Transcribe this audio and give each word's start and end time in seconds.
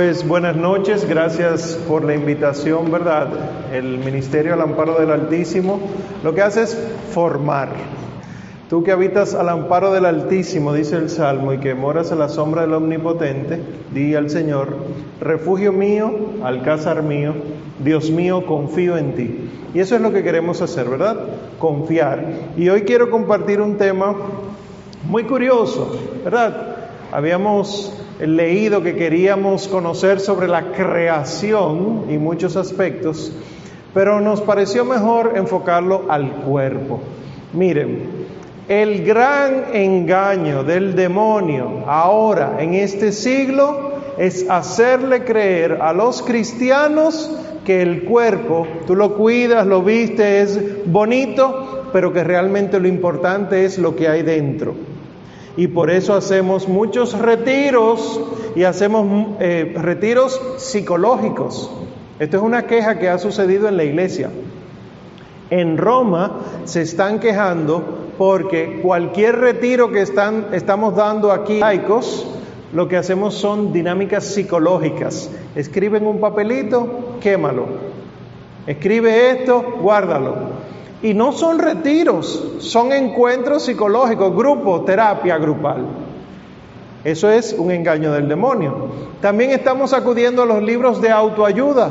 Pues 0.00 0.26
buenas 0.26 0.56
noches, 0.56 1.06
gracias 1.06 1.78
por 1.86 2.06
la 2.06 2.14
invitación, 2.14 2.90
¿verdad? 2.90 3.28
El 3.70 3.98
Ministerio 3.98 4.54
al 4.54 4.62
Amparo 4.62 4.98
del 4.98 5.10
Altísimo 5.10 5.78
lo 6.24 6.32
que 6.32 6.40
hace 6.40 6.62
es 6.62 6.74
formar. 7.12 7.68
Tú 8.70 8.82
que 8.82 8.92
habitas 8.92 9.34
al 9.34 9.50
amparo 9.50 9.92
del 9.92 10.06
Altísimo, 10.06 10.72
dice 10.72 10.96
el 10.96 11.10
Salmo, 11.10 11.52
y 11.52 11.58
que 11.58 11.74
moras 11.74 12.12
a 12.12 12.14
la 12.14 12.30
sombra 12.30 12.62
del 12.62 12.72
Omnipotente, 12.72 13.60
di 13.92 14.14
al 14.14 14.30
Señor, 14.30 14.74
refugio 15.20 15.70
mío, 15.70 16.10
alcázar 16.42 17.02
mío, 17.02 17.34
Dios 17.84 18.10
mío, 18.10 18.46
confío 18.46 18.96
en 18.96 19.14
ti. 19.14 19.50
Y 19.74 19.80
eso 19.80 19.96
es 19.96 20.00
lo 20.00 20.14
que 20.14 20.22
queremos 20.22 20.62
hacer, 20.62 20.88
¿verdad? 20.88 21.18
Confiar. 21.58 22.24
Y 22.56 22.70
hoy 22.70 22.84
quiero 22.84 23.10
compartir 23.10 23.60
un 23.60 23.76
tema 23.76 24.16
muy 25.04 25.24
curioso, 25.24 25.94
¿verdad? 26.24 26.76
Habíamos 27.12 28.00
leído 28.26 28.82
que 28.82 28.94
queríamos 28.94 29.68
conocer 29.68 30.20
sobre 30.20 30.48
la 30.48 30.72
creación 30.72 32.06
y 32.08 32.18
muchos 32.18 32.56
aspectos, 32.56 33.32
pero 33.94 34.20
nos 34.20 34.40
pareció 34.40 34.84
mejor 34.84 35.32
enfocarlo 35.36 36.04
al 36.08 36.30
cuerpo. 36.42 37.00
Miren, 37.52 38.08
el 38.68 39.04
gran 39.04 39.74
engaño 39.74 40.62
del 40.62 40.94
demonio 40.94 41.84
ahora 41.86 42.58
en 42.60 42.74
este 42.74 43.10
siglo 43.10 43.90
es 44.16 44.48
hacerle 44.48 45.24
creer 45.24 45.78
a 45.80 45.92
los 45.92 46.22
cristianos 46.22 47.30
que 47.64 47.82
el 47.82 48.04
cuerpo, 48.04 48.66
tú 48.86 48.94
lo 48.94 49.16
cuidas, 49.16 49.66
lo 49.66 49.82
viste, 49.82 50.42
es 50.42 50.86
bonito, 50.86 51.88
pero 51.92 52.12
que 52.12 52.22
realmente 52.22 52.78
lo 52.78 52.86
importante 52.86 53.64
es 53.64 53.78
lo 53.78 53.96
que 53.96 54.08
hay 54.08 54.22
dentro. 54.22 54.89
Y 55.56 55.68
por 55.68 55.90
eso 55.90 56.14
hacemos 56.14 56.68
muchos 56.68 57.18
retiros 57.18 58.20
y 58.54 58.64
hacemos 58.64 59.36
eh, 59.40 59.74
retiros 59.76 60.40
psicológicos. 60.58 61.70
Esto 62.18 62.36
es 62.36 62.42
una 62.42 62.66
queja 62.66 62.98
que 62.98 63.08
ha 63.08 63.18
sucedido 63.18 63.68
en 63.68 63.76
la 63.76 63.84
iglesia. 63.84 64.30
En 65.50 65.76
Roma 65.76 66.40
se 66.64 66.82
están 66.82 67.18
quejando 67.18 67.82
porque 68.16 68.80
cualquier 68.82 69.38
retiro 69.38 69.90
que 69.90 70.02
están, 70.02 70.48
estamos 70.52 70.94
dando 70.94 71.32
aquí 71.32 71.58
laicos, 71.58 72.26
lo 72.72 72.86
que 72.86 72.96
hacemos 72.96 73.34
son 73.34 73.72
dinámicas 73.72 74.24
psicológicas. 74.24 75.30
Escriben 75.56 76.06
un 76.06 76.20
papelito, 76.20 77.16
quémalo. 77.20 77.66
Escribe 78.66 79.30
esto, 79.30 79.78
guárdalo. 79.80 80.36
Y 81.02 81.14
no 81.14 81.32
son 81.32 81.58
retiros, 81.58 82.56
son 82.58 82.92
encuentros 82.92 83.64
psicológicos, 83.64 84.36
grupo, 84.36 84.82
terapia 84.82 85.38
grupal. 85.38 85.86
Eso 87.04 87.30
es 87.30 87.54
un 87.56 87.70
engaño 87.70 88.12
del 88.12 88.28
demonio. 88.28 88.88
También 89.22 89.50
estamos 89.50 89.94
acudiendo 89.94 90.42
a 90.42 90.46
los 90.46 90.62
libros 90.62 91.00
de 91.00 91.10
autoayuda. 91.10 91.90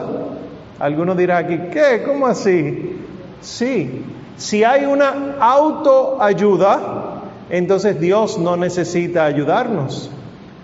Algunos 0.80 1.17
dirán 1.17 1.45
aquí, 1.45 1.59
¿qué? 1.71 2.03
¿Cómo 2.05 2.27
así? 2.27 2.97
Sí, 3.41 4.03
si 4.37 4.63
hay 4.63 4.85
una 4.85 5.37
autoayuda, 5.39 7.23
entonces 7.49 7.99
Dios 7.99 8.37
no 8.37 8.55
necesita 8.55 9.25
ayudarnos, 9.25 10.11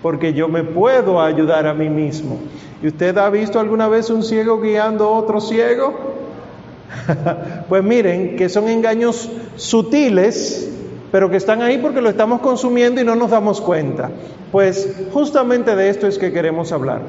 porque 0.02 0.32
yo 0.32 0.48
me 0.48 0.62
puedo 0.62 1.20
ayudar 1.20 1.66
a 1.66 1.74
mí 1.74 1.88
mismo. 1.88 2.38
¿Y 2.82 2.88
usted 2.88 3.18
ha 3.18 3.28
visto 3.28 3.58
alguna 3.58 3.88
vez 3.88 4.08
un 4.10 4.22
ciego 4.22 4.60
guiando 4.60 5.06
a 5.06 5.10
otro 5.10 5.40
ciego? 5.40 6.15
pues 7.68 7.82
miren 7.82 8.36
que 8.36 8.48
son 8.48 8.68
engaños 8.68 9.30
sutiles, 9.56 10.70
pero 11.12 11.30
que 11.30 11.36
están 11.36 11.62
ahí 11.62 11.78
porque 11.78 12.00
lo 12.00 12.08
estamos 12.08 12.40
consumiendo 12.40 13.00
y 13.00 13.04
no 13.04 13.14
nos 13.14 13.30
damos 13.30 13.60
cuenta. 13.60 14.10
Pues 14.52 15.08
justamente 15.12 15.74
de 15.76 15.88
esto 15.90 16.06
es 16.06 16.18
que 16.18 16.32
queremos 16.32 16.72
hablar. 16.72 17.02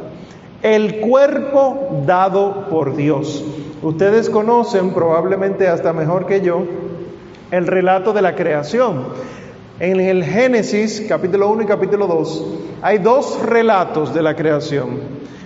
El 0.61 0.99
cuerpo 0.99 2.03
dado 2.05 2.67
por 2.69 2.95
Dios. 2.95 3.43
Ustedes 3.81 4.29
conocen 4.29 4.91
probablemente 4.91 5.67
hasta 5.67 5.93
mejor 5.93 6.25
que 6.25 6.41
yo 6.41 6.63
el 7.51 7.67
relato 7.67 8.13
de 8.13 8.21
la 8.21 8.35
creación. 8.35 9.05
En 9.79 9.99
el 9.99 10.23
Génesis 10.23 11.05
capítulo 11.07 11.51
1 11.51 11.63
y 11.63 11.65
capítulo 11.65 12.07
2 12.07 12.45
hay 12.81 12.97
dos 12.97 13.39
relatos 13.43 14.13
de 14.13 14.23
la 14.23 14.35
creación. 14.35 14.99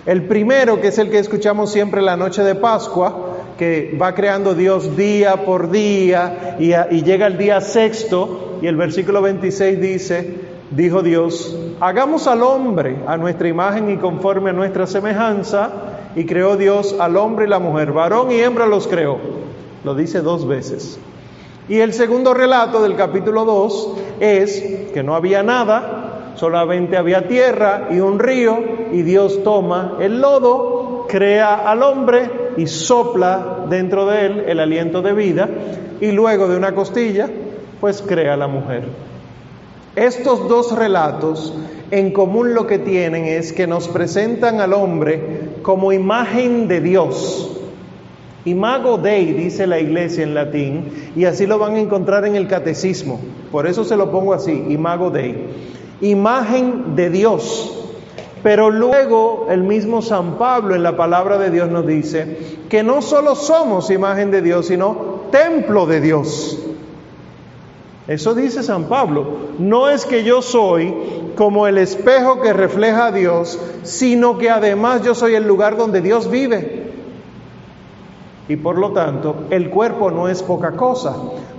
El 0.05 0.23
primero, 0.27 0.81
que 0.81 0.87
es 0.87 0.97
el 0.97 1.09
que 1.09 1.19
escuchamos 1.19 1.71
siempre 1.71 2.01
la 2.01 2.17
noche 2.17 2.43
de 2.43 2.55
Pascua, 2.55 3.30
que 3.61 3.95
va 3.95 4.15
creando 4.15 4.55
Dios 4.55 4.97
día 4.97 5.45
por 5.45 5.69
día 5.69 6.57
y, 6.59 7.03
llega 7.03 7.27
el 7.27 7.37
día 7.37 7.61
sexto 7.61 8.57
y 8.59 8.65
el 8.65 8.75
versículo 8.75 9.21
26 9.21 9.79
dice, 9.79 10.35
dijo 10.71 11.03
Dios, 11.03 11.55
hagamos 11.79 12.25
al 12.25 12.41
hombre 12.41 13.03
a 13.05 13.17
nuestra 13.17 13.49
imagen 13.49 13.91
y 13.91 13.97
conforme 13.97 14.49
a 14.49 14.53
nuestra 14.53 14.87
semejanza, 14.87 15.69
y 16.15 16.25
creó 16.25 16.57
Dios 16.57 16.95
al 16.99 17.15
hombre 17.17 17.45
y 17.45 17.49
la 17.49 17.59
mujer, 17.59 17.91
varón 17.91 18.31
y 18.31 18.39
hembra 18.39 18.65
los 18.65 18.87
creó. 18.87 19.19
Lo 19.83 19.93
dice 19.93 20.21
dos 20.21 20.47
veces. 20.47 20.99
Y 21.69 21.81
el 21.81 21.93
segundo 21.93 22.33
relato 22.33 22.81
del 22.81 22.95
capítulo 22.95 23.45
2 23.45 23.97
es 24.21 24.89
que 24.91 25.03
no 25.03 25.13
había 25.13 25.43
nada, 25.43 26.31
solamente 26.33 26.97
había 26.97 27.27
tierra 27.27 27.89
y 27.91 27.99
un 27.99 28.17
río, 28.17 28.57
y 28.91 29.03
Dios 29.03 29.43
toma 29.43 29.97
el 29.99 30.19
lodo, 30.19 31.05
crea 31.07 31.69
al 31.69 31.83
hombre 31.83 32.40
y 32.57 32.67
sopla 32.67 33.65
dentro 33.69 34.05
de 34.05 34.25
él 34.25 34.43
el 34.47 34.59
aliento 34.59 35.01
de 35.01 35.13
vida 35.13 35.49
y 35.99 36.11
luego 36.11 36.47
de 36.47 36.57
una 36.57 36.73
costilla, 36.73 37.29
pues 37.79 38.01
crea 38.01 38.35
la 38.37 38.47
mujer. 38.47 38.83
Estos 39.95 40.47
dos 40.47 40.75
relatos 40.77 41.53
en 41.91 42.11
común 42.11 42.53
lo 42.53 42.65
que 42.65 42.79
tienen 42.79 43.25
es 43.25 43.51
que 43.51 43.67
nos 43.67 43.89
presentan 43.89 44.61
al 44.61 44.73
hombre 44.73 45.49
como 45.61 45.91
imagen 45.91 46.67
de 46.67 46.79
Dios. 46.79 47.57
Imago 48.45 48.97
Dei, 48.97 49.33
dice 49.33 49.67
la 49.67 49.79
iglesia 49.79 50.23
en 50.23 50.33
latín, 50.33 51.11
y 51.15 51.25
así 51.25 51.45
lo 51.45 51.59
van 51.59 51.75
a 51.75 51.79
encontrar 51.79 52.25
en 52.25 52.35
el 52.35 52.47
catecismo. 52.47 53.19
Por 53.51 53.67
eso 53.67 53.83
se 53.83 53.97
lo 53.97 54.09
pongo 54.09 54.33
así, 54.33 54.51
Imago 54.69 55.11
Dei. 55.11 55.47
Imagen 56.01 56.95
de 56.95 57.09
Dios. 57.09 57.80
Pero 58.43 58.71
luego 58.71 59.47
el 59.49 59.63
mismo 59.63 60.01
San 60.01 60.37
Pablo 60.37 60.75
en 60.75 60.83
la 60.83 60.97
palabra 60.97 61.37
de 61.37 61.51
Dios 61.51 61.69
nos 61.69 61.85
dice 61.85 62.59
que 62.69 62.81
no 62.81 63.01
solo 63.01 63.35
somos 63.35 63.91
imagen 63.91 64.31
de 64.31 64.41
Dios, 64.41 64.67
sino 64.67 65.21
templo 65.31 65.85
de 65.85 66.01
Dios. 66.01 66.57
Eso 68.07 68.33
dice 68.33 68.63
San 68.63 68.85
Pablo. 68.85 69.25
No 69.59 69.89
es 69.89 70.05
que 70.05 70.23
yo 70.23 70.41
soy 70.41 70.93
como 71.35 71.67
el 71.67 71.77
espejo 71.77 72.41
que 72.41 72.51
refleja 72.51 73.07
a 73.07 73.11
Dios, 73.11 73.59
sino 73.83 74.37
que 74.37 74.49
además 74.49 75.03
yo 75.03 75.13
soy 75.13 75.35
el 75.35 75.47
lugar 75.47 75.77
donde 75.77 76.01
Dios 76.01 76.29
vive. 76.29 76.91
Y 78.47 78.55
por 78.55 78.77
lo 78.77 78.91
tanto, 78.91 79.45
el 79.49 79.69
cuerpo 79.69 80.11
no 80.11 80.27
es 80.27 80.41
poca 80.41 80.71
cosa. 80.71 81.15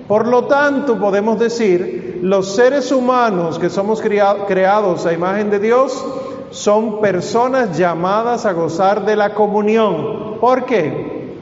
Por 0.08 0.26
lo 0.26 0.44
tanto, 0.44 0.98
podemos 0.98 1.38
decir, 1.38 2.18
los 2.22 2.54
seres 2.54 2.92
humanos 2.92 3.58
que 3.58 3.70
somos 3.70 4.02
creados 4.02 5.06
a 5.06 5.12
imagen 5.12 5.48
de 5.48 5.58
Dios, 5.58 6.04
son 6.52 7.00
personas 7.00 7.76
llamadas 7.76 8.44
a 8.44 8.52
gozar 8.52 9.06
de 9.06 9.16
la 9.16 9.34
comunión. 9.34 10.38
¿Por 10.38 10.66
qué? 10.66 11.32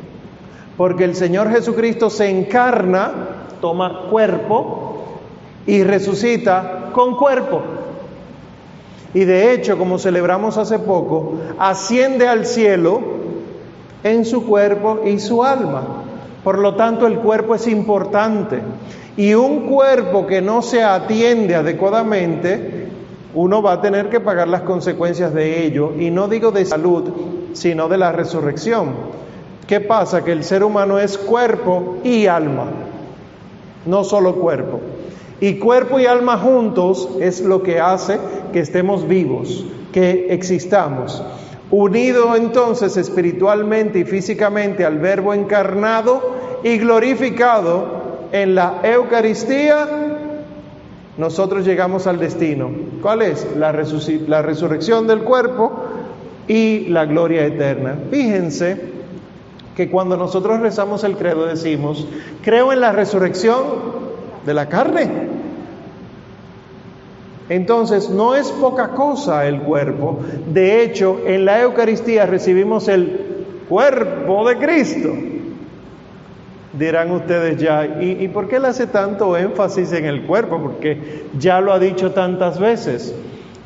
Porque 0.76 1.04
el 1.04 1.16
Señor 1.16 1.50
Jesucristo 1.50 2.08
se 2.08 2.30
encarna, 2.30 3.12
toma 3.60 4.08
cuerpo 4.08 5.04
y 5.66 5.82
resucita 5.82 6.90
con 6.92 7.16
cuerpo. 7.16 7.60
Y 9.12 9.24
de 9.24 9.52
hecho, 9.52 9.76
como 9.76 9.98
celebramos 9.98 10.56
hace 10.56 10.78
poco, 10.78 11.34
asciende 11.58 12.28
al 12.28 12.46
cielo 12.46 13.00
en 14.04 14.24
su 14.24 14.46
cuerpo 14.46 15.00
y 15.04 15.18
su 15.18 15.42
alma. 15.42 15.82
Por 16.44 16.58
lo 16.58 16.76
tanto, 16.76 17.08
el 17.08 17.18
cuerpo 17.18 17.56
es 17.56 17.66
importante. 17.66 18.62
Y 19.16 19.34
un 19.34 19.66
cuerpo 19.66 20.28
que 20.28 20.40
no 20.40 20.62
se 20.62 20.84
atiende 20.84 21.56
adecuadamente 21.56 22.88
uno 23.34 23.62
va 23.62 23.74
a 23.74 23.80
tener 23.80 24.08
que 24.08 24.20
pagar 24.20 24.48
las 24.48 24.62
consecuencias 24.62 25.32
de 25.34 25.64
ello, 25.64 25.92
y 25.98 26.10
no 26.10 26.28
digo 26.28 26.50
de 26.50 26.64
salud, 26.64 27.04
sino 27.52 27.88
de 27.88 27.98
la 27.98 28.12
resurrección. 28.12 28.94
¿Qué 29.66 29.80
pasa? 29.80 30.24
Que 30.24 30.32
el 30.32 30.42
ser 30.42 30.64
humano 30.64 30.98
es 30.98 31.16
cuerpo 31.16 31.98
y 32.02 32.26
alma, 32.26 32.66
no 33.86 34.02
solo 34.04 34.36
cuerpo. 34.36 34.80
Y 35.40 35.58
cuerpo 35.58 36.00
y 36.00 36.06
alma 36.06 36.36
juntos 36.38 37.08
es 37.20 37.40
lo 37.40 37.62
que 37.62 37.80
hace 37.80 38.18
que 38.52 38.60
estemos 38.60 39.06
vivos, 39.06 39.64
que 39.92 40.26
existamos. 40.30 41.22
Unido 41.70 42.34
entonces 42.34 42.96
espiritualmente 42.96 44.00
y 44.00 44.04
físicamente 44.04 44.84
al 44.84 44.98
Verbo 44.98 45.32
encarnado 45.32 46.34
y 46.64 46.78
glorificado 46.78 48.00
en 48.32 48.56
la 48.56 48.80
Eucaristía, 48.82 50.09
nosotros 51.16 51.64
llegamos 51.66 52.06
al 52.06 52.18
destino. 52.18 52.70
¿Cuál 53.02 53.22
es? 53.22 53.46
La, 53.56 53.72
la 53.72 54.42
resurrección 54.42 55.06
del 55.06 55.20
cuerpo 55.20 55.72
y 56.48 56.86
la 56.88 57.04
gloria 57.04 57.44
eterna. 57.44 57.96
Fíjense 58.10 58.90
que 59.76 59.90
cuando 59.90 60.16
nosotros 60.16 60.60
rezamos 60.60 61.04
el 61.04 61.16
credo 61.16 61.46
decimos, 61.46 62.06
creo 62.42 62.72
en 62.72 62.80
la 62.80 62.92
resurrección 62.92 63.62
de 64.44 64.54
la 64.54 64.68
carne. 64.68 65.28
Entonces, 67.48 68.10
no 68.10 68.36
es 68.36 68.50
poca 68.52 68.90
cosa 68.90 69.46
el 69.46 69.60
cuerpo. 69.62 70.20
De 70.52 70.82
hecho, 70.82 71.20
en 71.26 71.44
la 71.44 71.60
Eucaristía 71.60 72.24
recibimos 72.26 72.86
el 72.88 73.44
cuerpo 73.68 74.48
de 74.48 74.56
Cristo. 74.58 75.08
Dirán 76.72 77.10
ustedes 77.10 77.60
ya, 77.60 78.00
¿y, 78.00 78.28
por 78.28 78.48
qué 78.48 78.60
le 78.60 78.68
hace 78.68 78.86
tanto 78.86 79.36
énfasis 79.36 79.92
en 79.92 80.04
el 80.04 80.24
cuerpo? 80.26 80.60
Porque 80.62 81.24
ya 81.36 81.60
lo 81.60 81.72
ha 81.72 81.80
dicho 81.80 82.12
tantas 82.12 82.60
veces. 82.60 83.12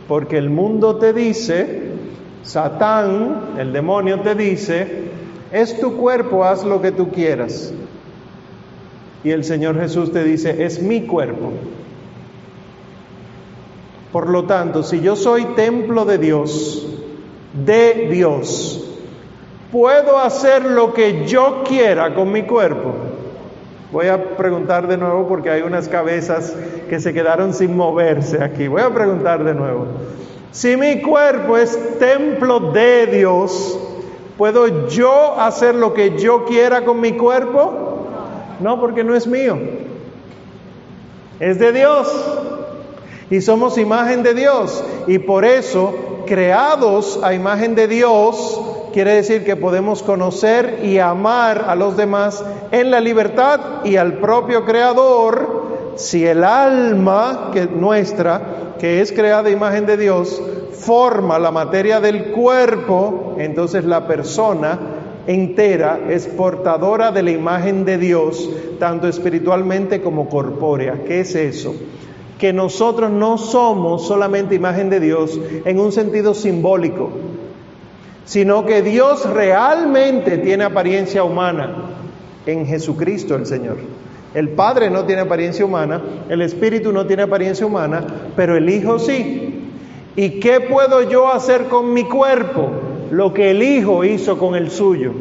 Porque 0.09 0.39
el 0.39 0.49
mundo 0.49 0.97
te 0.97 1.13
dice, 1.13 1.91
Satán, 2.43 3.57
el 3.59 3.73
demonio 3.73 4.21
te 4.21 4.35
dice, 4.35 5.11
es 5.53 5.79
tu 5.79 5.97
cuerpo, 5.97 6.45
haz 6.45 6.65
lo 6.65 6.81
que 6.81 6.93
tú 6.93 7.11
quieras. 7.11 7.75
Y 9.23 9.31
el 9.31 9.45
Señor 9.45 9.79
Jesús 9.79 10.11
te 10.11 10.25
dice, 10.25 10.65
es 10.65 10.83
mi 10.83 11.03
cuerpo. 11.03 11.53
Por 14.13 14.31
lo 14.31 14.45
tanto, 14.45 14.83
si 14.83 15.01
yo 15.01 15.17
soy 15.17 15.45
templo 15.57 16.05
de 16.05 16.19
Dios, 16.19 16.87
de 17.67 18.09
Dios, 18.11 18.94
¿puedo 19.75 20.21
hacer 20.21 20.65
lo 20.65 20.95
que 20.95 21.27
yo 21.27 21.65
quiera 21.67 22.15
con 22.15 22.31
mi 22.31 22.45
cuerpo? 22.45 22.95
Voy 23.91 24.07
a 24.07 24.37
preguntar 24.37 24.87
de 24.87 24.97
nuevo 24.97 25.27
porque 25.27 25.51
hay 25.51 25.63
unas 25.63 25.89
cabezas 25.89 26.55
que 26.89 27.01
se 27.01 27.13
quedaron 27.13 27.53
sin 27.53 27.77
moverse 27.77 28.41
aquí. 28.41 28.69
Voy 28.69 28.83
a 28.83 28.95
preguntar 28.95 29.43
de 29.43 29.53
nuevo. 29.53 29.87
Si 30.53 30.77
mi 30.77 31.03
cuerpo 31.03 31.57
es 31.57 31.99
templo 31.99 32.61
de 32.71 33.09
Dios, 33.09 33.77
¿puedo 34.39 34.87
yo 34.87 35.41
hacer 35.41 35.75
lo 35.75 35.93
que 35.93 36.17
yo 36.17 36.45
quiera 36.45 36.85
con 36.85 37.01
mi 37.01 37.15
cuerpo? 37.15 38.07
No, 38.61 38.81
porque 38.81 39.03
no 39.03 39.17
es 39.17 39.27
mío. 39.27 39.59
Es 41.41 41.59
de 41.59 41.73
Dios. 41.73 42.09
Y 43.29 43.41
somos 43.41 43.77
imagen 43.77 44.23
de 44.23 44.35
Dios. 44.35 44.85
Y 45.09 45.19
por 45.19 45.45
eso, 45.45 46.23
creados 46.27 47.19
a 47.25 47.35
imagen 47.35 47.75
de 47.75 47.89
Dios, 47.89 48.61
quiere 48.95 49.15
decir 49.15 49.43
que 49.43 49.57
podemos 49.57 50.05
conocer 50.05 50.79
y 50.85 51.01
amar 51.01 51.65
a 51.67 51.75
los 51.75 51.97
demás 51.97 52.45
en 52.71 52.93
la 52.93 53.01
libertad 53.01 53.85
y 53.85 53.97
al 53.97 54.19
propio 54.19 54.65
Creador 54.65 55.65
si 55.97 56.25
el 56.25 56.45
alma 56.45 57.51
que 57.53 57.67
nuestra, 57.67 58.75
que 58.79 59.01
es 59.01 59.11
creada 59.11 59.51
imagen 59.51 59.85
de 59.87 59.97
Dios, 59.97 60.41
forma 60.71 61.41
la 61.41 61.51
materia 61.51 62.01
del 62.01 62.27
cuerpo, 62.27 63.35
entonces 63.37 63.85
la 63.85 64.07
persona 64.07 64.79
entera 65.27 65.99
es 66.09 66.29
portadora 66.29 67.11
de 67.11 67.25
la 67.25 67.33
imagen 67.33 67.85
de 67.85 67.99
Dios, 67.99 68.49
tanto 68.79 69.09
espiritualmente 69.09 70.03
como 70.03 70.29
corpórea. 70.29 71.03
¿Qué 71.05 71.19
es 71.21 71.35
eso? 71.35 71.75
Que 72.39 72.53
nosotros 72.53 73.11
no 73.11 73.39
somos 73.39 74.07
solamente 74.07 74.55
imagen 74.55 74.89
de 74.89 75.01
Dios 75.01 75.37
en 75.65 75.81
un 75.81 75.91
sentido 75.91 76.33
simbólico, 76.33 77.11
sino 78.25 78.65
que 78.65 78.83
Dios 78.83 79.29
realmente 79.31 80.39
tiene 80.39 80.65
apariencia 80.65 81.25
humana 81.25 81.75
en 82.47 82.67
Jesucristo 82.67 83.35
el 83.35 83.47
Señor. 83.47 83.77
El 84.35 84.51
Padre 84.51 84.91
no 84.91 85.05
tiene 85.05 85.23
apariencia 85.23 85.65
humana, 85.65 86.01
el 86.29 86.43
Espíritu 86.43 86.93
no 86.93 87.07
tiene 87.07 87.23
apariencia 87.23 87.67
humana, 87.67 88.05
pero 88.35 88.57
el 88.57 88.69
Hijo 88.69 88.99
sí. 88.99 89.71
¿Y 90.17 90.41
qué 90.41 90.61
puedo 90.61 91.09
yo 91.09 91.33
hacer 91.33 91.65
con 91.67 91.93
mi 91.93 92.05
cuerpo? 92.05 92.71
Lo 93.11 93.33
que 93.33 93.51
el 93.51 93.63
Hijo 93.63 94.05
hizo 94.05 94.39
con 94.39 94.55
el 94.57 94.71
suyo. 94.71 95.13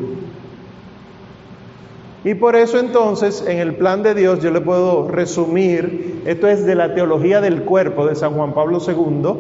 Y 2.24 2.36
por 2.36 2.56
eso 2.56 2.80
entonces 2.80 3.44
en 3.48 3.60
el 3.60 3.76
plan 3.76 4.02
de 4.02 4.16
Dios 4.16 4.40
yo 4.42 4.50
le 4.50 4.62
puedo 4.62 5.10
resumir, 5.10 6.22
esto 6.26 6.48
es 6.48 6.66
de 6.66 6.74
la 6.74 6.96
teología 6.96 7.42
del 7.42 7.64
cuerpo 7.64 8.08
de 8.08 8.16
San 8.16 8.34
Juan 8.34 8.54
Pablo 8.54 8.80
II, 8.86 9.34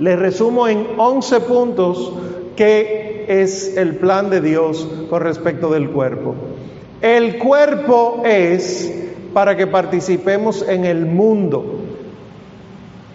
le 0.00 0.16
resumo 0.16 0.66
en 0.66 0.86
11 0.96 1.40
puntos 1.40 2.12
qué 2.56 3.24
es 3.28 3.76
el 3.76 3.96
plan 3.96 4.30
de 4.30 4.40
Dios 4.40 4.88
con 5.08 5.22
respecto 5.22 5.70
del 5.70 5.90
cuerpo. 5.90 6.34
El 7.00 7.38
cuerpo 7.38 8.22
es 8.24 8.92
para 9.32 9.56
que 9.56 9.66
participemos 9.66 10.66
en 10.68 10.84
el 10.84 11.06
mundo. 11.06 11.80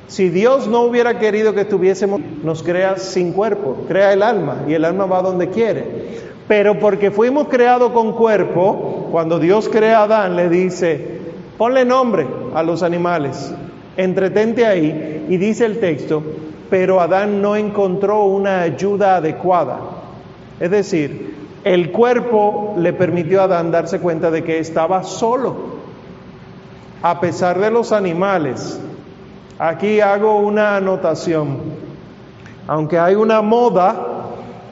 Si 0.07 0.29
Dios 0.29 0.67
no 0.67 0.81
hubiera 0.83 1.19
querido 1.19 1.53
que 1.53 1.61
estuviésemos, 1.61 2.21
nos 2.43 2.63
crea 2.63 2.97
sin 2.97 3.33
cuerpo, 3.33 3.85
crea 3.87 4.13
el 4.13 4.23
alma 4.23 4.63
y 4.67 4.73
el 4.73 4.85
alma 4.85 5.05
va 5.05 5.21
donde 5.21 5.49
quiere. 5.49 5.83
Pero 6.47 6.79
porque 6.79 7.11
fuimos 7.11 7.47
creados 7.47 7.91
con 7.91 8.13
cuerpo, 8.13 9.07
cuando 9.11 9.39
Dios 9.39 9.67
crea 9.67 9.99
a 9.99 10.03
Adán 10.03 10.35
le 10.35 10.47
dice, 10.47 11.19
ponle 11.57 11.85
nombre 11.85 12.27
a 12.53 12.61
los 12.61 12.83
animales, 12.83 13.53
entretente 13.97 14.65
ahí 14.65 15.25
y 15.27 15.37
dice 15.37 15.65
el 15.65 15.79
texto, 15.79 16.21
pero 16.69 16.99
Adán 16.99 17.41
no 17.41 17.55
encontró 17.55 18.25
una 18.25 18.61
ayuda 18.61 19.17
adecuada. 19.17 19.79
Es 20.59 20.71
decir, 20.71 21.35
el 21.63 21.91
cuerpo 21.91 22.75
le 22.77 22.93
permitió 22.93 23.41
a 23.41 23.45
Adán 23.45 23.71
darse 23.71 23.99
cuenta 23.99 24.31
de 24.31 24.43
que 24.43 24.59
estaba 24.59 25.03
solo, 25.03 25.55
a 27.01 27.19
pesar 27.19 27.59
de 27.59 27.71
los 27.71 27.91
animales. 27.91 28.79
Aquí 29.57 29.99
hago 29.99 30.37
una 30.37 30.77
anotación. 30.77 31.57
Aunque 32.67 32.99
hay 32.99 33.15
una 33.15 33.41
moda 33.41 33.95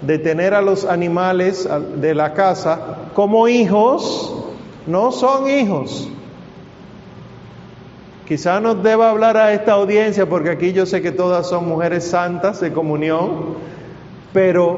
de 0.01 0.17
tener 0.19 0.53
a 0.53 0.61
los 0.61 0.85
animales 0.85 1.67
de 1.95 2.13
la 2.13 2.33
casa 2.33 2.79
como 3.13 3.47
hijos, 3.47 4.33
no 4.85 5.11
son 5.11 5.49
hijos. 5.49 6.09
Quizá 8.27 8.61
nos 8.61 8.81
deba 8.81 9.09
hablar 9.09 9.35
a 9.35 9.51
esta 9.51 9.73
audiencia, 9.73 10.27
porque 10.27 10.49
aquí 10.49 10.71
yo 10.71 10.85
sé 10.85 11.01
que 11.01 11.11
todas 11.11 11.47
son 11.47 11.67
mujeres 11.67 12.05
santas 12.05 12.61
de 12.61 12.71
comunión, 12.71 13.55
pero 14.31 14.77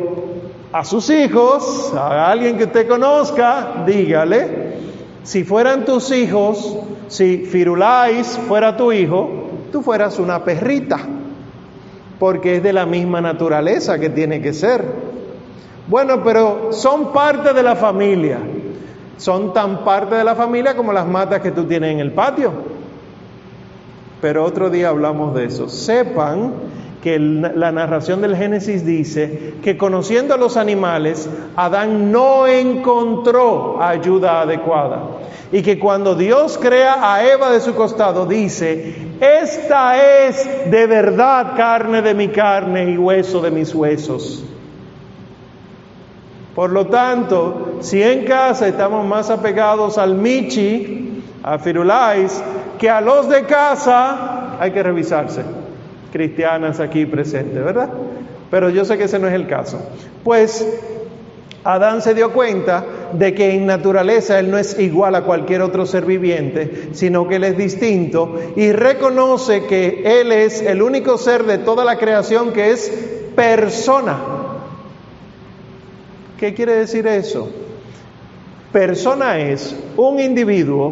a 0.73 0.83
sus 0.83 1.11
hijos, 1.11 1.93
a 1.95 2.31
alguien 2.31 2.57
que 2.57 2.63
usted 2.63 2.87
conozca, 2.87 3.83
dígale, 3.85 4.73
si 5.21 5.43
fueran 5.43 5.85
tus 5.85 6.11
hijos, 6.11 6.75
si 7.07 7.45
Firulais 7.45 8.39
fuera 8.47 8.75
tu 8.75 8.91
hijo, 8.91 9.29
tú 9.71 9.83
fueras 9.83 10.17
una 10.17 10.43
perrita, 10.43 10.99
porque 12.19 12.57
es 12.57 12.63
de 12.63 12.73
la 12.73 12.87
misma 12.87 13.21
naturaleza 13.21 13.99
que 13.99 14.09
tiene 14.09 14.41
que 14.41 14.53
ser. 14.53 14.83
Bueno, 15.87 16.23
pero 16.23 16.73
son 16.73 17.13
parte 17.13 17.53
de 17.53 17.61
la 17.61 17.75
familia, 17.75 18.39
son 19.17 19.53
tan 19.53 19.85
parte 19.85 20.15
de 20.15 20.23
la 20.23 20.33
familia 20.33 20.75
como 20.75 20.91
las 20.91 21.05
matas 21.05 21.41
que 21.41 21.51
tú 21.51 21.65
tienes 21.65 21.91
en 21.91 21.99
el 21.99 22.11
patio. 22.11 22.74
Pero 24.25 24.43
otro 24.43 24.71
día 24.71 24.89
hablamos 24.89 25.35
de 25.35 25.45
eso. 25.45 25.69
Sepan 25.69 26.51
que 27.03 27.19
la 27.19 27.71
narración 27.71 28.21
del 28.21 28.35
Génesis 28.35 28.83
dice 28.83 29.53
que 29.61 29.77
conociendo 29.77 30.33
a 30.33 30.37
los 30.37 30.57
animales, 30.57 31.29
Adán 31.55 32.11
no 32.11 32.47
encontró 32.47 33.79
ayuda 33.79 34.41
adecuada. 34.41 35.03
Y 35.51 35.61
que 35.61 35.77
cuando 35.77 36.15
Dios 36.15 36.57
crea 36.59 37.13
a 37.13 37.23
Eva 37.23 37.51
de 37.51 37.59
su 37.59 37.75
costado, 37.75 38.25
dice, 38.25 38.95
esta 39.19 40.25
es 40.25 40.71
de 40.71 40.87
verdad 40.87 41.55
carne 41.55 42.01
de 42.01 42.15
mi 42.15 42.29
carne 42.29 42.89
y 42.89 42.97
hueso 42.97 43.41
de 43.41 43.51
mis 43.51 43.75
huesos. 43.75 44.43
Por 46.55 46.71
lo 46.71 46.87
tanto, 46.87 47.75
si 47.81 48.01
en 48.01 48.25
casa 48.25 48.67
estamos 48.67 49.05
más 49.05 49.29
apegados 49.29 49.99
al 49.99 50.15
Michi, 50.15 51.14
a 51.47 51.59
Firulais, 51.59 52.41
que 52.79 52.89
a 52.89 53.01
los 53.01 53.29
de 53.29 53.43
casa, 53.43 54.57
hay 54.59 54.71
que 54.71 54.81
revisarse 54.81 55.43
cristianas 56.11 56.79
aquí 56.79 57.05
presentes, 57.05 57.63
¿verdad? 57.63 57.89
Pero 58.49 58.71
yo 58.71 58.83
sé 58.83 58.97
que 58.97 59.03
ese 59.03 59.19
no 59.19 59.27
es 59.27 59.33
el 59.33 59.45
caso. 59.45 59.79
Pues 60.23 60.65
Adán 61.63 62.01
se 62.01 62.15
dio 62.15 62.33
cuenta 62.33 62.83
de 63.13 63.35
que 63.35 63.53
en 63.53 63.67
naturaleza 63.67 64.39
él 64.39 64.49
no 64.49 64.57
es 64.57 64.79
igual 64.79 65.13
a 65.13 65.21
cualquier 65.21 65.61
otro 65.61 65.85
ser 65.85 66.05
viviente, 66.05 66.89
sino 66.93 67.27
que 67.27 67.35
él 67.35 67.43
es 67.43 67.57
distinto 67.57 68.39
y 68.55 68.71
reconoce 68.71 69.65
que 69.65 70.21
él 70.21 70.31
es 70.31 70.63
el 70.63 70.81
único 70.81 71.17
ser 71.19 71.43
de 71.43 71.59
toda 71.59 71.85
la 71.85 71.97
creación 71.99 72.53
que 72.53 72.71
es 72.71 72.89
persona. 73.35 74.17
¿Qué 76.39 76.55
quiere 76.55 76.73
decir 76.73 77.05
eso? 77.05 77.49
Persona 78.71 79.39
es 79.39 79.75
un 79.95 80.19
individuo 80.19 80.91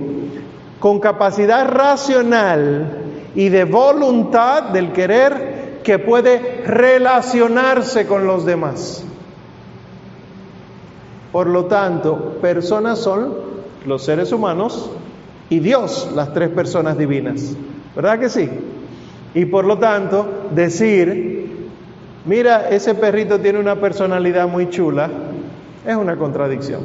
con 0.84 1.00
capacidad 1.00 1.66
racional 1.70 2.98
y 3.36 3.48
de 3.48 3.64
voluntad 3.64 4.64
del 4.64 4.92
querer 4.92 5.80
que 5.82 5.98
puede 5.98 6.62
relacionarse 6.66 8.06
con 8.06 8.28
los 8.28 8.46
demás. 8.46 9.06
Por 11.32 11.48
lo 11.48 11.68
tanto, 11.68 12.38
personas 12.42 13.00
son 13.00 13.34
los 13.86 14.04
seres 14.04 14.34
humanos 14.34 14.92
y 15.50 15.60
Dios, 15.60 16.12
las 16.14 16.34
tres 16.34 16.50
personas 16.50 16.98
divinas. 16.98 17.56
¿Verdad 17.96 18.20
que 18.20 18.28
sí? 18.28 18.50
Y 19.36 19.46
por 19.46 19.64
lo 19.64 19.78
tanto, 19.78 20.50
decir, 20.52 21.70
mira, 22.26 22.68
ese 22.68 22.94
perrito 22.94 23.40
tiene 23.40 23.58
una 23.58 23.78
personalidad 23.78 24.50
muy 24.50 24.70
chula, 24.70 25.10
es 25.88 25.96
una 25.96 26.18
contradicción, 26.18 26.82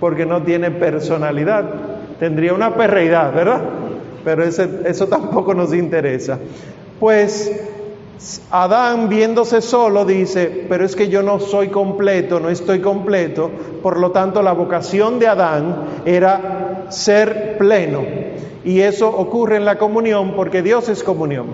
porque 0.00 0.26
no 0.26 0.42
tiene 0.42 0.70
personalidad, 0.70 1.91
tendría 2.22 2.54
una 2.54 2.76
perreidad, 2.76 3.34
¿verdad? 3.34 3.60
pero 4.24 4.44
eso 4.44 5.06
tampoco 5.10 5.54
nos 5.54 5.74
interesa. 5.74 6.38
Pues 7.00 7.50
Adán 8.52 9.08
viéndose 9.08 9.60
solo 9.60 10.04
dice, 10.04 10.66
pero 10.68 10.84
es 10.84 10.94
que 10.94 11.08
yo 11.08 11.24
no 11.24 11.40
soy 11.40 11.70
completo, 11.70 12.38
no 12.38 12.48
estoy 12.48 12.80
completo, 12.80 13.50
por 13.82 13.98
lo 13.98 14.12
tanto 14.12 14.40
la 14.40 14.52
vocación 14.52 15.18
de 15.18 15.26
Adán 15.26 16.02
era 16.04 16.84
ser 16.90 17.58
pleno. 17.58 18.04
Y 18.64 18.82
eso 18.82 19.08
ocurre 19.08 19.56
en 19.56 19.64
la 19.64 19.76
comunión 19.76 20.34
porque 20.36 20.62
Dios 20.62 20.88
es 20.88 21.02
comunión. 21.02 21.46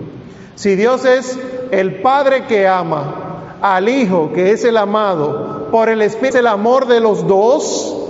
Si 0.53 0.75
Dios 0.75 1.03
es 1.03 1.39
el 1.71 1.95
Padre 2.01 2.45
que 2.45 2.67
ama 2.67 3.57
al 3.59 3.89
Hijo, 3.89 4.31
que 4.35 4.51
es 4.51 4.63
el 4.65 4.77
amado, 4.77 5.69
por 5.71 5.89
el 5.89 6.03
Espíritu, 6.03 6.37
el 6.37 6.45
amor 6.45 6.85
de 6.85 6.99
los 6.99 7.25
dos, 7.25 8.08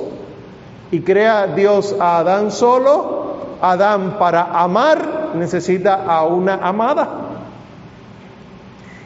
y 0.92 1.02
crea 1.02 1.48
Dios 1.48 1.96
a 2.00 2.20
Adán 2.20 2.52
solo, 2.52 3.30
Adán 3.62 4.18
para 4.18 4.44
amar 4.62 5.32
necesita 5.36 6.06
a 6.06 6.26
una 6.26 6.56
amada. 6.56 7.10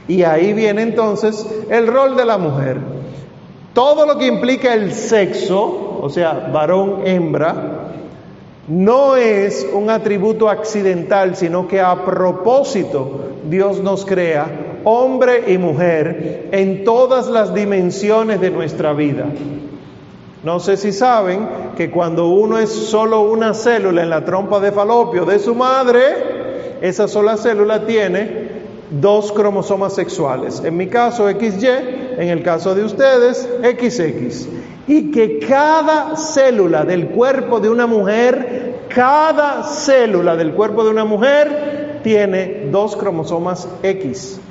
Y 0.08 0.24
ahí 0.24 0.54
viene 0.54 0.82
entonces 0.82 1.48
el 1.70 1.88
rol 1.88 2.16
de 2.16 2.26
la 2.26 2.38
mujer. 2.38 2.78
Todo 3.74 4.06
lo 4.06 4.18
que 4.18 4.28
implica 4.28 4.74
el 4.74 4.94
sexo, 4.94 6.00
o 6.02 6.10
sea, 6.10 6.50
varón, 6.54 7.02
hembra, 7.06 7.90
no 8.68 9.16
es 9.16 9.68
un 9.74 9.90
atributo 9.90 10.50
accidental, 10.50 11.36
sino 11.36 11.68
que 11.68 11.82
a 11.82 12.06
propósito 12.06 13.32
Dios 13.50 13.82
nos 13.82 14.06
crea 14.06 14.80
hombre 14.84 15.52
y 15.52 15.58
mujer 15.58 16.50
en 16.52 16.84
todas 16.84 17.28
las 17.28 17.54
dimensiones 17.54 18.40
de 18.40 18.52
nuestra 18.52 18.94
vida. 18.94 19.26
No 20.44 20.60
sé 20.60 20.76
si 20.76 20.92
saben 20.92 21.48
que 21.78 21.90
cuando 21.90 22.28
uno 22.28 22.58
es 22.58 22.70
solo 22.70 23.22
una 23.22 23.54
célula 23.54 24.04
en 24.04 24.10
la 24.10 24.26
trompa 24.26 24.60
de 24.60 24.74
falopio 24.74 25.26
de 25.26 25.40
su 25.40 25.56
madre, 25.56 26.80
esa 26.82 27.08
sola 27.08 27.38
célula 27.38 27.86
tiene 27.86 28.52
dos 28.90 29.32
cromosomas 29.32 29.94
sexuales. 29.94 30.62
En 30.66 30.76
mi 30.76 30.88
caso 30.88 31.30
XY, 31.30 31.68
en 32.18 32.28
el 32.28 32.44
caso 32.44 32.76
de 32.76 32.84
ustedes 32.84 33.48
XX. 33.62 34.48
Y 34.86 35.12
que 35.12 35.40
cada 35.40 36.18
célula 36.18 36.84
del 36.84 37.08
cuerpo 37.08 37.62
de 37.62 37.70
una 37.70 37.88
mujer, 37.88 38.82
cada 38.90 39.64
célula 39.64 40.36
del 40.36 40.54
cuerpo 40.54 40.84
de 40.84 40.90
una 40.90 41.06
mujer 41.06 42.02
tiene 42.04 42.68
dos 42.70 42.98
cromosomas 42.98 43.70
X. 43.82 44.42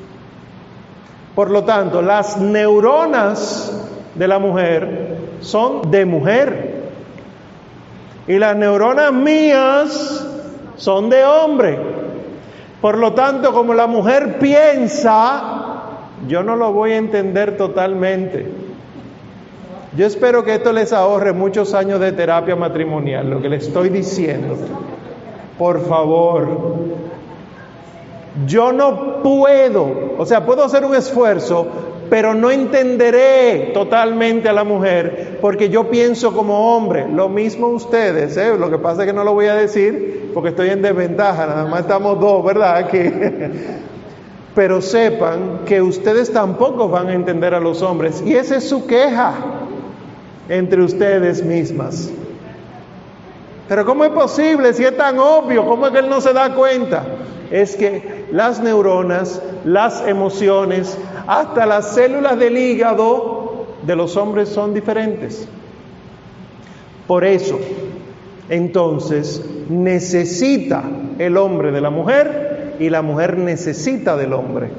Por 1.35 1.51
lo 1.51 1.65
tanto, 1.65 2.01
las 2.01 2.39
neuronas 2.39 3.73
de 4.15 4.29
la 4.29 4.39
mujer 4.39 5.01
son 5.43 5.91
de 5.91 6.05
mujer. 6.05 6.83
Y 8.27 8.39
las 8.39 8.57
neuronas 8.57 9.13
mías 9.13 10.27
son 10.77 11.11
de 11.11 11.25
hombre. 11.25 11.79
Por 12.81 12.99
lo 12.99 13.13
tanto, 13.13 13.53
como 13.53 13.75
la 13.75 13.87
mujer 13.87 14.39
piensa, 14.39 15.83
yo 16.27 16.43
no 16.43 16.57
lo 16.57 16.73
voy 16.73 16.93
a 16.93 16.97
entender 16.97 17.57
totalmente. 17.57 18.51
Yo 19.97 20.07
espero 20.07 20.43
que 20.43 20.55
esto 20.55 20.73
les 20.73 20.93
ahorre 20.93 21.33
muchos 21.33 21.75
años 21.75 22.01
de 22.01 22.13
terapia 22.13 22.57
matrimonial, 22.57 23.29
lo 23.29 23.43
que 23.43 23.49
le 23.49 23.57
estoy 23.57 23.91
diciendo. 23.91 24.57
Por 25.59 25.87
favor, 25.87 26.49
yo 28.47 28.73
no 28.73 29.23
puedo, 29.23 30.15
o 30.19 30.27
sea, 30.27 30.47
puedo 30.47 30.65
hacer 30.65 30.85
un 30.85 30.95
esfuerzo, 30.95 31.67
pero 32.09 32.35
no 32.35 32.51
entenderé 32.51 33.71
totalmente 33.73 34.49
a 34.49 34.53
la 34.53 34.65
mujer 34.65 35.39
porque 35.41 35.69
yo 35.69 35.89
pienso 35.89 36.35
como 36.35 36.77
hombre. 36.77 37.09
Lo 37.09 37.29
mismo 37.29 37.69
ustedes, 37.69 38.37
¿eh? 38.37 38.57
lo 38.59 38.71
que 38.71 38.79
pasa 38.79 39.03
es 39.03 39.07
que 39.07 39.12
no 39.12 39.25
lo 39.25 39.35
voy 39.35 39.47
a 39.47 39.55
decir 39.55 40.31
porque 40.35 40.51
estoy 40.51 40.71
en 40.71 40.83
desventaja, 40.83 41.47
nada 41.47 41.67
más 41.67 41.81
estamos 41.81 42.21
dos, 42.21 42.45
¿verdad? 42.45 42.77
Aquí. 42.77 42.99
Pero 44.55 44.83
sepan 44.83 45.61
que 45.65 45.81
ustedes 45.81 46.31
tampoco 46.31 46.89
van 46.89 47.09
a 47.09 47.15
entender 47.15 47.55
a 47.55 47.61
los 47.61 47.81
hombres 47.81 48.23
y 48.27 48.35
esa 48.35 48.57
es 48.57 48.69
su 48.69 48.87
queja 48.87 49.33
entre 50.49 50.83
ustedes 50.83 51.43
mismas. 51.43 52.11
Pero 53.69 53.87
¿cómo 53.87 54.05
es 54.05 54.11
posible 54.11 54.75
si 54.75 54.85
es 54.85 54.95
tan 54.97 55.19
obvio? 55.19 55.65
¿Cómo 55.65 55.87
es 55.87 55.93
que 55.93 56.01
él 56.01 56.11
no 56.11 56.21
se 56.21 56.35
da 56.35 56.55
cuenta? 56.55 57.05
Es 57.52 57.76
que 57.76 58.25
las 58.32 58.61
neuronas, 58.61 59.42
las 59.66 60.09
emociones, 60.09 60.99
hasta 61.26 61.66
las 61.66 61.94
células 61.94 62.38
del 62.38 62.56
hígado 62.56 63.66
de 63.87 63.94
los 63.94 64.16
hombres 64.16 64.49
son 64.49 64.73
diferentes. 64.73 65.47
Por 67.06 67.25
eso, 67.25 67.61
entonces, 68.49 69.44
necesita 69.68 70.82
el 71.18 71.37
hombre 71.37 71.73
de 71.73 71.82
la 71.82 71.90
mujer 71.90 72.76
y 72.80 72.88
la 72.88 73.02
mujer 73.02 73.37
necesita 73.37 74.16
del 74.16 74.32
hombre. 74.32 74.71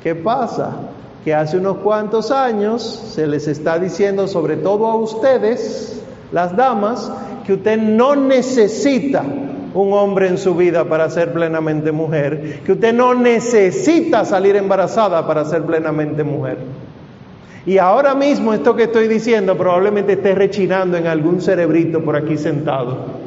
¿Qué 0.00 0.14
pasa? 0.14 0.76
Que 1.24 1.34
hace 1.34 1.58
unos 1.58 1.78
cuantos 1.78 2.30
años 2.30 2.82
se 3.14 3.26
les 3.26 3.48
está 3.48 3.80
diciendo, 3.80 4.28
sobre 4.28 4.56
todo 4.56 4.86
a 4.86 4.94
ustedes, 4.94 6.00
las 6.30 6.56
damas, 6.56 7.10
que 7.44 7.54
usted 7.54 7.78
no 7.78 8.14
necesita 8.14 9.24
un 9.74 9.92
hombre 9.92 10.28
en 10.28 10.38
su 10.38 10.54
vida 10.54 10.84
para 10.84 11.10
ser 11.10 11.32
plenamente 11.32 11.92
mujer, 11.92 12.60
que 12.64 12.72
usted 12.72 12.92
no 12.92 13.14
necesita 13.14 14.24
salir 14.24 14.56
embarazada 14.56 15.26
para 15.26 15.44
ser 15.44 15.62
plenamente 15.62 16.24
mujer. 16.24 16.58
Y 17.66 17.78
ahora 17.78 18.14
mismo 18.14 18.54
esto 18.54 18.74
que 18.74 18.84
estoy 18.84 19.06
diciendo 19.06 19.56
probablemente 19.56 20.14
esté 20.14 20.34
rechinando 20.34 20.96
en 20.96 21.06
algún 21.06 21.40
cerebrito 21.40 22.02
por 22.02 22.16
aquí 22.16 22.36
sentado. 22.36 23.20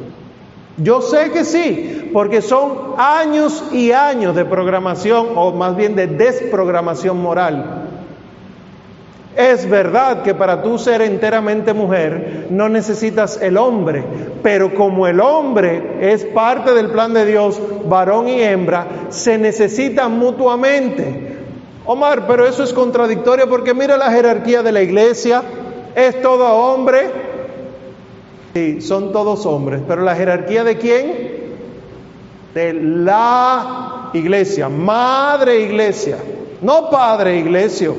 Yo 0.76 1.00
sé 1.00 1.30
que 1.30 1.44
sí, 1.44 2.10
porque 2.12 2.42
son 2.42 2.94
años 2.98 3.64
y 3.72 3.92
años 3.92 4.34
de 4.34 4.44
programación, 4.44 5.28
o 5.36 5.52
más 5.52 5.76
bien 5.76 5.94
de 5.94 6.08
desprogramación 6.08 7.22
moral. 7.22 7.83
Es 9.36 9.68
verdad 9.68 10.22
que 10.22 10.32
para 10.32 10.62
tú 10.62 10.78
ser 10.78 11.02
enteramente 11.02 11.74
mujer 11.74 12.46
no 12.50 12.68
necesitas 12.68 13.40
el 13.42 13.56
hombre, 13.56 14.04
pero 14.44 14.74
como 14.74 15.08
el 15.08 15.20
hombre 15.20 16.12
es 16.12 16.24
parte 16.24 16.72
del 16.72 16.90
plan 16.90 17.12
de 17.14 17.26
Dios, 17.26 17.60
varón 17.86 18.28
y 18.28 18.40
hembra, 18.40 18.86
se 19.08 19.36
necesitan 19.36 20.16
mutuamente. 20.18 21.36
Omar, 21.84 22.28
pero 22.28 22.46
eso 22.46 22.62
es 22.62 22.72
contradictorio 22.72 23.48
porque 23.48 23.74
mira 23.74 23.96
la 23.96 24.10
jerarquía 24.12 24.62
de 24.62 24.70
la 24.70 24.82
iglesia, 24.82 25.42
es 25.96 26.22
todo 26.22 26.46
hombre. 26.46 27.10
Sí, 28.54 28.80
son 28.82 29.10
todos 29.10 29.44
hombres, 29.46 29.82
pero 29.86 30.02
la 30.02 30.14
jerarquía 30.14 30.62
de 30.62 30.78
quién? 30.78 31.34
De 32.54 32.72
la 32.72 34.10
iglesia, 34.12 34.68
madre 34.68 35.62
iglesia, 35.62 36.18
no 36.62 36.88
padre 36.88 37.38
iglesia. 37.38 37.90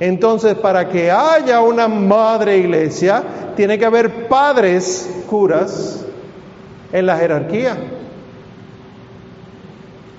Entonces, 0.00 0.54
para 0.54 0.88
que 0.88 1.10
haya 1.10 1.60
una 1.60 1.88
madre 1.88 2.58
iglesia, 2.58 3.22
tiene 3.56 3.78
que 3.78 3.84
haber 3.84 4.28
padres 4.28 5.24
curas 5.28 6.04
en 6.92 7.06
la 7.06 7.16
jerarquía. 7.16 7.76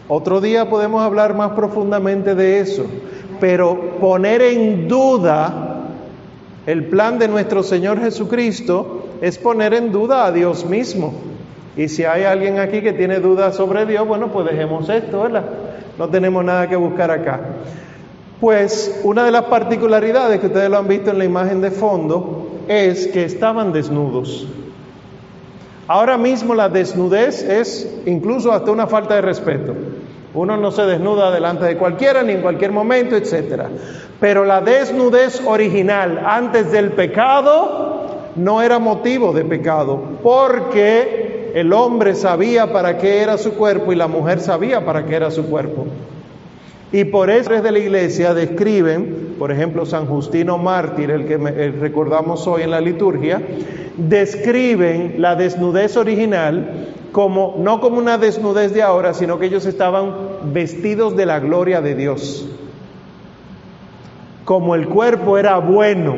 Otro 0.08 0.39
día 0.39 0.70
podemos 0.70 1.01
hablar 1.01 1.34
más 1.34 1.51
profundamente 1.51 2.36
de 2.36 2.60
eso, 2.60 2.86
pero 3.39 3.98
poner 4.00 4.41
en 4.41 4.88
duda 4.88 5.65
el 6.65 6.86
plan 6.86 7.20
de 7.20 7.27
nuestro 7.27 7.63
Señor 7.63 8.00
Jesucristo 8.00 9.08
es 9.22 9.38
poner 9.38 9.74
en 9.74 9.91
duda 9.91 10.25
a 10.25 10.32
Dios 10.32 10.65
mismo. 10.65 11.13
Y 11.75 11.89
si 11.89 12.05
hay 12.05 12.24
alguien 12.24 12.60
aquí 12.60 12.82
que 12.82 12.94
tiene 12.94 13.20
dudas 13.20 13.55
sobre 13.55 13.86
Dios, 13.86 14.08
bueno, 14.08 14.32
pues 14.32 14.48
dejemos 14.48 14.88
esto, 14.89 15.24
¿verdad? 15.24 15.46
No 15.98 16.08
tenemos 16.10 16.44
nada 16.44 16.70
que 16.70 16.75
buscar 16.75 17.12
acá. 17.12 17.39
Pues 18.39 18.99
una 19.03 19.23
de 19.23 19.31
las 19.31 19.45
particularidades 19.45 20.39
que 20.39 20.47
ustedes 20.47 20.69
lo 20.69 20.77
han 20.77 20.87
visto 20.87 21.11
en 21.11 21.19
la 21.19 21.25
imagen 21.25 21.61
de 21.61 21.71
fondo 21.71 22.49
es 22.67 23.07
que 23.07 23.23
estaban 23.23 23.71
desnudos. 23.71 24.47
Ahora 25.87 26.17
mismo 26.17 26.55
la 26.55 26.67
desnudez 26.67 27.43
es 27.43 27.87
incluso 28.05 28.51
hasta 28.51 28.71
una 28.71 28.87
falta 28.87 29.15
de 29.15 29.21
respeto. 29.21 29.73
Uno 30.33 30.57
no 30.57 30.71
se 30.71 30.81
desnuda 30.81 31.31
delante 31.31 31.65
de 31.65 31.77
cualquiera 31.77 32.23
ni 32.23 32.33
en 32.33 32.41
cualquier 32.41 32.71
momento, 32.71 33.15
etc. 33.15 33.67
Pero 34.19 34.43
la 34.43 34.59
desnudez 34.61 35.41
original 35.45 36.21
antes 36.25 36.71
del 36.71 36.91
pecado 36.91 37.95
no 38.35 38.61
era 38.61 38.79
motivo 38.79 39.31
de 39.31 39.45
pecado, 39.45 40.01
porque 40.21 41.51
el 41.55 41.71
hombre 41.71 42.15
sabía 42.15 42.73
para 42.73 42.97
qué 42.97 43.21
era 43.21 43.37
su 43.37 43.53
cuerpo 43.53 43.93
y 43.93 43.95
la 43.95 44.07
mujer 44.07 44.41
sabía 44.41 44.83
para 44.83 45.05
qué 45.05 45.15
era 45.15 45.31
su 45.31 45.45
cuerpo. 45.45 45.85
Y 46.95 47.03
por 47.03 47.29
eso 47.29 47.49
de 47.61 47.71
la 47.73 47.79
iglesia 47.79 48.33
describen, 48.33 49.35
por 49.37 49.51
ejemplo, 49.51 49.85
San 49.85 50.05
Justino 50.05 50.57
Mártir, 50.57 51.11
el 51.11 51.25
que 51.25 51.35
recordamos 51.37 52.47
hoy 52.47 52.61
en 52.61 52.71
la 52.71 52.79
liturgia, 52.79 53.41
describen 53.97 55.15
la 55.17 55.35
desnudez 55.35 55.97
original 55.97 56.93
como 57.11 57.55
no 57.57 57.81
como 57.81 57.97
una 57.97 58.17
desnudez 58.17 58.73
de 58.73 58.81
ahora, 58.81 59.13
sino 59.13 59.37
que 59.37 59.47
ellos 59.47 59.65
estaban 59.65 60.13
vestidos 60.53 61.17
de 61.17 61.25
la 61.25 61.41
gloria 61.41 61.81
de 61.81 61.95
Dios. 61.95 62.47
Como 64.45 64.73
el 64.73 64.87
cuerpo 64.87 65.37
era 65.37 65.57
bueno, 65.57 66.15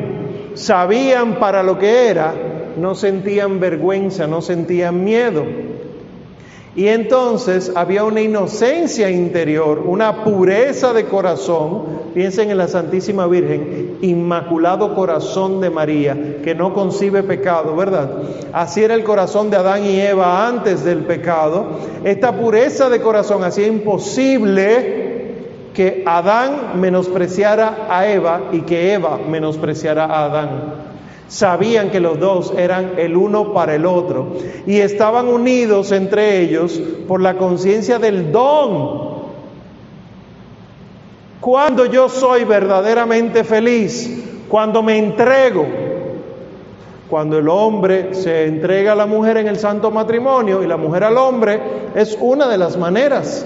sabían 0.54 1.40
para 1.40 1.64
lo 1.64 1.80
que 1.80 2.08
era, 2.08 2.36
no 2.78 2.94
sentían 2.94 3.60
vergüenza, 3.60 4.28
no 4.28 4.44
sentían 4.44 5.04
miedo. 5.04 5.44
Y 6.78 6.90
entonces 6.90 7.72
había 7.76 8.04
una 8.04 8.22
inocencia 8.22 9.10
interior, 9.10 9.80
una 9.84 10.24
pureza 10.24 10.94
de 10.94 11.06
corazón. 11.06 11.98
Piensen 12.14 12.52
en 12.52 12.60
la 12.60 12.68
Santísima 12.68 13.26
Virgen, 13.26 13.98
Inmaculado 14.04 14.94
Corazón 14.94 15.60
de 15.60 15.72
María, 15.72 16.38
que 16.44 16.54
no 16.54 16.76
concibe 16.76 17.24
pecado, 17.24 17.76
¿verdad? 17.76 18.12
Así 18.54 18.84
era 18.84 18.94
el 18.94 19.04
corazón 19.04 19.50
de 19.50 19.58
Adán 19.58 19.86
y 19.86 20.00
Eva 20.00 20.48
antes 20.48 20.84
del 20.84 21.00
pecado. 21.00 21.66
Esta 22.04 22.38
pureza 22.38 22.90
de 22.90 23.02
corazón 23.02 23.44
hacía 23.44 23.66
imposible 23.66 25.18
que 25.74 26.04
Adán 26.06 26.80
menospreciara 26.80 27.88
a 27.90 28.08
Eva 28.08 28.50
y 28.52 28.62
que 28.62 28.94
Eva 28.94 29.18
menospreciara 29.28 30.06
a 30.06 30.26
Adán. 30.26 30.87
Sabían 31.28 31.90
que 31.90 32.00
los 32.00 32.20
dos 32.20 32.54
eran 32.58 32.94
el 32.98 33.18
uno 33.18 33.52
para 33.52 33.76
el 33.76 33.86
otro 33.86 34.28
y 34.66 34.78
estaban 34.78 35.28
unidos 35.28 35.92
entre 35.92 36.40
ellos 36.40 36.80
por 37.06 37.22
la 37.22 37.38
conciencia 37.38 38.00
del 38.00 38.32
don. 38.32 39.18
Cuando 41.42 41.86
yo 41.86 42.08
soy 42.08 42.46
verdaderamente 42.46 43.44
feliz, 43.44 44.24
cuando 44.48 44.82
me 44.82 44.98
entrego, 44.98 45.66
cuando 47.10 47.38
el 47.38 47.50
hombre 47.50 48.14
se 48.14 48.46
entrega 48.46 48.94
a 48.94 48.96
la 48.96 49.06
mujer 49.06 49.38
en 49.38 49.48
el 49.48 49.58
santo 49.58 49.92
matrimonio 49.92 50.64
y 50.64 50.68
la 50.68 50.78
mujer 50.78 51.04
al 51.04 51.18
hombre, 51.18 51.60
es 51.94 52.18
una 52.22 52.48
de 52.48 52.58
las 52.58 52.78
maneras. 52.78 53.46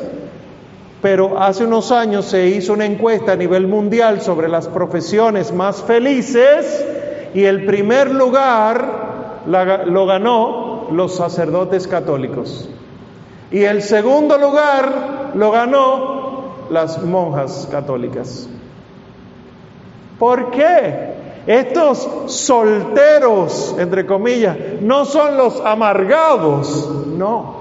Pero 1.02 1.40
hace 1.42 1.66
unos 1.66 1.92
años 1.92 2.26
se 2.26 2.48
hizo 2.48 2.74
una 2.74 2.86
encuesta 2.86 3.32
a 3.32 3.36
nivel 3.36 3.68
mundial 3.68 4.22
sobre 4.22 4.48
las 4.48 4.68
profesiones 4.68 5.52
más 5.52 5.82
felices 5.82 6.86
y 7.34 7.44
el 7.44 7.66
primer 7.66 8.14
lugar 8.14 9.44
lo 9.46 10.06
ganó 10.06 10.88
los 10.92 11.16
sacerdotes 11.16 11.88
católicos. 11.88 12.70
Y 13.52 13.64
el 13.64 13.82
segundo 13.82 14.38
lugar 14.38 15.32
lo 15.36 15.52
ganó 15.52 16.68
las 16.70 17.04
monjas 17.04 17.68
católicas. 17.70 18.48
¿Por 20.18 20.52
qué? 20.52 21.12
Estos 21.48 22.08
solteros, 22.28 23.76
entre 23.80 24.06
comillas, 24.06 24.56
no 24.80 25.06
son 25.06 25.38
los 25.38 25.60
amargados, 25.66 26.90
no, 27.08 27.56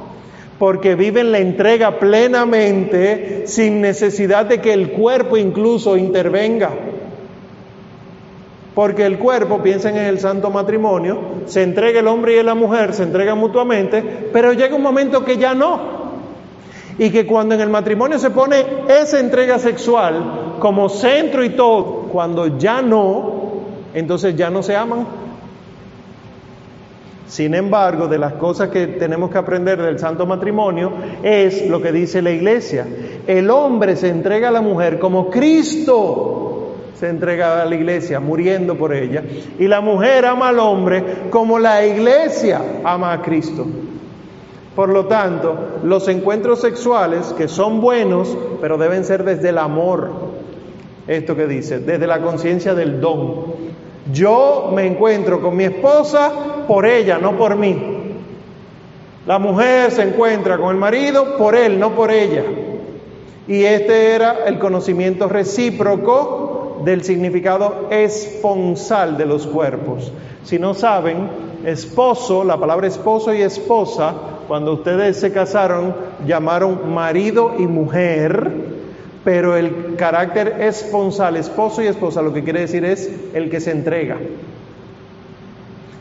porque 0.59 0.95
viven 0.95 1.33
la 1.33 1.39
entrega 1.39 1.99
plenamente 1.99 3.45
sin 3.47 3.81
necesidad 3.81 4.45
de 4.45 4.61
que 4.61 4.75
el 4.75 4.93
cuerpo 4.93 5.39
incluso 5.39 5.97
intervenga. 5.97 6.71
Porque 8.75 9.05
el 9.05 9.19
cuerpo, 9.19 9.63
piensen 9.63 9.97
en 9.97 10.05
el 10.05 10.21
santo 10.21 10.51
matrimonio, 10.51 11.19
se 11.47 11.63
entrega 11.63 12.01
el 12.01 12.09
hombre 12.09 12.39
y 12.39 12.43
la 12.43 12.55
mujer, 12.55 12.95
se 12.95 13.03
entregan 13.03 13.39
mutuamente, 13.39 14.29
pero 14.33 14.53
llega 14.53 14.77
un 14.77 14.83
momento 14.83 15.25
que 15.25 15.37
ya 15.37 15.55
no. 15.55 16.01
Y 16.97 17.11
que 17.11 17.27
cuando 17.27 17.55
en 17.55 17.63
el 17.63 17.71
matrimonio 17.71 18.19
se 18.19 18.31
pone 18.31 18.65
esa 18.89 19.19
entrega 19.19 19.59
sexual 19.59 20.57
como 20.61 20.89
centro 20.89 21.45
y 21.45 21.51
todo, 21.51 22.09
cuando 22.13 22.59
ya 22.59 22.81
no, 22.83 23.41
entonces 23.95 24.37
ya 24.37 24.51
no 24.51 24.63
se 24.63 24.77
aman. 24.77 25.07
Sin 27.27 27.55
embargo, 27.55 28.09
de 28.09 28.19
las 28.19 28.35
cosas 28.35 28.71
que 28.71 28.89
tenemos 28.89 29.31
que 29.31 29.39
aprender 29.39 29.81
del 29.81 30.01
santo 30.01 30.27
matrimonio 30.27 30.93
es 31.23 31.69
lo 31.69 31.81
que 31.81 31.93
dice 31.93 32.23
la 32.23 32.33
iglesia. 32.33 32.87
El 33.27 33.51
hombre 33.51 33.95
se 33.95 34.09
entrega 34.09 34.49
a 34.49 34.51
la 34.51 34.61
mujer 34.61 34.99
como 34.99 35.31
Cristo 35.31 36.50
se 37.01 37.09
entrega 37.09 37.63
a 37.63 37.65
la 37.65 37.75
iglesia, 37.75 38.21
muriendo 38.21 38.77
por 38.77 38.93
ella. 38.93 39.25
Y 39.59 39.67
la 39.67 39.81
mujer 39.81 40.27
ama 40.27 40.51
al 40.51 40.59
hombre 40.59 41.03
como 41.31 41.59
la 41.59 41.87
iglesia 41.87 42.61
ama 42.85 43.15
a 43.15 43.23
Cristo. 43.23 43.67
Por 44.77 44.91
lo 44.91 45.07
tanto, 45.07 45.79
los 45.83 46.07
encuentros 46.09 46.61
sexuales, 46.61 47.35
que 47.39 47.49
son 47.49 47.81
buenos, 47.81 48.37
pero 48.61 48.77
deben 48.77 49.07
ser 49.07 49.25
desde 49.25 49.49
el 49.49 49.57
amor, 49.57 50.11
esto 51.07 51.35
que 51.35 51.47
dice, 51.47 51.79
desde 51.79 52.07
la 52.07 52.21
conciencia 52.21 52.75
del 52.75 53.01
don. 53.01 53.47
Yo 54.13 54.71
me 54.75 54.87
encuentro 54.87 55.41
con 55.41 55.57
mi 55.57 55.65
esposa 55.65 56.31
por 56.69 56.85
ella, 56.85 57.17
no 57.17 57.37
por 57.39 57.57
mí. 57.57 58.15
La 59.27 59.39
mujer 59.39 59.91
se 59.91 60.03
encuentra 60.03 60.59
con 60.59 60.71
el 60.71 60.77
marido 60.77 61.39
por 61.39 61.55
él, 61.55 61.81
no 61.81 61.95
por 61.95 62.11
ella. 62.11 62.45
Y 63.49 63.65
este 63.65 64.13
era 64.15 64.45
el 64.47 64.59
conocimiento 64.59 65.29
recíproco 65.29 66.50
del 66.85 67.03
significado 67.05 67.89
esponsal 67.91 69.17
de 69.17 69.27
los 69.27 69.47
cuerpos. 69.47 70.13
Si 70.45 70.59
no 70.59 70.75
saben, 70.75 71.29
esposo, 71.65 72.45
la 72.45 72.59
palabra 72.59 72.87
esposo 72.87 73.35
y 73.35 73.43
esposa, 73.43 74.15
cuando 74.49 74.73
ustedes 74.75 75.17
se 75.19 75.33
casaron, 75.33 75.95
llamaron 76.27 76.93
marido 76.93 77.55
y 77.59 77.67
mujer, 77.67 78.51
pero 79.25 79.57
el 79.57 79.97
carácter 79.97 80.57
esponsal, 80.61 81.37
esposo 81.37 81.83
y 81.83 81.87
esposa, 81.87 82.23
lo 82.23 82.33
que 82.33 82.43
quiere 82.43 82.61
decir 82.61 82.85
es 82.85 83.11
el 83.35 83.51
que 83.51 83.61
se 83.61 83.71
entrega. 83.71 84.17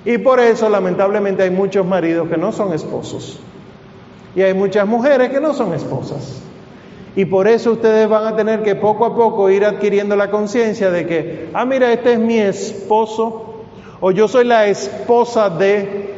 Y 0.05 0.17
por 0.17 0.39
eso, 0.39 0.69
lamentablemente, 0.69 1.43
hay 1.43 1.51
muchos 1.51 1.85
maridos 1.85 2.29
que 2.29 2.37
no 2.37 2.51
son 2.51 2.73
esposos. 2.73 3.39
Y 4.35 4.41
hay 4.41 4.53
muchas 4.53 4.87
mujeres 4.87 5.29
que 5.29 5.41
no 5.41 5.53
son 5.53 5.73
esposas. 5.73 6.41
Y 7.19 7.25
por 7.25 7.49
eso 7.49 7.73
ustedes 7.73 8.07
van 8.07 8.27
a 8.27 8.37
tener 8.37 8.63
que 8.63 8.75
poco 8.75 9.03
a 9.03 9.13
poco 9.13 9.49
ir 9.49 9.65
adquiriendo 9.65 10.15
la 10.15 10.31
conciencia 10.31 10.89
de 10.89 11.05
que, 11.05 11.49
ah, 11.53 11.65
mira, 11.65 11.91
este 11.91 12.13
es 12.13 12.19
mi 12.19 12.37
esposo, 12.37 13.55
o 13.99 14.11
yo 14.11 14.29
soy 14.29 14.45
la 14.45 14.67
esposa 14.67 15.49
de... 15.49 16.13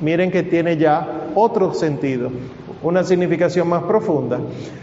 Miren 0.00 0.30
que 0.30 0.42
tiene 0.42 0.78
ya 0.78 1.28
otro 1.34 1.74
sentido, 1.74 2.30
una 2.82 3.04
significación 3.04 3.68
más 3.68 3.82
profunda. 3.82 4.40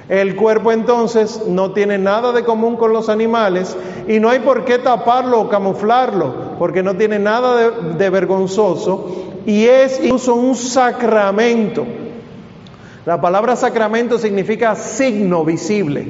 El 0.08 0.36
cuerpo 0.36 0.72
entonces 0.72 1.48
no 1.48 1.72
tiene 1.72 1.98
nada 1.98 2.32
de 2.32 2.44
común 2.44 2.76
con 2.76 2.94
los 2.94 3.10
animales 3.10 3.76
y 4.08 4.20
no 4.20 4.30
hay 4.30 4.38
por 4.38 4.66
qué 4.66 4.78
taparlo 4.78 5.42
o 5.42 5.50
camuflarlo, 5.50 6.60
porque 6.60 6.84
no 6.84 6.96
tiene 6.96 7.18
nada 7.18 7.58
de, 7.58 7.96
de 7.96 8.10
vergonzoso 8.12 9.32
y 9.48 9.66
es 9.66 10.00
incluso 10.00 10.36
un 10.36 10.54
sacramento. 10.54 11.88
La 13.06 13.22
palabra 13.22 13.56
sacramento 13.56 14.18
significa 14.18 14.76
signo 14.76 15.46
visible. 15.46 16.06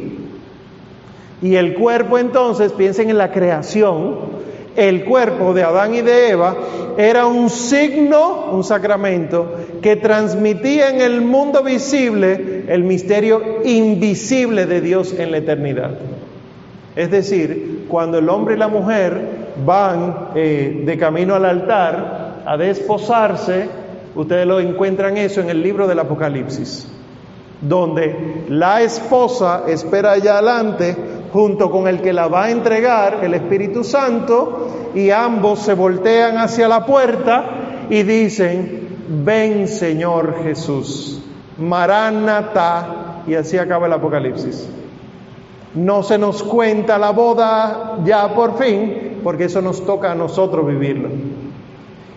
Y 1.42 1.56
el 1.56 1.76
cuerpo 1.76 2.18
entonces, 2.18 2.72
piensen 2.74 3.10
en 3.10 3.18
la 3.18 3.32
creación, 3.32 4.40
el 4.76 5.06
cuerpo 5.06 5.54
de 5.54 5.64
Adán 5.64 5.94
y 5.94 6.02
de 6.02 6.30
Eva 6.30 6.56
era 6.98 7.26
un 7.26 7.50
signo, 7.50 8.48
un 8.52 8.64
sacramento, 8.64 9.54
que 9.82 9.96
transmitía 9.96 10.90
en 10.90 11.02
el 11.02 11.22
mundo 11.22 11.64
visible 11.64 12.66
el 12.68 12.84
misterio 12.84 13.62
invisible 13.64 14.66
de 14.66 14.82
Dios 14.82 15.14
en 15.18 15.32
la 15.32 15.38
eternidad. 15.38 15.92
Es 16.96 17.12
decir, 17.12 17.86
cuando 17.88 18.18
el 18.18 18.30
hombre 18.30 18.56
y 18.56 18.58
la 18.58 18.68
mujer 18.68 19.22
van 19.66 20.30
eh, 20.36 20.84
de 20.86 20.98
camino 20.98 21.36
al 21.36 21.46
altar 21.46 22.42
a 22.46 22.58
desposarse, 22.58 23.70
Ustedes 24.16 24.46
lo 24.46 24.60
encuentran 24.60 25.18
eso 25.18 25.42
en 25.42 25.50
el 25.50 25.62
libro 25.62 25.88
del 25.88 26.00
Apocalipsis, 26.00 26.88
donde 27.62 28.46
la 28.50 28.82
esposa 28.82 29.64
espera 29.68 30.12
allá 30.12 30.40
adelante 30.40 30.96
junto 31.32 31.70
con 31.70 31.88
el 31.88 32.02
que 32.02 32.14
la 32.14 32.28
va 32.28 32.46
a 32.46 32.52
entregar, 32.52 33.20
el 33.24 33.34
Espíritu 33.34 33.84
Santo, 33.84 34.92
y 34.96 35.12
ambos 35.12 35.60
se 35.60 35.74
voltean 35.74 36.38
hacia 36.38 36.68
la 36.68 36.86
puerta 36.86 37.88
y 37.90 38.04
dicen, 38.04 38.98
ven 39.24 39.68
Señor 39.68 40.44
Jesús, 40.44 41.22
Maranatha, 41.58 43.24
y 43.28 43.36
así 43.36 43.58
acaba 43.58 43.88
el 43.88 43.94
Apocalipsis. 43.94 44.68
No 45.76 46.02
se 46.02 46.18
nos 46.18 46.42
cuenta 46.42 46.98
la 46.98 47.12
boda 47.12 48.00
ya 48.04 48.34
por 48.34 48.58
fin, 48.58 49.20
porque 49.24 49.46
eso 49.46 49.62
nos 49.62 49.86
toca 49.86 50.12
a 50.12 50.16
nosotros 50.16 50.66
vivirlo. 50.66 51.10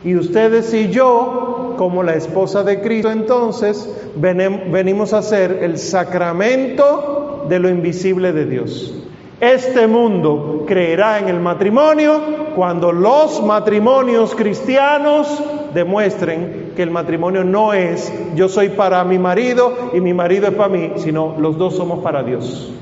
Y 0.04 0.16
ustedes 0.16 0.72
y 0.72 0.88
yo, 0.88 1.61
como 1.76 2.02
la 2.02 2.14
esposa 2.14 2.62
de 2.62 2.80
Cristo, 2.80 3.10
entonces 3.10 3.88
venimos 4.16 5.12
a 5.12 5.18
hacer 5.18 5.60
el 5.62 5.78
sacramento 5.78 7.46
de 7.48 7.58
lo 7.58 7.68
invisible 7.68 8.32
de 8.32 8.46
Dios. 8.46 8.94
Este 9.40 9.88
mundo 9.88 10.64
creerá 10.68 11.18
en 11.18 11.28
el 11.28 11.40
matrimonio 11.40 12.20
cuando 12.54 12.92
los 12.92 13.42
matrimonios 13.42 14.34
cristianos 14.36 15.42
demuestren 15.74 16.72
que 16.76 16.82
el 16.82 16.90
matrimonio 16.90 17.42
no 17.42 17.72
es 17.72 18.12
yo 18.36 18.48
soy 18.48 18.68
para 18.68 19.02
mi 19.04 19.18
marido 19.18 19.90
y 19.94 20.00
mi 20.00 20.14
marido 20.14 20.46
es 20.46 20.54
para 20.54 20.68
mí, 20.68 20.92
sino 20.96 21.34
los 21.38 21.58
dos 21.58 21.76
somos 21.76 22.04
para 22.04 22.22
Dios. 22.22 22.72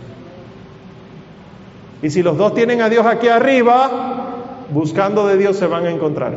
Y 2.02 2.10
si 2.10 2.22
los 2.22 2.36
dos 2.36 2.54
tienen 2.54 2.82
a 2.82 2.88
Dios 2.88 3.06
aquí 3.06 3.28
arriba, 3.28 4.36
buscando 4.70 5.26
de 5.26 5.36
Dios 5.36 5.56
se 5.56 5.66
van 5.66 5.86
a 5.86 5.90
encontrar. 5.90 6.32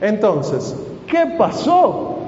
Entonces, 0.00 0.76
¿qué 1.06 1.34
pasó? 1.38 2.18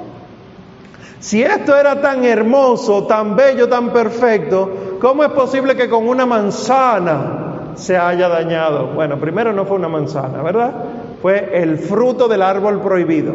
Si 1.20 1.42
esto 1.42 1.76
era 1.76 2.00
tan 2.00 2.24
hermoso, 2.24 3.04
tan 3.04 3.34
bello, 3.34 3.68
tan 3.68 3.92
perfecto, 3.92 4.98
¿cómo 5.00 5.24
es 5.24 5.30
posible 5.30 5.74
que 5.74 5.88
con 5.88 6.08
una 6.08 6.26
manzana 6.26 7.72
se 7.74 7.96
haya 7.96 8.28
dañado? 8.28 8.88
Bueno, 8.94 9.18
primero 9.18 9.52
no 9.52 9.64
fue 9.66 9.76
una 9.76 9.88
manzana, 9.88 10.42
¿verdad? 10.42 10.72
Fue 11.20 11.50
el 11.60 11.78
fruto 11.78 12.28
del 12.28 12.42
árbol 12.42 12.80
prohibido. 12.80 13.34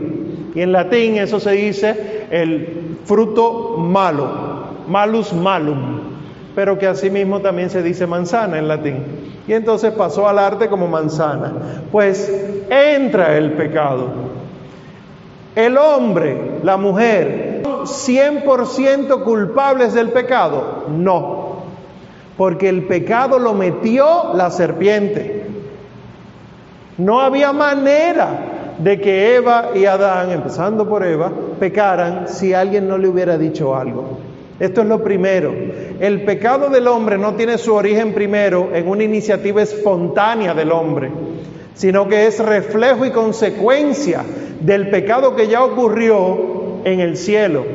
Y 0.56 0.62
en 0.62 0.72
latín 0.72 1.17
eso 1.17 1.39
se 1.39 1.52
dice 1.52 2.28
el 2.32 2.98
fruto 3.04 3.76
malo, 3.78 4.28
malus 4.88 5.34
malum, 5.34 6.00
pero 6.56 6.80
que 6.80 6.88
asimismo 6.88 7.41
también 7.41 7.69
se 7.69 7.84
dice 7.84 8.08
manzana 8.08 8.60
en 8.60 8.67
latín. 8.69 9.33
Y 9.48 9.54
entonces 9.54 9.92
pasó 9.92 10.28
al 10.28 10.40
arte 10.40 10.70
como 10.70 10.88
manzana. 10.88 11.54
Pues 11.92 12.32
entra 12.70 13.38
el 13.38 13.54
pecado. 13.54 14.08
El 15.56 15.78
hombre, 15.78 16.60
la 16.64 16.78
mujer, 16.78 17.62
100% 17.64 19.24
culpables 19.24 19.94
del 19.94 20.10
pecado? 20.10 20.86
No, 20.90 21.58
porque 22.38 22.70
el 22.70 22.88
pecado 22.88 23.40
lo 23.40 23.54
metió 23.54 24.34
la 24.34 24.50
serpiente. 24.50 25.46
No 26.98 27.22
había 27.22 27.54
manera 27.54 28.76
de 28.78 29.00
que 29.00 29.36
Eva 29.36 29.70
y 29.76 29.86
Adán, 29.86 30.32
empezando 30.32 30.88
por 30.88 31.06
Eva, 31.06 31.32
pecaran 31.60 32.28
si 32.28 32.54
alguien 32.54 32.88
no 32.88 32.98
le 32.98 33.08
hubiera 33.08 33.38
dicho 33.38 33.76
algo. 33.76 34.18
Esto 34.60 34.82
es 34.82 34.88
lo 34.88 35.04
primero. 35.04 35.54
El 36.00 36.24
pecado 36.24 36.70
del 36.70 36.88
hombre 36.88 37.18
no 37.18 37.36
tiene 37.36 37.58
su 37.58 37.74
origen 37.74 38.13
primero 38.13 38.70
en 38.74 38.88
una 38.88 39.04
iniciativa 39.04 39.62
espontánea 39.62 40.54
del 40.54 40.72
hombre, 40.72 41.12
sino 41.74 42.08
que 42.08 42.28
es 42.28 42.39
reflejo 42.39 43.06
y 43.06 43.12
consecuencia 43.12 44.24
del 44.60 44.89
pecado 44.89 45.36
que 45.36 45.48
ya 45.48 45.63
ocurrió 45.63 46.82
en 46.84 47.00
el 47.00 47.18
cielo. 47.18 47.66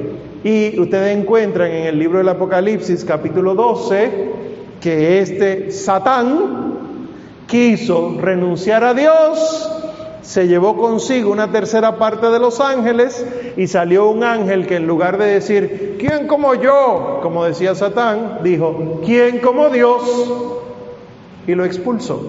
Y 0.45 0.79
ustedes 0.79 1.17
encuentran 1.17 1.71
en 1.71 1.87
el 1.87 1.99
libro 1.99 2.19
del 2.19 2.29
Apocalipsis 2.29 3.05
capítulo 3.05 3.55
12 3.55 4.29
que 4.81 5.21
este 5.21 5.73
Satán 5.73 6.79
quiso 7.49 8.17
renunciar 8.21 8.85
a 8.85 8.95
Dios 8.95 9.88
se 10.29 10.47
llevó 10.47 10.77
consigo 10.77 11.33
una 11.33 11.51
tercera 11.51 11.97
parte 11.97 12.29
de 12.29 12.39
los 12.39 12.61
ángeles 12.61 13.25
y 13.57 13.67
salió 13.67 14.11
un 14.11 14.23
ángel 14.23 14.67
que 14.67 14.77
en 14.77 14.87
lugar 14.87 15.17
de 15.17 15.25
decir, 15.25 15.97
¿quién 15.99 16.27
como 16.27 16.55
yo? 16.55 17.21
Como 17.23 17.47
decía 17.47 17.75
Satán, 17.75 18.41
dijo, 18.43 19.01
¿quién 19.07 19.39
como 19.39 19.71
Dios? 19.71 20.03
Y 21.47 21.55
lo 21.55 21.65
expulsó. 21.65 22.21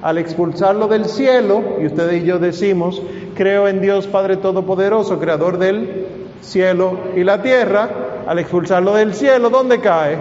Al 0.00 0.16
expulsarlo 0.16 0.88
del 0.88 1.04
cielo, 1.04 1.62
y 1.78 1.84
ustedes 1.84 2.22
y 2.22 2.26
yo 2.26 2.38
decimos, 2.38 3.02
creo 3.34 3.68
en 3.68 3.82
Dios 3.82 4.06
Padre 4.06 4.38
Todopoderoso, 4.38 5.20
Creador 5.20 5.58
del 5.58 6.06
cielo 6.40 6.98
y 7.14 7.24
la 7.24 7.42
tierra, 7.42 7.90
al 8.26 8.38
expulsarlo 8.38 8.94
del 8.94 9.12
cielo, 9.12 9.50
¿dónde 9.50 9.80
cae? 9.80 10.16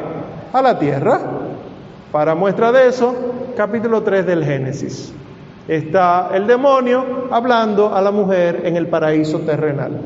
A 0.52 0.62
la 0.62 0.78
tierra. 0.78 1.22
Para 2.12 2.36
muestra 2.36 2.74
de 2.74 2.89
eso, 2.89 3.15
capítulo 3.56 4.04
3 4.04 4.26
del 4.26 4.43
Génesis 4.43 5.13
está 5.67 6.30
el 6.34 6.47
demonio 6.47 7.27
hablando 7.32 7.93
a 7.93 8.01
la 8.01 8.12
mujer 8.12 8.62
en 8.63 8.77
el 8.77 8.88
paraíso 8.88 9.39
terrenal. 9.39 9.99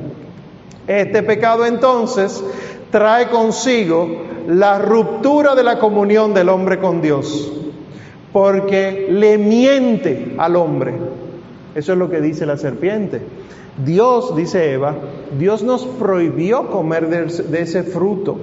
Este 0.87 1.21
pecado 1.23 1.65
entonces 1.65 2.43
trae 2.89 3.29
consigo 3.29 4.23
la 4.47 4.79
ruptura 4.79 5.55
de 5.55 5.63
la 5.63 5.77
comunión 5.77 6.33
del 6.33 6.49
hombre 6.49 6.79
con 6.79 7.01
Dios, 7.01 7.51
porque 8.33 9.07
le 9.09 9.37
miente 9.37 10.35
al 10.37 10.55
hombre. 10.55 10.93
Eso 11.75 11.93
es 11.93 11.97
lo 11.97 12.09
que 12.09 12.21
dice 12.21 12.45
la 12.45 12.57
serpiente. 12.57 13.21
Dios, 13.85 14.35
dice 14.35 14.73
Eva, 14.73 14.95
Dios 15.39 15.63
nos 15.63 15.85
prohibió 15.85 16.67
comer 16.67 17.07
de, 17.07 17.61
ese 17.61 17.83
fruto. 17.83 18.37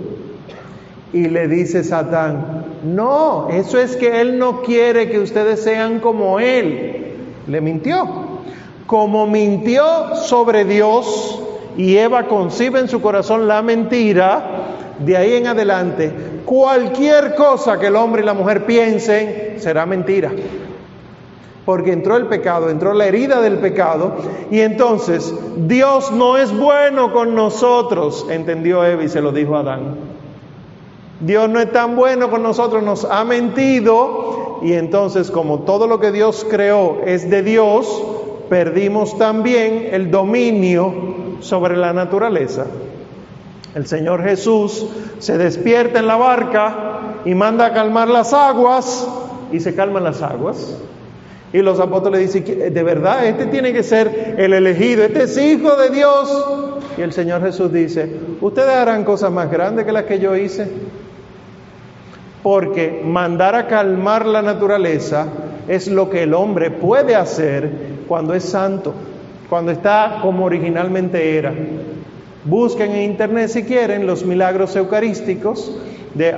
Y 1.13 1.29
le 1.29 1.49
dice 1.49 1.85
Satán, 1.85 2.65
no, 2.85 3.49
eso 3.51 3.79
es 3.79 3.97
que 3.97 4.21
Él 4.21 4.39
no 4.39 4.63
quiere 4.63 5.11
que 5.11 5.19
ustedes 5.19 5.63
sean 5.63 6.01
como 6.01 6.39
Él 6.39 7.08
le 7.49 7.61
mintió. 7.61 8.07
Como 8.87 9.27
mintió 9.27 10.15
sobre 10.15 10.65
Dios 10.65 11.43
y 11.77 11.97
Eva 11.97 12.25
concibe 12.25 12.81
en 12.81 12.89
su 12.89 13.01
corazón 13.01 13.47
la 13.49 13.63
mentira, 13.63 14.75
de 14.99 15.17
ahí 15.17 15.35
en 15.35 15.47
adelante, 15.47 16.13
cualquier 16.45 17.35
cosa 17.35 17.79
que 17.79 17.87
el 17.87 17.97
hombre 17.97 18.23
y 18.23 18.25
la 18.25 18.35
mujer 18.35 18.67
piensen 18.67 19.55
será 19.59 19.87
mentira. 19.87 20.33
Porque 21.65 21.93
entró 21.93 22.17
el 22.17 22.27
pecado, 22.27 22.71
entró 22.71 22.95
la 22.95 23.07
herida 23.07 23.41
del 23.43 23.59
pecado, 23.59 24.17
y 24.51 24.61
entonces 24.61 25.35
Dios 25.57 26.11
no 26.11 26.39
es 26.39 26.57
bueno 26.57 27.13
con 27.13 27.35
nosotros, 27.35 28.27
entendió 28.31 28.85
Eva 28.85 29.05
y 29.05 29.09
se 29.09 29.21
lo 29.21 29.33
dijo 29.33 29.55
a 29.55 29.61
Adán. 29.61 29.97
Dios 31.21 31.49
no 31.49 31.61
es 31.61 31.71
tan 31.71 31.95
bueno 31.95 32.31
con 32.31 32.43
nosotros, 32.43 32.83
nos 32.83 33.05
ha 33.05 33.25
mentido 33.25 34.48
y 34.63 34.73
entonces 34.73 35.31
como 35.31 35.61
todo 35.61 35.87
lo 35.87 36.01
que 36.01 36.13
Dios 36.13 36.47
creó 36.49 37.01
es 37.05 37.31
de 37.31 37.43
Dios, 37.43 38.03
perdimos 38.49 39.19
también 39.19 39.89
el 39.93 40.11
dominio 40.11 40.95
sobre 41.41 41.77
la 41.77 41.93
naturaleza. 41.93 42.67
El 43.75 43.87
Señor 43.87 44.25
Jesús 44.25 44.87
se 45.19 45.39
despierta 45.39 45.99
en 45.99 46.07
la 46.07 46.17
barca 46.17 47.21
y 47.25 47.35
manda 47.35 47.67
a 47.67 47.73
calmar 47.73 48.09
las 48.09 48.33
aguas 48.33 49.07
y 49.53 49.61
se 49.61 49.75
calman 49.75 50.05
las 50.05 50.23
aguas. 50.23 50.77
Y 51.53 51.59
los 51.63 51.81
apóstoles 51.81 52.33
dicen, 52.33 52.75
de 52.75 52.83
verdad, 52.83 53.25
este 53.25 53.47
tiene 53.47 53.73
que 53.73 53.83
ser 53.83 54.35
el 54.37 54.53
elegido, 54.53 55.05
este 55.05 55.23
es 55.23 55.39
hijo 55.39 55.77
de 55.77 55.91
Dios. 55.91 56.47
Y 56.99 57.03
el 57.03 57.13
Señor 57.13 57.43
Jesús 57.43 57.73
dice, 57.73 58.11
ustedes 58.41 58.71
harán 58.71 59.05
cosas 59.05 59.33
más 59.33 59.51
grandes 59.51 59.87
que 59.87 59.93
las 59.93 60.05
que 60.05 60.19
yo 60.19 60.37
hice. 60.37 60.69
Porque 62.49 63.03
mandar 63.05 63.55
a 63.55 63.67
calmar 63.67 64.25
la 64.25 64.41
naturaleza 64.41 65.27
es 65.69 65.87
lo 65.87 66.09
que 66.09 66.23
el 66.23 66.33
hombre 66.33 66.71
puede 66.71 67.15
hacer 67.15 67.71
cuando 68.09 68.33
es 68.33 68.43
santo, 68.43 68.95
cuando 69.51 69.71
está 69.71 70.21
como 70.23 70.47
originalmente 70.47 71.37
era. 71.37 71.53
Busquen 72.47 72.93
en 72.93 73.03
internet 73.03 73.51
si 73.51 73.65
quieren 73.65 74.07
los 74.07 74.25
milagros 74.25 74.75
eucarísticos. 74.77 75.77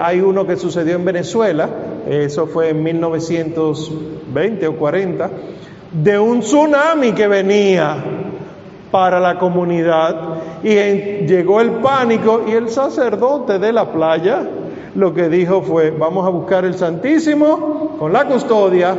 Hay 0.00 0.20
uno 0.20 0.48
que 0.48 0.56
sucedió 0.56 0.96
en 0.96 1.04
Venezuela, 1.04 1.70
eso 2.08 2.48
fue 2.48 2.70
en 2.70 2.82
1920 2.82 4.66
o 4.66 4.76
40, 4.76 5.30
de 5.92 6.18
un 6.18 6.40
tsunami 6.40 7.12
que 7.12 7.28
venía 7.28 7.98
para 8.90 9.20
la 9.20 9.38
comunidad 9.38 10.16
y 10.64 10.74
llegó 11.24 11.60
el 11.60 11.70
pánico 11.74 12.42
y 12.48 12.50
el 12.50 12.68
sacerdote 12.68 13.60
de 13.60 13.72
la 13.72 13.92
playa 13.92 14.44
lo 14.94 15.14
que 15.14 15.28
dijo 15.28 15.62
fue, 15.62 15.90
vamos 15.90 16.26
a 16.26 16.30
buscar 16.30 16.64
el 16.64 16.74
Santísimo 16.74 17.96
con 17.98 18.12
la 18.12 18.24
custodia, 18.24 18.96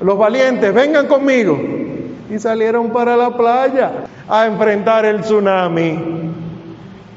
los 0.00 0.18
valientes, 0.18 0.74
vengan 0.74 1.06
conmigo. 1.06 1.58
Y 2.30 2.38
salieron 2.38 2.90
para 2.90 3.16
la 3.16 3.36
playa 3.36 4.06
a 4.28 4.46
enfrentar 4.46 5.04
el 5.04 5.20
tsunami. 5.20 5.98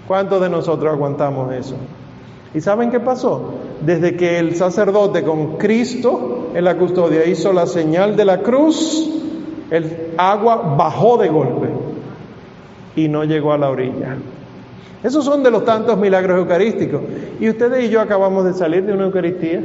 ¿Cuántos 0.08 0.42
de 0.42 0.50
nosotros 0.50 0.94
aguantamos 0.94 1.54
eso? 1.54 1.76
¿Y 2.54 2.62
saben 2.62 2.92
qué 2.92 3.00
pasó? 3.00 3.54
Desde 3.82 4.16
que 4.16 4.40
el 4.40 4.56
sacerdote 4.56 5.24
con 5.24 5.58
Cristo 5.58 6.50
en 6.54 6.64
la 6.64 6.76
custodia 6.76 7.26
hizo 7.26 7.54
la 7.54 7.66
señal 7.68 8.16
de 8.16 8.26
la 8.26 8.42
cruz, 8.42 9.10
el 9.70 10.14
agua 10.18 10.76
bajó 10.78 11.18
de 11.18 11.30
golpe 11.30 11.70
y 12.96 13.08
no 13.10 13.24
llegó 13.24 13.54
a 13.54 13.58
la 13.58 13.70
orilla. 13.70 14.18
Esos 15.08 15.24
son 15.24 15.42
de 15.42 15.50
los 15.50 15.64
tantos 15.64 15.98
milagros 15.98 16.38
eucarísticos. 16.38 17.00
Y 17.40 17.48
ustedes 17.48 17.86
y 17.86 17.90
yo 17.90 18.02
acabamos 18.02 18.44
de 18.44 18.54
salir 18.54 18.84
de 18.84 18.92
una 18.92 19.06
Eucaristía. 19.06 19.62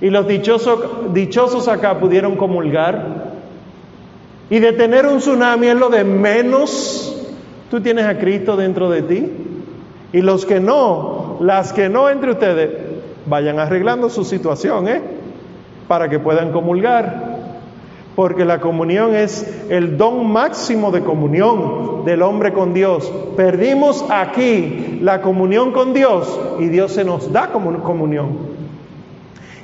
Y 0.00 0.10
los 0.10 0.26
dichosos, 0.26 1.14
dichosos 1.14 1.68
acá 1.68 2.00
pudieron 2.00 2.34
comulgar. 2.36 3.30
Y 4.50 4.58
detener 4.58 5.06
un 5.06 5.18
tsunami 5.18 5.68
es 5.68 5.76
lo 5.76 5.88
de 5.88 6.02
menos. 6.02 7.16
Tú 7.70 7.80
tienes 7.80 8.04
a 8.06 8.18
Cristo 8.18 8.56
dentro 8.56 8.90
de 8.90 9.02
ti. 9.02 9.30
Y 10.12 10.20
los 10.20 10.46
que 10.46 10.58
no, 10.58 11.38
las 11.40 11.72
que 11.72 11.88
no 11.88 12.10
entre 12.10 12.32
ustedes, 12.32 12.70
vayan 13.26 13.60
arreglando 13.60 14.10
su 14.10 14.24
situación, 14.24 14.88
¿eh? 14.88 15.00
Para 15.86 16.08
que 16.08 16.18
puedan 16.18 16.50
comulgar 16.50 17.21
porque 18.14 18.44
la 18.44 18.60
comunión 18.60 19.14
es 19.14 19.46
el 19.70 19.96
don 19.96 20.30
máximo 20.30 20.90
de 20.90 21.02
comunión 21.02 22.04
del 22.04 22.22
hombre 22.22 22.52
con 22.52 22.74
Dios. 22.74 23.10
Perdimos 23.36 24.04
aquí 24.10 24.98
la 25.00 25.22
comunión 25.22 25.72
con 25.72 25.94
Dios 25.94 26.38
y 26.58 26.66
Dios 26.66 26.92
se 26.92 27.04
nos 27.04 27.32
da 27.32 27.50
como 27.52 27.82
comunión. 27.82 28.52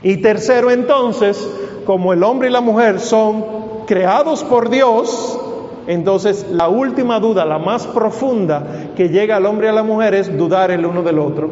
Y 0.02 0.18
tercero 0.18 0.70
entonces, 0.70 1.48
como 1.84 2.12
el 2.12 2.22
hombre 2.22 2.48
y 2.48 2.52
la 2.52 2.60
mujer 2.60 3.00
son 3.00 3.44
creados 3.86 4.44
por 4.44 4.70
Dios, 4.70 5.38
entonces 5.86 6.46
la 6.50 6.68
última 6.68 7.20
duda, 7.20 7.44
la 7.44 7.58
más 7.58 7.86
profunda 7.86 8.92
que 8.96 9.08
llega 9.08 9.36
al 9.36 9.46
hombre 9.46 9.66
y 9.66 9.70
a 9.70 9.72
la 9.72 9.82
mujer 9.82 10.14
es 10.14 10.36
dudar 10.36 10.70
el 10.70 10.86
uno 10.86 11.02
del 11.02 11.18
otro. 11.18 11.50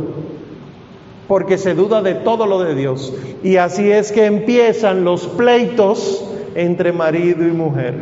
Porque 1.29 1.59
se 1.59 1.75
duda 1.75 2.03
de 2.03 2.15
todo 2.15 2.47
lo 2.47 2.61
de 2.61 2.75
Dios. 2.75 3.13
Y 3.43 3.57
así 3.57 3.91
es 3.91 4.13
que 4.13 4.27
empiezan 4.27 5.03
los 5.03 5.27
pleitos 5.27 6.25
entre 6.57 6.92
marido 6.92 7.47
y 7.47 7.53
mujer. 7.53 7.95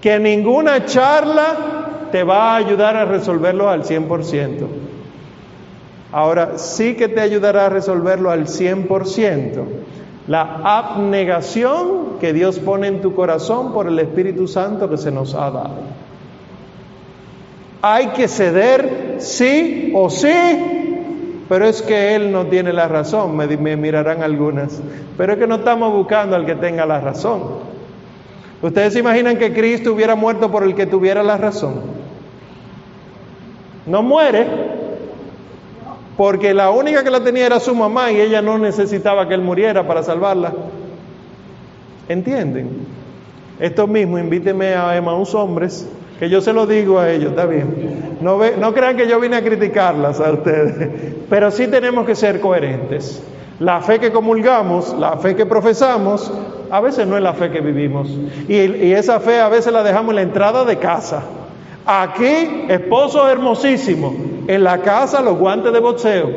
Que 0.00 0.18
ninguna 0.18 0.84
charla 0.84 2.08
te 2.12 2.22
va 2.22 2.52
a 2.52 2.56
ayudar 2.56 2.96
a 2.96 3.04
resolverlo 3.04 3.68
al 3.68 3.82
100%. 3.84 4.66
Ahora, 6.12 6.58
sí 6.58 6.94
que 6.94 7.08
te 7.08 7.20
ayudará 7.20 7.66
a 7.66 7.68
resolverlo 7.70 8.30
al 8.30 8.46
100%. 8.46 9.64
La 10.28 10.60
abnegación 10.62 12.18
que 12.20 12.32
Dios 12.32 12.58
pone 12.58 12.86
en 12.86 13.00
tu 13.00 13.14
corazón 13.14 13.72
por 13.72 13.88
el 13.88 13.98
Espíritu 13.98 14.46
Santo 14.46 14.88
que 14.88 14.98
se 14.98 15.10
nos 15.10 15.34
ha 15.34 15.50
dado. 15.50 16.02
Hay 17.80 18.08
que 18.08 18.28
ceder 18.28 19.16
sí 19.18 19.90
o 19.94 20.10
sí, 20.10 20.28
pero 21.52 21.66
es 21.66 21.82
que 21.82 22.14
él 22.14 22.32
no 22.32 22.46
tiene 22.46 22.72
la 22.72 22.88
razón, 22.88 23.36
me, 23.36 23.76
mirarán 23.76 24.22
algunas. 24.22 24.80
Pero 25.18 25.34
es 25.34 25.38
que 25.38 25.46
no 25.46 25.56
estamos 25.56 25.92
buscando 25.92 26.34
al 26.34 26.46
que 26.46 26.54
tenga 26.54 26.86
la 26.86 26.98
razón. 26.98 27.42
¿Ustedes 28.62 28.94
se 28.94 29.00
imaginan 29.00 29.36
que 29.36 29.52
Cristo 29.52 29.92
hubiera 29.92 30.14
muerto 30.14 30.50
por 30.50 30.62
el 30.62 30.74
que 30.74 30.86
tuviera 30.86 31.22
la 31.22 31.36
razón? 31.36 31.82
No 33.84 34.02
muere, 34.02 34.46
porque 36.16 36.54
la 36.54 36.70
única 36.70 37.04
que 37.04 37.10
la 37.10 37.22
tenía 37.22 37.44
era 37.44 37.60
su 37.60 37.74
mamá 37.74 38.10
y 38.10 38.18
ella 38.22 38.40
no 38.40 38.56
necesitaba 38.56 39.28
que 39.28 39.34
él 39.34 39.42
muriera 39.42 39.86
para 39.86 40.02
salvarla. 40.02 40.54
¿Entienden? 42.08 42.86
Esto 43.60 43.86
mismo, 43.86 44.18
invíteme 44.18 44.68
a 44.68 44.96
Emmaus 44.96 45.34
hombres, 45.34 45.86
que 46.22 46.28
yo 46.28 46.40
se 46.40 46.52
lo 46.52 46.68
digo 46.68 47.00
a 47.00 47.10
ellos, 47.10 47.30
está 47.30 47.46
bien. 47.46 48.18
No, 48.20 48.38
ve, 48.38 48.54
no 48.56 48.72
crean 48.72 48.96
que 48.96 49.08
yo 49.08 49.18
vine 49.18 49.34
a 49.34 49.42
criticarlas 49.42 50.20
a 50.20 50.30
ustedes, 50.30 50.88
pero 51.28 51.50
sí 51.50 51.66
tenemos 51.66 52.06
que 52.06 52.14
ser 52.14 52.38
coherentes. 52.38 53.20
La 53.58 53.80
fe 53.80 53.98
que 53.98 54.12
comulgamos, 54.12 54.96
la 55.00 55.16
fe 55.16 55.34
que 55.34 55.46
profesamos, 55.46 56.32
a 56.70 56.80
veces 56.80 57.08
no 57.08 57.16
es 57.16 57.24
la 57.24 57.32
fe 57.34 57.50
que 57.50 57.60
vivimos. 57.60 58.08
Y, 58.46 58.54
y 58.54 58.92
esa 58.92 59.18
fe 59.18 59.40
a 59.40 59.48
veces 59.48 59.72
la 59.72 59.82
dejamos 59.82 60.10
en 60.10 60.14
la 60.14 60.22
entrada 60.22 60.64
de 60.64 60.76
casa. 60.76 61.24
Aquí, 61.84 62.66
esposo 62.68 63.28
hermosísimo, 63.28 64.14
en 64.46 64.62
la 64.62 64.78
casa 64.78 65.22
los 65.22 65.36
guantes 65.36 65.72
de 65.72 65.80
boxeo. 65.80 66.30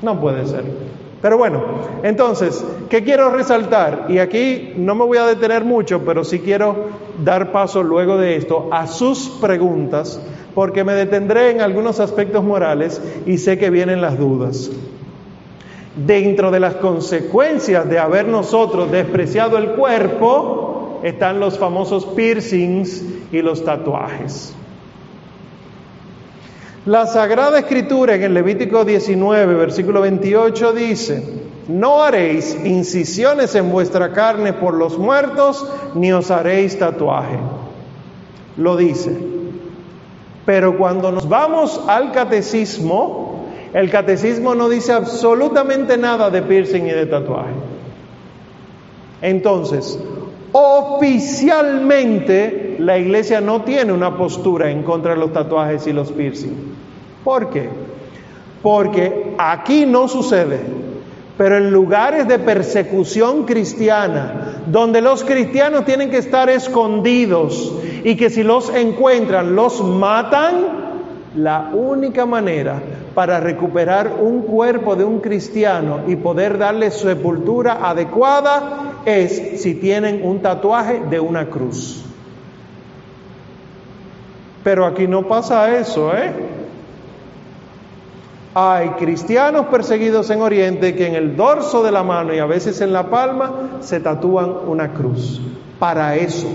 No 0.00 0.20
puede 0.20 0.46
ser. 0.46 0.62
Pero 1.20 1.36
bueno, 1.36 1.62
entonces, 2.04 2.64
¿qué 2.88 3.02
quiero 3.02 3.30
resaltar? 3.30 4.06
Y 4.08 4.18
aquí 4.18 4.72
no 4.76 4.94
me 4.94 5.04
voy 5.04 5.18
a 5.18 5.26
detener 5.26 5.64
mucho, 5.64 6.02
pero 6.04 6.22
sí 6.22 6.38
quiero 6.38 6.76
dar 7.24 7.50
paso 7.50 7.82
luego 7.82 8.16
de 8.16 8.36
esto 8.36 8.68
a 8.70 8.86
sus 8.86 9.28
preguntas, 9.40 10.20
porque 10.54 10.84
me 10.84 10.94
detendré 10.94 11.50
en 11.50 11.60
algunos 11.60 11.98
aspectos 11.98 12.44
morales 12.44 13.02
y 13.26 13.38
sé 13.38 13.58
que 13.58 13.70
vienen 13.70 14.00
las 14.00 14.16
dudas. 14.16 14.70
Dentro 15.96 16.52
de 16.52 16.60
las 16.60 16.76
consecuencias 16.76 17.88
de 17.88 17.98
haber 17.98 18.28
nosotros 18.28 18.90
despreciado 18.92 19.58
el 19.58 19.72
cuerpo 19.72 21.00
están 21.02 21.40
los 21.40 21.58
famosos 21.58 22.06
piercings 22.06 23.04
y 23.32 23.42
los 23.42 23.64
tatuajes. 23.64 24.54
La 26.88 27.06
Sagrada 27.06 27.58
Escritura 27.58 28.14
en 28.14 28.22
el 28.22 28.32
Levítico 28.32 28.82
19, 28.82 29.56
versículo 29.56 30.00
28 30.00 30.72
dice, 30.72 31.22
no 31.68 32.02
haréis 32.02 32.56
incisiones 32.64 33.54
en 33.56 33.70
vuestra 33.70 34.14
carne 34.14 34.54
por 34.54 34.72
los 34.72 34.96
muertos, 34.96 35.70
ni 35.94 36.10
os 36.12 36.30
haréis 36.30 36.78
tatuaje. 36.78 37.36
Lo 38.56 38.78
dice. 38.78 39.14
Pero 40.46 40.78
cuando 40.78 41.12
nos 41.12 41.28
vamos 41.28 41.78
al 41.88 42.10
catecismo, 42.10 43.50
el 43.74 43.90
catecismo 43.90 44.54
no 44.54 44.70
dice 44.70 44.94
absolutamente 44.94 45.98
nada 45.98 46.30
de 46.30 46.40
piercing 46.40 46.86
y 46.86 46.92
de 46.92 47.04
tatuaje. 47.04 47.52
Entonces, 49.20 49.98
oficialmente 50.52 52.76
la 52.78 52.96
iglesia 52.96 53.42
no 53.42 53.60
tiene 53.60 53.92
una 53.92 54.16
postura 54.16 54.70
en 54.70 54.84
contra 54.84 55.12
de 55.12 55.18
los 55.18 55.34
tatuajes 55.34 55.86
y 55.86 55.92
los 55.92 56.12
piercing. 56.12 56.77
¿Por 57.24 57.50
qué? 57.50 57.68
Porque 58.62 59.34
aquí 59.38 59.86
no 59.86 60.08
sucede, 60.08 60.60
pero 61.36 61.56
en 61.56 61.70
lugares 61.70 62.26
de 62.26 62.38
persecución 62.38 63.44
cristiana, 63.44 64.62
donde 64.66 65.00
los 65.00 65.24
cristianos 65.24 65.84
tienen 65.84 66.10
que 66.10 66.18
estar 66.18 66.50
escondidos 66.50 67.74
y 68.04 68.16
que 68.16 68.30
si 68.30 68.42
los 68.42 68.70
encuentran 68.70 69.54
los 69.54 69.82
matan, 69.82 70.88
la 71.36 71.70
única 71.72 72.26
manera 72.26 72.80
para 73.14 73.40
recuperar 73.40 74.12
un 74.20 74.42
cuerpo 74.42 74.96
de 74.96 75.04
un 75.04 75.20
cristiano 75.20 76.00
y 76.06 76.16
poder 76.16 76.58
darle 76.58 76.90
sepultura 76.90 77.88
adecuada 77.88 79.02
es 79.04 79.60
si 79.60 79.74
tienen 79.74 80.20
un 80.24 80.40
tatuaje 80.40 81.02
de 81.10 81.20
una 81.20 81.46
cruz. 81.46 82.04
Pero 84.62 84.86
aquí 84.86 85.06
no 85.06 85.26
pasa 85.26 85.76
eso, 85.78 86.14
¿eh? 86.16 86.32
Hay 88.60 88.88
cristianos 88.90 89.66
perseguidos 89.66 90.30
en 90.30 90.42
Oriente 90.42 90.96
que 90.96 91.06
en 91.06 91.14
el 91.14 91.36
dorso 91.36 91.84
de 91.84 91.92
la 91.92 92.02
mano 92.02 92.34
y 92.34 92.40
a 92.40 92.44
veces 92.44 92.80
en 92.80 92.92
la 92.92 93.08
palma 93.08 93.78
se 93.78 94.00
tatúan 94.00 94.52
una 94.66 94.92
cruz. 94.94 95.40
Para 95.78 96.16
eso. 96.16 96.48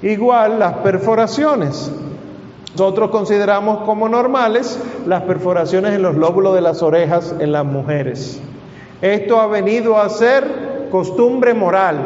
Igual 0.00 0.58
las 0.60 0.78
perforaciones. 0.78 1.92
Nosotros 2.72 3.10
consideramos 3.10 3.84
como 3.84 4.08
normales 4.08 4.82
las 5.06 5.24
perforaciones 5.24 5.92
en 5.92 6.00
los 6.00 6.16
lóbulos 6.16 6.54
de 6.54 6.62
las 6.62 6.82
orejas 6.82 7.34
en 7.38 7.52
las 7.52 7.66
mujeres. 7.66 8.40
Esto 9.02 9.38
ha 9.38 9.46
venido 9.46 10.00
a 10.00 10.08
ser 10.08 10.88
costumbre 10.90 11.52
moral. 11.52 11.98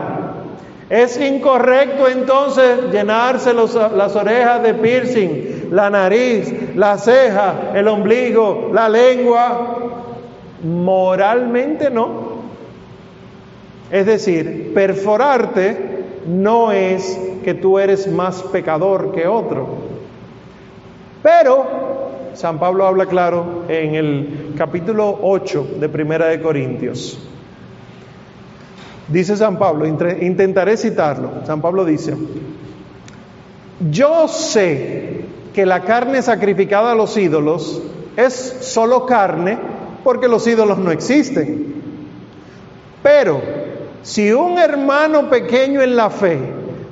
Es 0.89 1.21
incorrecto 1.21 2.09
entonces 2.09 2.91
llenarse 2.91 3.55
las 3.55 4.17
orejas 4.17 4.61
de 4.61 4.75
piercing, 4.75 5.50
la 5.71 5.89
nariz, 5.89 6.75
la 6.75 6.99
ceja, 6.99 7.73
el 7.75 7.87
ombligo, 7.89 8.71
la 8.73 8.89
lengua. 8.89 9.77
Moralmente 10.63 11.91
no. 11.91 12.31
Es 13.91 14.07
decir, 14.07 14.73
perforarte 14.75 16.05
no 16.27 16.71
es 16.73 17.19
que 17.43 17.55
tú 17.55 17.79
eres 17.79 18.07
más 18.09 18.43
pecador 18.43 19.13
que 19.13 19.27
otro. 19.27 19.67
Pero 21.23 21.67
San 22.35 22.59
Pablo 22.59 22.87
habla 22.87 23.07
claro 23.07 23.65
en 23.69 23.95
el 23.95 24.53
capítulo 24.57 25.19
8 25.23 25.77
de 25.81 25.89
Primera 25.89 26.27
de 26.27 26.41
Corintios. 26.41 27.19
Dice 29.09 29.37
San 29.37 29.59
Pablo, 29.59 29.87
intentaré 29.87 30.77
citarlo. 30.77 31.45
San 31.45 31.61
Pablo 31.61 31.85
dice, 31.85 32.15
yo 33.91 34.29
sé 34.29 35.25
que 35.55 35.67
la 35.67 35.83
carne 35.83 36.23
sacrificada 36.23 36.93
a 36.93 36.95
los 36.95 37.17
ídolos 37.17 37.83
es 38.17 38.35
solo 38.61 39.07
carne 39.07 39.59
porque 40.05 40.29
los 40.29 40.47
ídolos 40.47 40.79
no 40.79 40.91
existen. 40.91 41.75
Pero 43.03 43.41
si 44.03 44.33
un 44.33 44.59
hermano 44.59 45.29
pequeño 45.29 45.83
en 45.83 45.97
la 45.97 46.11
fe 46.11 46.39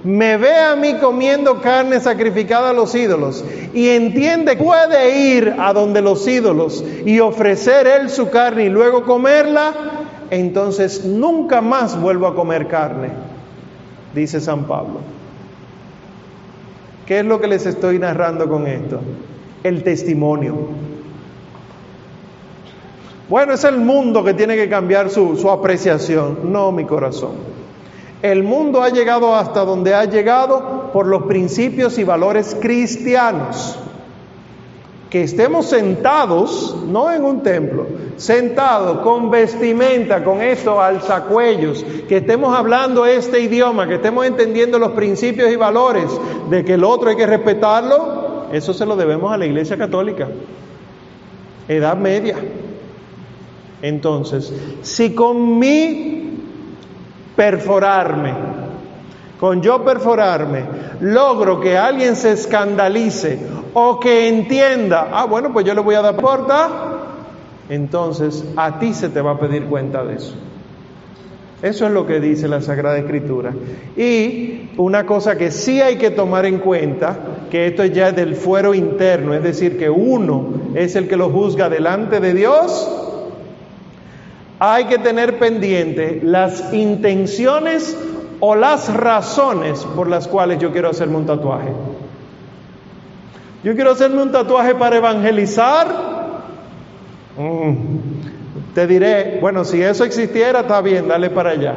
me 0.05 0.37
ve 0.37 0.57
a 0.57 0.77
mí 0.77 0.95
comiendo 0.95 1.61
carne 1.61 2.01
sacrificada 2.01 2.71
a 2.71 2.73
los 2.73 2.95
ídolos 2.95 3.45
y 3.75 3.89
entiende 3.89 4.57
que 4.57 4.65
puede 4.65 5.35
ir 5.35 5.57
a 5.59 5.73
donde 5.73 6.01
los 6.01 6.27
ídolos 6.27 6.85
y 7.05 7.21
ofrecer 7.21 7.87
él 7.87 8.09
su 8.09 8.31
carne 8.31 8.65
y 8.65 8.69
luego 8.69 9.03
comerla, 9.03 9.73
entonces 10.31 11.05
nunca 11.05 11.61
más 11.61 12.01
vuelvo 12.01 12.27
a 12.27 12.35
comer 12.35 12.69
carne, 12.69 13.11
dice 14.15 14.41
San 14.41 14.65
Pablo. 14.67 15.18
¿Qué 17.09 17.21
es 17.21 17.25
lo 17.25 17.41
que 17.41 17.47
les 17.47 17.65
estoy 17.65 17.99
narrando 17.99 18.47
con 18.51 18.67
esto? 18.67 19.01
El 19.63 19.83
testimonio. 19.83 20.55
Bueno, 23.31 23.55
es 23.55 23.65
el 23.65 23.79
mundo 23.79 24.23
que 24.23 24.35
tiene 24.35 24.57
que 24.57 24.69
cambiar 24.69 25.09
su, 25.09 25.35
su, 25.39 25.51
apreciación, 25.51 26.53
no 26.53 26.71
mi 26.71 26.85
corazón. 26.85 27.31
El 28.21 28.43
mundo 28.43 28.83
ha 28.83 28.91
llegado 28.91 29.35
hasta 29.35 29.65
donde 29.65 29.95
ha 29.95 30.05
llegado 30.05 30.91
por 30.93 31.07
los 31.07 31.23
principios 31.23 31.97
y 31.97 32.05
valores 32.05 32.55
cristianos 32.61 33.79
que 35.11 35.23
estemos 35.23 35.67
sentados, 35.67 36.77
no 36.87 37.11
en 37.11 37.25
un 37.25 37.43
templo, 37.43 37.87
sentados 38.17 38.99
con 38.99 39.31
vestimenta, 39.31 40.23
con 40.23 40.43
esto, 40.43 40.81
alzacuellos, 40.81 41.85
que 42.09 42.19
estemos 42.19 42.55
hablando 42.55 43.07
este 43.07 43.41
idioma, 43.41 43.89
que 43.89 43.95
estemos 43.95 44.27
entendiendo 44.27 44.79
los 44.79 44.93
principios 44.93 45.51
y 45.51 45.57
valores 45.57 46.11
de 46.51 46.65
que 46.65 46.75
el 46.75 46.85
otro 46.85 47.11
hay 47.11 47.17
que 47.17 47.27
respetarlo, 47.27 48.47
eso 48.53 48.75
se 48.75 48.85
lo 48.85 48.97
debemos 48.97 49.33
a 49.33 49.39
la 49.39 49.47
Iglesia 49.47 49.79
Católica. 49.79 50.29
Edad 51.69 51.97
media. 51.97 52.37
Entonces, 53.81 54.53
si 54.83 55.15
con 55.15 55.59
mi 55.59 56.39
perforarme, 57.37 58.35
con 59.39 59.63
yo 59.63 59.85
perforarme, 59.85 60.65
logro 61.01 61.61
que 61.61 61.79
alguien 61.79 62.17
se 62.17 62.33
escandalice 62.33 63.39
o 63.75 64.01
que 64.01 64.29
entienda, 64.29 65.09
ah, 65.13 65.27
bueno, 65.27 65.53
pues 65.53 65.65
yo 65.65 65.75
le 65.75 65.81
voy 65.81 65.95
a 65.95 66.03
dar 66.03 66.17
porta, 66.17 66.69
entonces 67.69 68.45
a 68.57 68.79
ti 68.79 68.95
se 68.95 69.09
te 69.09 69.21
va 69.21 69.33
a 69.33 69.39
pedir 69.39 69.65
cuenta 69.65 70.05
de 70.05 70.17
eso. 70.17 70.35
Eso 71.61 71.87
es 71.87 71.93
lo 71.93 72.07
que 72.07 72.21
dice 72.21 72.47
la 72.47 72.61
Sagrada 72.61 72.99
Escritura. 72.99 73.53
Y 73.97 74.71
una 74.77 75.05
cosa 75.07 75.37
que 75.37 75.51
sí 75.51 75.81
hay 75.81 75.97
que 75.97 76.11
tomar 76.11 76.47
en 76.47 76.59
cuenta, 76.59 77.19
que 77.51 77.67
esto 77.67 77.85
ya 77.85 78.11
es 78.11 78.17
del 78.17 78.37
fuero 78.37 78.75
interno, 78.75 79.35
es 79.35 79.43
decir, 79.43 79.77
que 79.77 79.91
uno 79.91 80.51
es 80.75 80.95
el 80.95 81.09
que 81.09 81.17
lo 81.17 81.31
juzga 81.31 81.69
delante 81.69 82.21
de 82.21 82.33
Dios, 82.33 82.89
hay 84.61 84.85
que 84.85 84.99
tener 84.99 85.39
pendiente 85.39 86.21
las 86.23 86.73
intenciones 86.73 87.97
o 88.41 88.55
las 88.55 88.93
razones 88.93 89.85
por 89.97 90.09
las 90.09 90.29
cuales 90.29 90.59
yo 90.59 90.73
quiero 90.73 90.91
hacerme 90.91 91.17
un 91.17 91.27
tatuaje. 91.27 91.73
Yo 93.65 93.75
quiero 93.75 93.93
hacerme 93.93 94.23
un 94.23 94.31
tatuaje 94.31 94.75
para 94.75 94.97
evangelizar. 94.97 95.89
Mm. 97.37 97.75
Te 98.75 98.87
diré, 98.87 99.39
bueno, 99.41 99.65
si 99.65 99.83
eso 99.83 100.05
existiera, 100.05 100.61
está 100.61 100.81
bien, 100.81 101.09
dale 101.09 101.31
para 101.31 101.51
allá. 101.51 101.75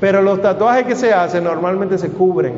Pero 0.00 0.20
los 0.22 0.42
tatuajes 0.42 0.84
que 0.84 0.94
se 0.94 1.12
hacen 1.12 1.44
normalmente 1.44 1.96
se 1.96 2.10
cubren. 2.10 2.54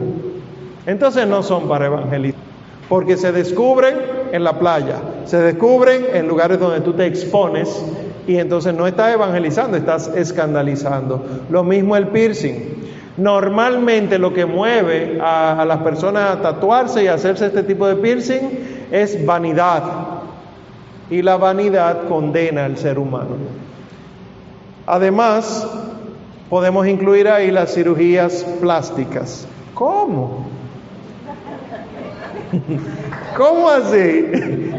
Entonces 0.86 1.26
no 1.26 1.42
son 1.42 1.68
para 1.68 1.86
evangelizar. 1.86 2.40
Porque 2.88 3.16
se 3.16 3.30
descubren 3.30 3.94
en 4.32 4.42
la 4.42 4.58
playa, 4.58 4.96
se 5.24 5.38
descubren 5.38 6.06
en 6.12 6.26
lugares 6.26 6.58
donde 6.58 6.80
tú 6.80 6.92
te 6.92 7.06
expones 7.06 7.84
y 8.26 8.36
entonces 8.36 8.74
no 8.74 8.86
estás 8.86 9.14
evangelizando, 9.14 9.76
estás 9.76 10.08
escandalizando. 10.08 11.24
Lo 11.50 11.62
mismo 11.62 11.96
el 11.96 12.08
piercing. 12.08 12.89
Normalmente 13.20 14.18
lo 14.18 14.32
que 14.32 14.46
mueve 14.46 15.18
a, 15.20 15.62
las 15.66 15.82
personas 15.82 16.38
a 16.38 16.40
tatuarse 16.40 17.04
y 17.04 17.06
hacerse 17.06 17.46
este 17.46 17.62
tipo 17.64 17.86
de 17.86 17.96
piercing 17.96 18.88
es 18.90 19.26
vanidad. 19.26 19.82
Y 21.10 21.20
la 21.20 21.36
vanidad 21.36 22.08
condena 22.08 22.64
al 22.64 22.78
ser 22.78 22.98
humano. 22.98 23.36
Además, 24.86 25.68
podemos 26.48 26.86
incluir 26.86 27.28
ahí 27.28 27.50
las 27.50 27.74
cirugías 27.74 28.42
plásticas. 28.58 29.46
¿Cómo? 29.74 30.48
¿Cómo 33.36 33.68
así? 33.68 34.30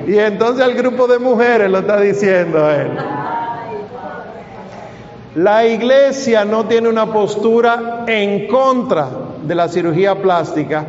Y 0.08 0.18
entonces 0.18 0.66
el 0.66 0.74
grupo 0.74 1.06
de 1.06 1.20
mujeres 1.20 1.70
lo 1.70 1.78
está 1.80 2.00
diciendo 2.00 2.66
a 2.66 2.76
él. 2.76 2.90
La 5.36 5.66
iglesia 5.66 6.44
no 6.44 6.66
tiene 6.66 6.90
una 6.90 7.06
postura 7.06 8.04
en 8.06 8.48
contra 8.48 9.08
de 9.42 9.56
la 9.56 9.70
cirugía 9.70 10.22
plástica, 10.22 10.86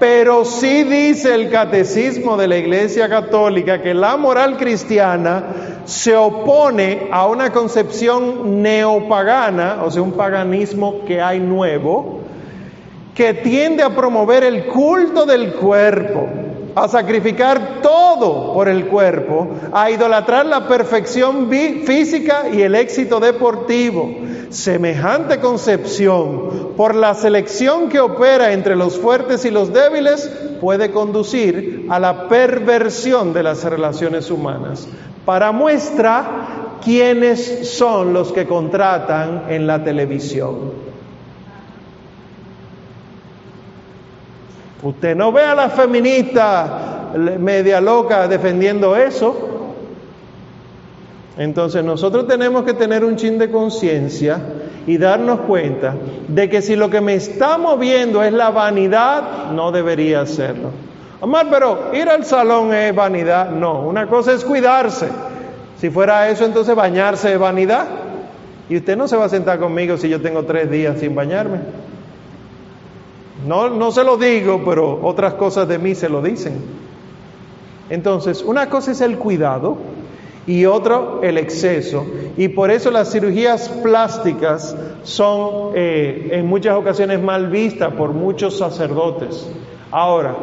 pero 0.00 0.44
sí 0.44 0.82
dice 0.82 1.32
el 1.32 1.48
catecismo 1.48 2.36
de 2.36 2.48
la 2.48 2.56
iglesia 2.56 3.08
católica 3.08 3.80
que 3.80 3.94
la 3.94 4.16
moral 4.16 4.56
cristiana 4.56 5.44
se 5.84 6.16
opone 6.16 7.08
a 7.12 7.28
una 7.28 7.52
concepción 7.52 8.60
neopagana, 8.62 9.84
o 9.84 9.90
sea, 9.92 10.02
un 10.02 10.12
paganismo 10.12 11.04
que 11.06 11.22
hay 11.22 11.38
nuevo, 11.38 12.20
que 13.14 13.32
tiende 13.32 13.84
a 13.84 13.94
promover 13.94 14.42
el 14.42 14.66
culto 14.66 15.24
del 15.24 15.52
cuerpo, 15.52 16.28
a 16.74 16.88
sacrificar 16.88 17.80
todo 17.82 18.52
por 18.52 18.68
el 18.68 18.86
cuerpo, 18.86 19.48
a 19.72 19.90
idolatrar 19.90 20.46
la 20.46 20.66
perfección 20.66 21.48
física 21.48 22.48
y 22.52 22.62
el 22.62 22.74
éxito 22.74 23.20
deportivo. 23.20 24.10
Semejante 24.50 25.40
concepción, 25.40 26.72
por 26.76 26.94
la 26.94 27.14
selección 27.14 27.88
que 27.88 28.00
opera 28.00 28.52
entre 28.52 28.76
los 28.76 28.98
fuertes 28.98 29.44
y 29.44 29.50
los 29.50 29.72
débiles, 29.72 30.30
puede 30.60 30.90
conducir 30.90 31.86
a 31.90 31.98
la 31.98 32.28
perversión 32.28 33.32
de 33.32 33.42
las 33.42 33.64
relaciones 33.64 34.30
humanas. 34.30 34.86
Para 35.24 35.52
muestra, 35.52 36.78
¿quiénes 36.84 37.70
son 37.70 38.12
los 38.12 38.32
que 38.32 38.46
contratan 38.46 39.44
en 39.48 39.66
la 39.66 39.82
televisión? 39.82 40.83
Usted 44.84 45.16
no 45.16 45.32
ve 45.32 45.42
a 45.42 45.54
la 45.54 45.70
feminista 45.70 47.10
media 47.38 47.80
loca 47.80 48.28
defendiendo 48.28 48.94
eso. 48.94 49.34
Entonces 51.38 51.82
nosotros 51.82 52.28
tenemos 52.28 52.64
que 52.64 52.74
tener 52.74 53.02
un 53.02 53.16
chin 53.16 53.38
de 53.38 53.50
conciencia 53.50 54.38
y 54.86 54.98
darnos 54.98 55.40
cuenta 55.40 55.94
de 56.28 56.50
que 56.50 56.60
si 56.60 56.76
lo 56.76 56.90
que 56.90 57.00
me 57.00 57.14
está 57.14 57.56
moviendo 57.56 58.22
es 58.22 58.32
la 58.34 58.50
vanidad, 58.50 59.50
no 59.52 59.72
debería 59.72 60.20
hacerlo. 60.20 60.70
Omar, 61.20 61.46
pero 61.50 61.90
ir 61.94 62.08
al 62.10 62.26
salón 62.26 62.74
es 62.74 62.94
vanidad. 62.94 63.50
No, 63.50 63.80
una 63.80 64.06
cosa 64.06 64.32
es 64.32 64.44
cuidarse. 64.44 65.08
Si 65.80 65.88
fuera 65.88 66.28
eso, 66.28 66.44
entonces 66.44 66.74
bañarse 66.74 67.32
es 67.32 67.38
vanidad. 67.38 67.86
Y 68.68 68.76
usted 68.76 68.98
no 68.98 69.08
se 69.08 69.16
va 69.16 69.24
a 69.24 69.28
sentar 69.30 69.58
conmigo 69.58 69.96
si 69.96 70.10
yo 70.10 70.20
tengo 70.20 70.44
tres 70.44 70.70
días 70.70 71.00
sin 71.00 71.14
bañarme. 71.14 71.83
No, 73.46 73.68
no 73.68 73.92
se 73.92 74.04
lo 74.04 74.16
digo, 74.16 74.62
pero 74.64 75.00
otras 75.02 75.34
cosas 75.34 75.68
de 75.68 75.78
mí 75.78 75.94
se 75.94 76.08
lo 76.08 76.22
dicen. 76.22 76.60
Entonces, 77.90 78.42
una 78.42 78.70
cosa 78.70 78.92
es 78.92 79.00
el 79.00 79.18
cuidado 79.18 79.76
y 80.46 80.64
otro 80.66 81.20
el 81.22 81.38
exceso. 81.38 82.06
Y 82.36 82.48
por 82.48 82.70
eso 82.70 82.90
las 82.90 83.12
cirugías 83.12 83.68
plásticas 83.68 84.76
son 85.02 85.72
eh, 85.74 86.30
en 86.32 86.46
muchas 86.46 86.76
ocasiones 86.76 87.22
mal 87.22 87.48
vistas 87.48 87.92
por 87.94 88.12
muchos 88.12 88.58
sacerdotes. 88.58 89.46
Ahora, 89.90 90.34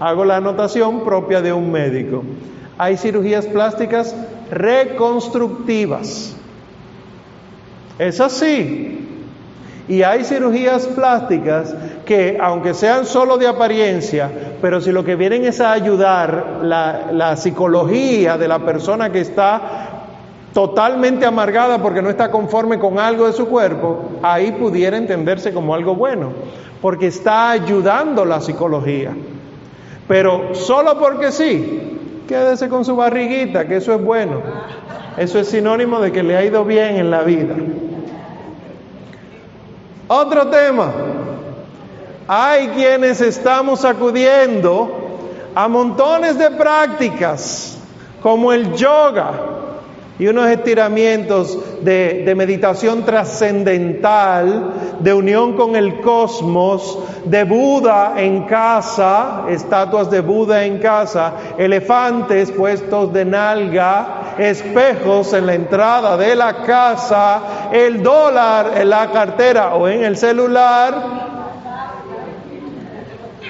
hago 0.00 0.24
la 0.24 0.36
anotación 0.36 1.04
propia 1.04 1.42
de 1.42 1.52
un 1.52 1.70
médico. 1.70 2.22
Hay 2.78 2.96
cirugías 2.96 3.46
plásticas 3.46 4.14
reconstructivas. 4.50 6.34
Es 7.98 8.20
así. 8.20 8.95
Y 9.88 10.02
hay 10.02 10.24
cirugías 10.24 10.86
plásticas 10.88 11.74
que, 12.04 12.38
aunque 12.40 12.74
sean 12.74 13.06
solo 13.06 13.36
de 13.36 13.46
apariencia, 13.46 14.30
pero 14.60 14.80
si 14.80 14.90
lo 14.90 15.04
que 15.04 15.14
vienen 15.14 15.44
es 15.44 15.60
a 15.60 15.72
ayudar 15.72 16.60
la, 16.62 17.12
la 17.12 17.36
psicología 17.36 18.36
de 18.36 18.48
la 18.48 18.58
persona 18.58 19.12
que 19.12 19.20
está 19.20 19.86
totalmente 20.52 21.24
amargada 21.24 21.82
porque 21.82 22.02
no 22.02 22.10
está 22.10 22.30
conforme 22.30 22.78
con 22.78 22.98
algo 22.98 23.26
de 23.26 23.32
su 23.32 23.46
cuerpo, 23.46 24.12
ahí 24.22 24.52
pudiera 24.52 24.96
entenderse 24.96 25.52
como 25.52 25.74
algo 25.74 25.94
bueno, 25.94 26.32
porque 26.80 27.08
está 27.08 27.50
ayudando 27.50 28.24
la 28.24 28.40
psicología. 28.40 29.14
Pero 30.08 30.54
solo 30.54 30.98
porque 30.98 31.30
sí, 31.30 32.22
quédese 32.26 32.68
con 32.68 32.84
su 32.84 32.96
barriguita, 32.96 33.68
que 33.68 33.76
eso 33.76 33.94
es 33.94 34.02
bueno. 34.02 34.40
Eso 35.16 35.38
es 35.38 35.48
sinónimo 35.48 36.00
de 36.00 36.12
que 36.12 36.22
le 36.22 36.36
ha 36.36 36.44
ido 36.44 36.64
bien 36.64 36.96
en 36.96 37.10
la 37.10 37.22
vida. 37.22 37.54
Otro 40.08 40.48
tema. 40.48 40.92
Hay 42.28 42.68
quienes 42.68 43.20
estamos 43.20 43.84
acudiendo 43.84 45.18
a 45.54 45.68
montones 45.68 46.38
de 46.38 46.50
prácticas 46.50 47.76
como 48.22 48.52
el 48.52 48.74
yoga 48.74 49.55
y 50.18 50.26
unos 50.28 50.48
estiramientos 50.48 51.58
de, 51.82 52.32
meditación 52.36 53.04
trascendental, 53.04 54.72
de 55.00 55.12
unión 55.12 55.56
con 55.56 55.76
el 55.76 56.00
cosmos, 56.00 56.98
de 57.26 57.44
Buda 57.44 58.14
en 58.16 58.44
casa, 58.44 59.44
estatuas 59.48 60.10
de 60.10 60.20
Buda 60.20 60.64
en 60.64 60.78
casa, 60.78 61.34
elefantes 61.58 62.50
puestos 62.50 63.12
de 63.12 63.24
nalga, 63.26 64.34
espejos 64.38 65.34
en 65.34 65.46
la 65.46 65.54
entrada 65.54 66.16
de 66.16 66.34
la 66.34 66.62
casa, 66.62 67.70
el 67.72 68.02
dólar 68.02 68.72
en 68.76 68.88
la 68.88 69.10
cartera 69.12 69.74
o 69.74 69.86
en 69.86 70.04
el 70.04 70.16
celular. 70.16 71.26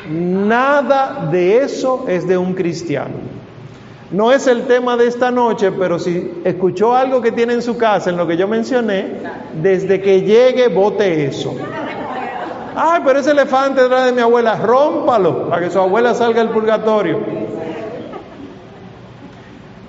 Nada 0.09 1.29
de 1.31 1.59
eso 1.59 2.07
es 2.09 2.27
de 2.27 2.37
un 2.37 2.55
cristiano. 2.55 3.36
No 4.11 4.33
es 4.33 4.47
el 4.47 4.67
tema 4.67 4.97
de 4.97 5.09
esta 5.09 5.31
noche, 5.31 5.73
pero 5.73 5.99
si 5.99 6.41
escuchó 6.45 6.95
algo 6.95 7.21
que 7.21 7.33
tiene 7.33 7.55
en 7.55 7.63
su 7.63 7.77
casa, 7.77 8.11
en 8.11 8.17
lo 8.17 8.27
que 8.27 8.37
yo 8.37 8.47
mencioné, 8.47 9.15
desde 9.61 10.01
que 10.01 10.23
llegue, 10.23 10.69
vote 10.69 11.27
eso. 11.27 11.55
Ay, 12.77 13.01
pero 13.05 13.19
ese 13.19 13.33
elefante 13.33 13.83
detrás 13.83 14.07
de 14.07 14.13
mi 14.13 14.21
abuela, 14.21 14.57
rómpalo 14.57 15.49
para 15.49 15.63
que 15.63 15.71
su 15.71 15.81
abuela 15.81 16.15
salga 16.15 16.41
del 16.41 16.51
purgatorio. 16.51 17.19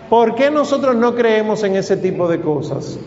¿Por 0.09 0.35
qué 0.35 0.49
nosotros 0.49 0.95
no 0.95 1.13
creemos 1.13 1.63
en 1.63 1.75
ese 1.75 1.97
tipo 1.97 2.27
de 2.27 2.39
cosas? 2.39 2.97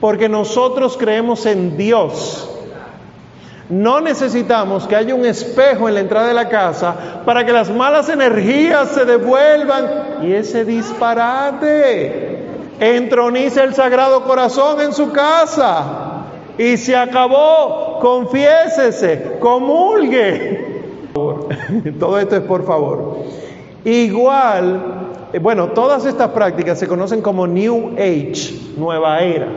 Porque 0.00 0.28
nosotros 0.28 0.96
creemos 0.96 1.46
en 1.46 1.76
Dios. 1.76 2.48
No 3.68 4.00
necesitamos 4.00 4.86
que 4.86 4.96
haya 4.96 5.14
un 5.14 5.24
espejo 5.24 5.88
en 5.88 5.94
la 5.94 6.00
entrada 6.00 6.28
de 6.28 6.34
la 6.34 6.48
casa 6.48 7.22
para 7.24 7.46
que 7.46 7.52
las 7.52 7.70
malas 7.70 8.08
energías 8.08 8.90
se 8.90 9.04
devuelvan. 9.04 10.18
Y 10.22 10.32
ese 10.32 10.64
disparate 10.64 12.46
entroniza 12.78 13.64
el 13.64 13.74
Sagrado 13.74 14.24
Corazón 14.24 14.80
en 14.80 14.92
su 14.92 15.12
casa. 15.12 16.24
Y 16.58 16.76
se 16.76 16.96
acabó. 16.96 17.98
Confiésese, 18.00 19.38
comulgue. 19.40 20.82
Todo 21.98 22.18
esto 22.18 22.36
es 22.36 22.42
por 22.42 22.66
favor. 22.66 23.24
Igual 23.84 25.04
eh, 25.34 25.40
bueno, 25.40 25.70
todas 25.70 26.06
estas 26.06 26.28
prácticas 26.30 26.78
se 26.78 26.86
conocen 26.86 27.20
como 27.20 27.44
New 27.48 27.94
Age, 27.98 28.54
nueva 28.76 29.20
era. 29.20 29.48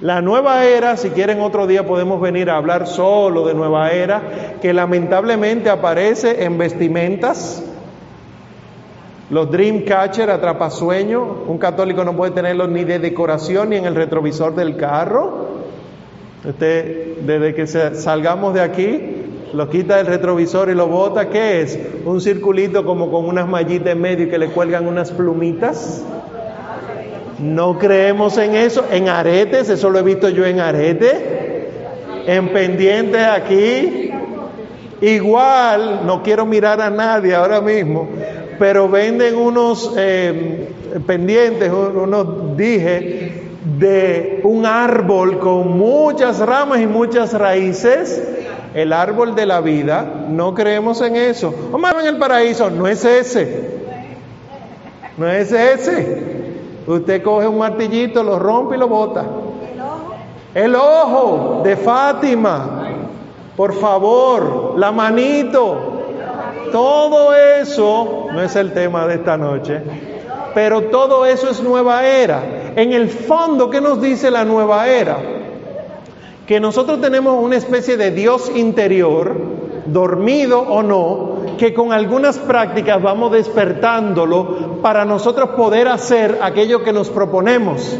La 0.00 0.22
nueva 0.22 0.64
era, 0.64 0.96
si 0.96 1.10
quieren 1.10 1.40
otro 1.40 1.66
día 1.66 1.86
podemos 1.86 2.20
venir 2.20 2.48
a 2.48 2.56
hablar 2.56 2.86
solo 2.86 3.46
de 3.46 3.52
nueva 3.52 3.90
era, 3.90 4.56
que 4.62 4.72
lamentablemente 4.72 5.68
aparece 5.68 6.44
en 6.44 6.56
vestimentas, 6.56 7.62
los 9.30 9.48
Dreamcatcher, 9.48 10.28
atrapasueño, 10.28 11.44
un 11.46 11.58
católico 11.58 12.02
no 12.02 12.16
puede 12.16 12.32
tenerlos 12.32 12.68
ni 12.68 12.82
de 12.82 12.98
decoración 12.98 13.70
ni 13.70 13.76
en 13.76 13.84
el 13.84 13.94
retrovisor 13.94 14.56
del 14.56 14.76
carro. 14.76 15.46
Usted, 16.44 17.18
desde 17.20 17.54
que 17.54 17.66
salgamos 17.66 18.54
de 18.54 18.60
aquí, 18.60 19.00
lo 19.52 19.68
quita 19.68 19.98
del 19.98 20.06
retrovisor 20.06 20.70
y 20.70 20.74
lo 20.74 20.88
bota, 20.88 21.28
¿qué 21.28 21.60
es? 21.60 21.78
Un 22.04 22.20
circulito 22.20 22.84
como 22.84 23.10
con 23.12 23.26
unas 23.26 23.48
mallitas 23.48 23.92
en 23.92 24.00
medio 24.00 24.26
y 24.26 24.30
que 24.30 24.38
le 24.38 24.48
cuelgan 24.48 24.88
unas 24.88 25.12
plumitas. 25.12 26.02
No 27.40 27.78
creemos 27.78 28.36
en 28.36 28.54
eso, 28.54 28.84
en 28.90 29.08
aretes, 29.08 29.70
eso 29.70 29.88
lo 29.88 29.98
he 29.98 30.02
visto 30.02 30.28
yo 30.28 30.44
en 30.44 30.60
arete, 30.60 31.70
en 32.26 32.48
pendientes 32.48 33.22
aquí. 33.22 34.10
Igual, 35.00 36.02
no 36.04 36.22
quiero 36.22 36.44
mirar 36.44 36.82
a 36.82 36.90
nadie 36.90 37.34
ahora 37.34 37.62
mismo, 37.62 38.08
pero 38.58 38.90
venden 38.90 39.36
unos 39.36 39.94
eh, 39.96 40.68
pendientes, 41.06 41.72
unos 41.72 42.54
dije, 42.58 43.44
de 43.78 44.40
un 44.44 44.66
árbol 44.66 45.38
con 45.38 45.78
muchas 45.78 46.40
ramas 46.40 46.80
y 46.82 46.86
muchas 46.86 47.32
raíces, 47.32 48.22
el 48.74 48.92
árbol 48.92 49.34
de 49.34 49.46
la 49.46 49.62
vida, 49.62 50.26
no 50.28 50.52
creemos 50.52 51.00
en 51.00 51.16
eso. 51.16 51.54
Vamos 51.72 52.02
en 52.02 52.06
el 52.08 52.18
paraíso, 52.18 52.70
no 52.70 52.86
es 52.86 53.02
ese. 53.02 53.80
No 55.16 55.26
es 55.26 55.50
ese. 55.50 56.29
Usted 56.90 57.22
coge 57.22 57.46
un 57.46 57.58
martillito, 57.58 58.22
lo 58.22 58.38
rompe 58.38 58.74
y 58.74 58.78
lo 58.78 58.88
bota. 58.88 59.24
El 60.54 60.74
ojo 60.74 61.60
de 61.62 61.76
Fátima. 61.76 62.88
Por 63.56 63.74
favor, 63.74 64.74
la 64.76 64.90
manito. 64.90 65.76
Todo 66.72 67.34
eso 67.34 68.26
no 68.32 68.42
es 68.42 68.56
el 68.56 68.72
tema 68.72 69.06
de 69.06 69.14
esta 69.14 69.36
noche, 69.36 69.80
pero 70.54 70.82
todo 70.84 71.26
eso 71.26 71.48
es 71.50 71.62
nueva 71.62 72.04
era. 72.06 72.72
En 72.74 72.92
el 72.92 73.08
fondo, 73.08 73.70
¿qué 73.70 73.80
nos 73.80 74.00
dice 74.00 74.30
la 74.30 74.44
nueva 74.44 74.88
era? 74.88 75.18
Que 76.46 76.58
nosotros 76.58 77.00
tenemos 77.00 77.42
una 77.42 77.56
especie 77.56 77.96
de 77.96 78.10
Dios 78.10 78.50
interior, 78.54 79.36
dormido 79.92 80.60
o 80.60 80.82
no, 80.82 81.56
que 81.58 81.74
con 81.74 81.92
algunas 81.92 82.38
prácticas 82.38 83.02
vamos 83.02 83.32
despertándolo 83.32 84.80
para 84.82 85.04
nosotros 85.04 85.50
poder 85.50 85.88
hacer 85.88 86.38
aquello 86.42 86.82
que 86.82 86.92
nos 86.92 87.10
proponemos. 87.10 87.98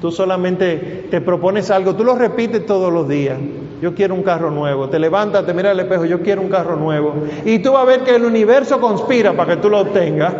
Tú 0.00 0.12
solamente 0.12 1.06
te 1.10 1.20
propones 1.20 1.70
algo, 1.70 1.94
tú 1.94 2.04
lo 2.04 2.14
repites 2.14 2.66
todos 2.66 2.92
los 2.92 3.08
días. 3.08 3.38
Yo 3.80 3.94
quiero 3.94 4.14
un 4.14 4.22
carro 4.22 4.50
nuevo. 4.50 4.88
Te 4.88 4.98
levantas, 4.98 5.44
te 5.44 5.52
mira 5.52 5.70
al 5.70 5.80
espejo, 5.80 6.04
yo 6.04 6.20
quiero 6.20 6.40
un 6.40 6.48
carro 6.48 6.76
nuevo. 6.76 7.14
Y 7.44 7.58
tú 7.58 7.72
vas 7.72 7.82
a 7.82 7.84
ver 7.86 8.00
que 8.00 8.14
el 8.14 8.24
universo 8.24 8.80
conspira 8.80 9.32
para 9.34 9.54
que 9.54 9.62
tú 9.62 9.68
lo 9.68 9.80
obtengas. 9.80 10.34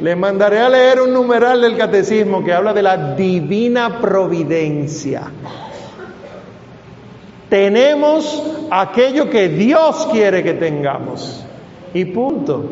Le 0.00 0.14
mandaré 0.14 0.60
a 0.60 0.68
leer 0.68 1.00
un 1.00 1.12
numeral 1.12 1.60
del 1.60 1.76
catecismo 1.76 2.44
que 2.44 2.52
habla 2.52 2.72
de 2.72 2.82
la 2.82 3.14
divina 3.14 4.00
providencia. 4.00 5.22
Tenemos 7.48 8.42
aquello 8.70 9.30
que 9.30 9.48
Dios 9.48 10.08
quiere 10.12 10.42
que 10.42 10.54
tengamos. 10.54 11.44
Y 11.94 12.04
punto. 12.06 12.64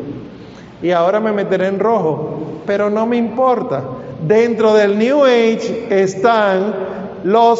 Y 0.81 0.91
ahora 0.91 1.19
me 1.19 1.31
meteré 1.31 1.67
en 1.67 1.79
rojo, 1.79 2.61
pero 2.65 2.89
no 2.89 3.05
me 3.05 3.17
importa. 3.17 3.83
Dentro 4.21 4.73
del 4.73 4.97
New 4.97 5.23
Age 5.23 5.87
están 5.89 6.75
los 7.23 7.59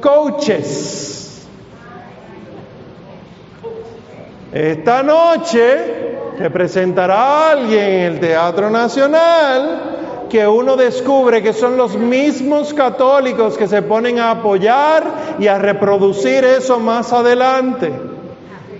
coaches. 0.00 1.46
Esta 4.52 5.02
noche 5.02 6.12
se 6.38 6.50
presentará 6.50 7.50
alguien 7.52 7.84
en 7.84 8.12
el 8.12 8.20
Teatro 8.20 8.70
Nacional 8.70 10.01
que 10.32 10.48
uno 10.48 10.76
descubre 10.76 11.42
que 11.42 11.52
son 11.52 11.76
los 11.76 11.94
mismos 11.94 12.72
católicos 12.72 13.58
que 13.58 13.68
se 13.68 13.82
ponen 13.82 14.18
a 14.18 14.30
apoyar 14.30 15.36
y 15.38 15.46
a 15.46 15.58
reproducir 15.58 16.42
eso 16.42 16.80
más 16.80 17.12
adelante. 17.12 17.92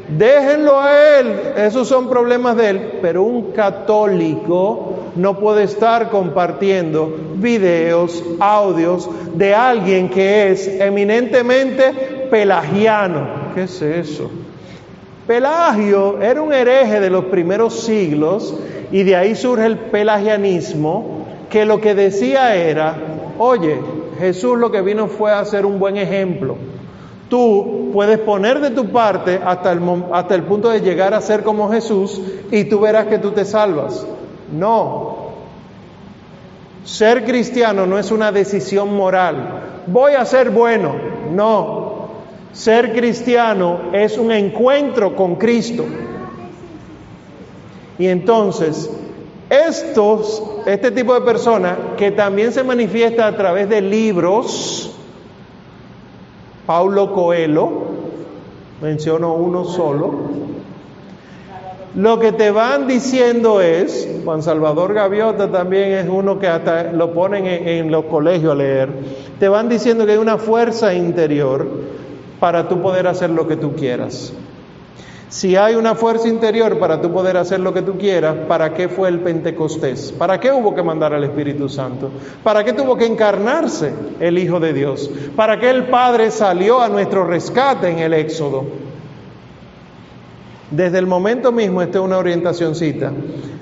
Déjenlo 0.09 0.81
a 0.81 1.19
él, 1.19 1.41
esos 1.59 1.87
son 1.87 2.09
problemas 2.09 2.57
de 2.57 2.71
él, 2.71 2.99
pero 3.03 3.25
un 3.25 3.53
católico 3.53 4.95
no 5.15 5.39
puede 5.39 5.65
estar 5.65 6.09
compartiendo 6.09 7.15
videos, 7.35 8.25
audios 8.41 9.11
de 9.35 9.55
alguien 9.55 10.09
que 10.09 10.53
es 10.53 10.67
eminentemente 10.67 12.29
pelagiano. 12.31 13.27
¿Qué 13.55 13.65
es 13.65 13.83
eso? 13.83 14.31
Pelagio 15.27 16.19
era 16.23 16.41
un 16.41 16.55
hereje 16.55 16.99
de 16.99 17.11
los 17.11 17.27
primeros 17.27 17.81
siglos 17.81 18.55
y 18.91 19.03
de 19.03 19.17
ahí 19.17 19.35
surge 19.35 19.67
el 19.67 19.77
pelagianismo 19.77 21.22
que 21.53 21.67
lo 21.67 21.83
que 21.83 21.95
decía 21.95 22.55
era, 22.55 22.97
oye, 23.39 23.79
Jesús 24.19 24.59
lo 24.59 24.73
que 24.73 24.81
vino 24.81 25.07
fue 25.07 25.33
a 25.33 25.45
ser 25.45 25.67
un 25.67 25.79
buen 25.79 25.99
ejemplo. 25.99 26.57
Tú 27.29 27.91
puedes 27.93 28.19
poner 28.21 28.59
de 28.61 28.71
tu 28.71 28.87
parte 28.87 29.39
hasta 29.45 29.71
el, 29.71 29.83
hasta 30.13 30.35
el 30.35 30.45
punto 30.45 30.71
de 30.71 30.81
llegar 30.81 31.13
a 31.13 31.21
ser 31.21 31.43
como 31.43 31.71
Jesús 31.71 32.23
y 32.51 32.65
tú 32.65 32.81
verás 32.81 33.07
que 33.09 33.19
tú 33.19 33.33
te 33.33 33.45
salvas. 33.45 34.07
No. 34.51 35.33
Ser 36.85 37.23
cristiano 37.27 37.85
no 37.85 37.99
es 37.99 38.11
una 38.11 38.33
decisión 38.33 38.97
moral. 38.97 39.83
Voy 39.87 40.15
a 40.15 40.25
ser 40.25 40.49
bueno. 40.49 40.95
No. 41.33 42.09
Ser 42.55 42.95
cristiano 42.95 43.91
es 43.93 44.17
un 44.17 44.33
encuentro 44.33 45.15
con 45.15 45.37
Cristo. 45.37 45.85
Y 47.99 48.07
entonces 48.07 48.91
estos, 49.53 50.43
este 50.65 50.91
tipo 50.93 51.13
de 51.13 51.21
personas 51.21 51.77
que 51.99 52.11
también 52.11 52.53
se 52.53 52.65
manifiesta 52.65 53.27
a 53.27 53.37
través 53.37 53.69
de 53.69 53.83
libros, 53.83 54.97
Paulo 56.65 57.13
Coelho, 57.13 57.71
menciono 58.81 59.35
uno 59.35 59.67
solo, 59.67 60.15
lo 61.95 62.19
que 62.19 62.33
te 62.33 62.51
van 62.51 62.87
diciendo 62.87 63.61
es, 63.61 64.09
Juan 64.25 64.43
Salvador 64.43 64.95
Gaviota 64.95 65.53
también 65.53 65.93
es 65.93 66.09
uno 66.09 66.39
que 66.39 66.49
hasta 66.49 66.85
lo 66.85 67.13
ponen 67.13 67.47
en, 67.47 67.69
en 67.69 67.91
los 67.91 68.07
colegios 68.07 68.53
a 68.53 68.55
leer, 68.55 68.89
te 69.39 69.51
van 69.51 69.69
diciendo 69.69 70.07
que 70.07 70.13
hay 70.13 70.19
una 70.19 70.39
fuerza 70.39 70.95
interior 70.95 71.69
para 72.41 72.71
tú 72.71 72.81
poder 72.81 73.07
hacer 73.07 73.29
lo 73.29 73.47
que 73.47 73.57
tú 73.57 73.75
quieras. 73.75 74.33
Si 75.33 75.57
hay 75.57 75.77
una 75.77 75.95
fuerza 75.95 76.29
interior 76.29 76.79
para 76.79 77.01
tú 77.01 77.11
poder 77.11 77.39
hacer 77.39 77.59
lo 77.59 77.73
que 77.73 77.81
tú 77.81 77.97
quieras, 77.97 78.37
¿para 78.47 78.75
qué 78.75 78.91
fue 78.91 79.09
el 79.09 79.21
Pentecostés? 79.21 80.13
¿Para 80.13 80.39
qué 80.39 80.53
hubo 80.53 80.75
que 80.75 80.83
mandar 80.83 81.15
al 81.15 81.25
Espíritu 81.25 81.71
Santo? 81.71 82.11
¿Para 82.45 82.63
qué 82.63 82.75
tuvo 82.75 82.99
que 82.99 83.07
encarnarse 83.07 83.95
el 84.21 84.37
Hijo 84.37 84.61
de 84.61 84.75
Dios? 84.75 85.11
¿Para 85.35 85.59
qué 85.59 85.71
el 85.71 85.85
Padre 85.87 86.31
salió 86.31 86.83
a 86.83 86.91
nuestro 86.91 87.25
rescate 87.25 87.89
en 87.89 88.01
el 88.01 88.13
Éxodo? 88.13 88.67
Desde 90.71 90.99
el 90.99 91.07
momento 91.07 91.51
mismo, 91.51 91.81
esta 91.81 91.97
es 91.97 92.05
una 92.05 92.19
orientacióncita, 92.19 93.11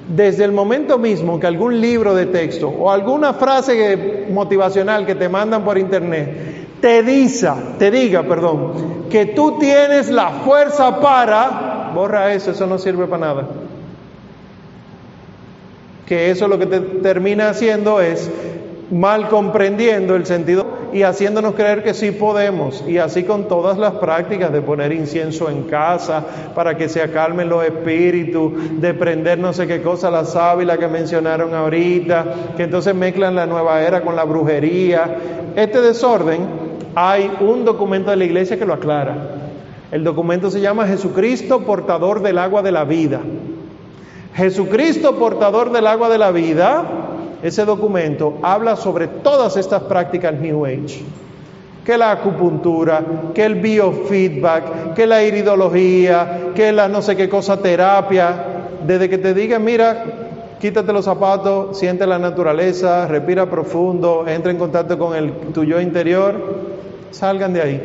desde 0.09 0.43
el 0.43 0.51
momento 0.51 0.99
mismo 0.99 1.39
que 1.39 1.47
algún 1.47 1.81
libro 1.81 2.17
de 2.17 2.27
texto 2.27 2.69
o 2.69 2.91
alguna 2.91 3.33
frase 3.33 4.27
motivacional 4.33 5.07
que 5.07 5.15
te 5.15 5.29
mandan 5.29 5.65
por 5.65 5.79
internet 5.79 6.60
te 6.81 7.03
diga, 7.03 7.57
te 7.79 7.91
diga, 7.91 8.23
perdón, 8.23 9.09
que 9.11 9.27
tú 9.27 9.59
tienes 9.59 10.11
la 10.11 10.31
fuerza 10.45 11.01
para, 11.01 11.91
borra 11.95 12.33
eso, 12.33 12.53
eso 12.53 12.67
no 12.67 12.79
sirve 12.79 13.07
para 13.07 13.27
nada. 13.27 13.49
Que 16.07 16.31
eso 16.31 16.49
lo 16.49 16.59
que 16.59 16.67
te 16.67 16.81
termina 16.81 17.51
haciendo 17.51 18.01
es 18.01 18.31
mal 18.91 19.29
comprendiendo 19.29 20.17
el 20.17 20.27
sentido 20.27 20.67
y 20.93 21.03
haciéndonos 21.03 21.55
creer 21.55 21.83
que 21.83 21.95
sí 21.95 22.11
podemos. 22.11 22.85
Y 22.87 22.99
así 22.99 23.23
con 23.25 23.47
todas 23.47 23.79
las 23.79 23.95
prácticas 23.95 24.53
de 24.53 24.61
poner 24.61 24.93
incienso 24.93 25.49
en 25.49 25.65
casa 25.65 26.25
para 26.55 26.77
que 26.77 26.89
se 26.89 27.03
acalmen 27.03 27.49
los 27.49 27.65
espíritus, 27.65 28.81
de 28.81 28.95
prender 28.95 29.39
no 29.39 29.53
sé 29.53 29.67
qué 29.67 29.83
cosa, 29.83 30.11
la 30.11 30.25
sábila 30.25 30.79
que 30.79 30.89
mencionaron 30.89 31.55
ahorita, 31.55 32.25
que 32.57 32.65
entonces 32.65 32.95
mezclan 32.95 33.37
la 33.37 33.47
nueva 33.47 33.81
era 33.83 34.03
con 34.03 34.17
la 34.17 34.25
brujería. 34.25 35.17
Este 35.55 35.81
desorden 35.81 36.70
hay 36.95 37.31
un 37.41 37.65
documento 37.65 38.11
de 38.11 38.17
la 38.17 38.25
iglesia 38.25 38.59
que 38.59 38.67
lo 38.67 38.75
aclara. 38.75 39.17
El 39.91 40.05
documento 40.05 40.51
se 40.51 40.61
llama 40.61 40.87
Jesucristo 40.87 41.63
portador 41.63 42.23
del 42.23 42.39
agua 42.39 42.63
de 42.63 42.73
la 42.73 42.85
vida. 42.85 43.21
Jesucristo 44.35 45.17
portador 45.17 45.73
del 45.73 45.87
agua 45.87 46.09
de 46.09 46.19
la 46.19 46.31
vida, 46.31 46.85
ese 47.43 47.65
documento 47.65 48.39
habla 48.43 48.77
sobre 48.77 49.09
todas 49.09 49.57
estas 49.57 49.83
prácticas 49.83 50.35
New 50.35 50.65
Age. 50.65 51.03
Que 51.85 51.99
la 51.99 52.13
acupuntura, 52.13 53.03
que 53.35 53.45
el 53.45 53.57
biofeedback, 53.57 54.95
que 54.95 55.07
la 55.07 55.25
iridología, 55.25 56.53
que 56.55 56.71
la 56.71 56.87
no 56.87 57.03
sé 57.03 57.17
qué 57.17 57.29
cosa 57.29 57.57
terapia. 57.57 58.45
Desde 58.87 59.09
que 59.09 59.19
te 59.19 59.35
digan, 59.35 59.65
mira, 59.65 60.05
quítate 60.61 60.93
los 60.93 61.07
zapatos, 61.07 61.79
siente 61.79 62.07
la 62.07 62.19
naturaleza, 62.19 63.07
respira 63.09 63.47
profundo, 63.47 64.27
entra 64.29 64.53
en 64.53 64.59
contacto 64.59 64.99
con 64.99 65.17
el, 65.17 65.33
tu 65.53 65.65
yo 65.65 65.81
interior, 65.81 66.70
Salgan 67.11 67.53
de 67.53 67.63
ahí. 67.63 67.81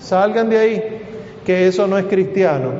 Salgan 0.00 0.50
de 0.50 0.58
ahí, 0.58 1.02
que 1.44 1.66
eso 1.66 1.86
no 1.86 1.98
es 1.98 2.06
cristiano. 2.06 2.72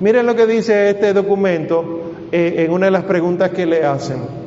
Miren 0.00 0.26
lo 0.26 0.36
que 0.36 0.46
dice 0.46 0.90
este 0.90 1.12
documento 1.12 2.12
eh, 2.30 2.54
en 2.58 2.72
una 2.72 2.86
de 2.86 2.92
las 2.92 3.04
preguntas 3.04 3.50
que 3.50 3.66
le 3.66 3.84
hacen. 3.84 4.38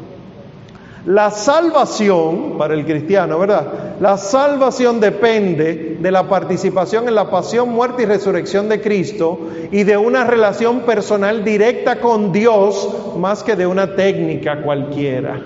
La 1.06 1.32
salvación 1.32 2.60
para 2.60 2.76
el 2.76 2.86
cristiano, 2.86 3.40
¿verdad? 3.40 3.98
La 4.00 4.18
salvación 4.18 5.00
depende 5.00 5.98
de 6.00 6.12
la 6.12 6.30
participación 6.30 7.08
en 7.08 7.16
la 7.16 7.32
pasión, 7.32 7.70
muerte 7.70 8.04
y 8.04 8.06
resurrección 8.06 8.70
de 8.70 8.82
Cristo 8.82 9.40
y 9.72 9.84
de 9.84 9.98
una 9.98 10.26
relación 10.26 10.82
personal 10.82 11.44
directa 11.44 12.00
con 12.00 12.32
Dios 12.32 13.16
más 13.18 13.42
que 13.42 13.56
de 13.56 13.66
una 13.66 13.96
técnica 13.96 14.62
cualquiera. 14.62 15.42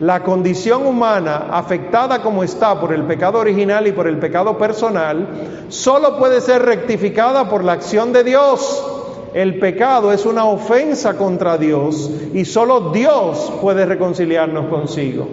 La 0.00 0.24
condición 0.24 0.86
humana, 0.86 1.46
afectada 1.52 2.20
como 2.20 2.42
está 2.42 2.80
por 2.80 2.92
el 2.92 3.04
pecado 3.04 3.38
original 3.38 3.86
y 3.86 3.92
por 3.92 4.08
el 4.08 4.18
pecado 4.18 4.58
personal, 4.58 5.28
solo 5.68 6.18
puede 6.18 6.40
ser 6.40 6.62
rectificada 6.62 7.48
por 7.48 7.62
la 7.62 7.74
acción 7.74 8.12
de 8.12 8.24
Dios. 8.24 8.84
El 9.34 9.60
pecado 9.60 10.12
es 10.12 10.26
una 10.26 10.46
ofensa 10.46 11.16
contra 11.16 11.58
Dios 11.58 12.10
y 12.32 12.44
solo 12.44 12.90
Dios 12.90 13.52
puede 13.60 13.86
reconciliarnos 13.86 14.66
consigo. 14.66 15.28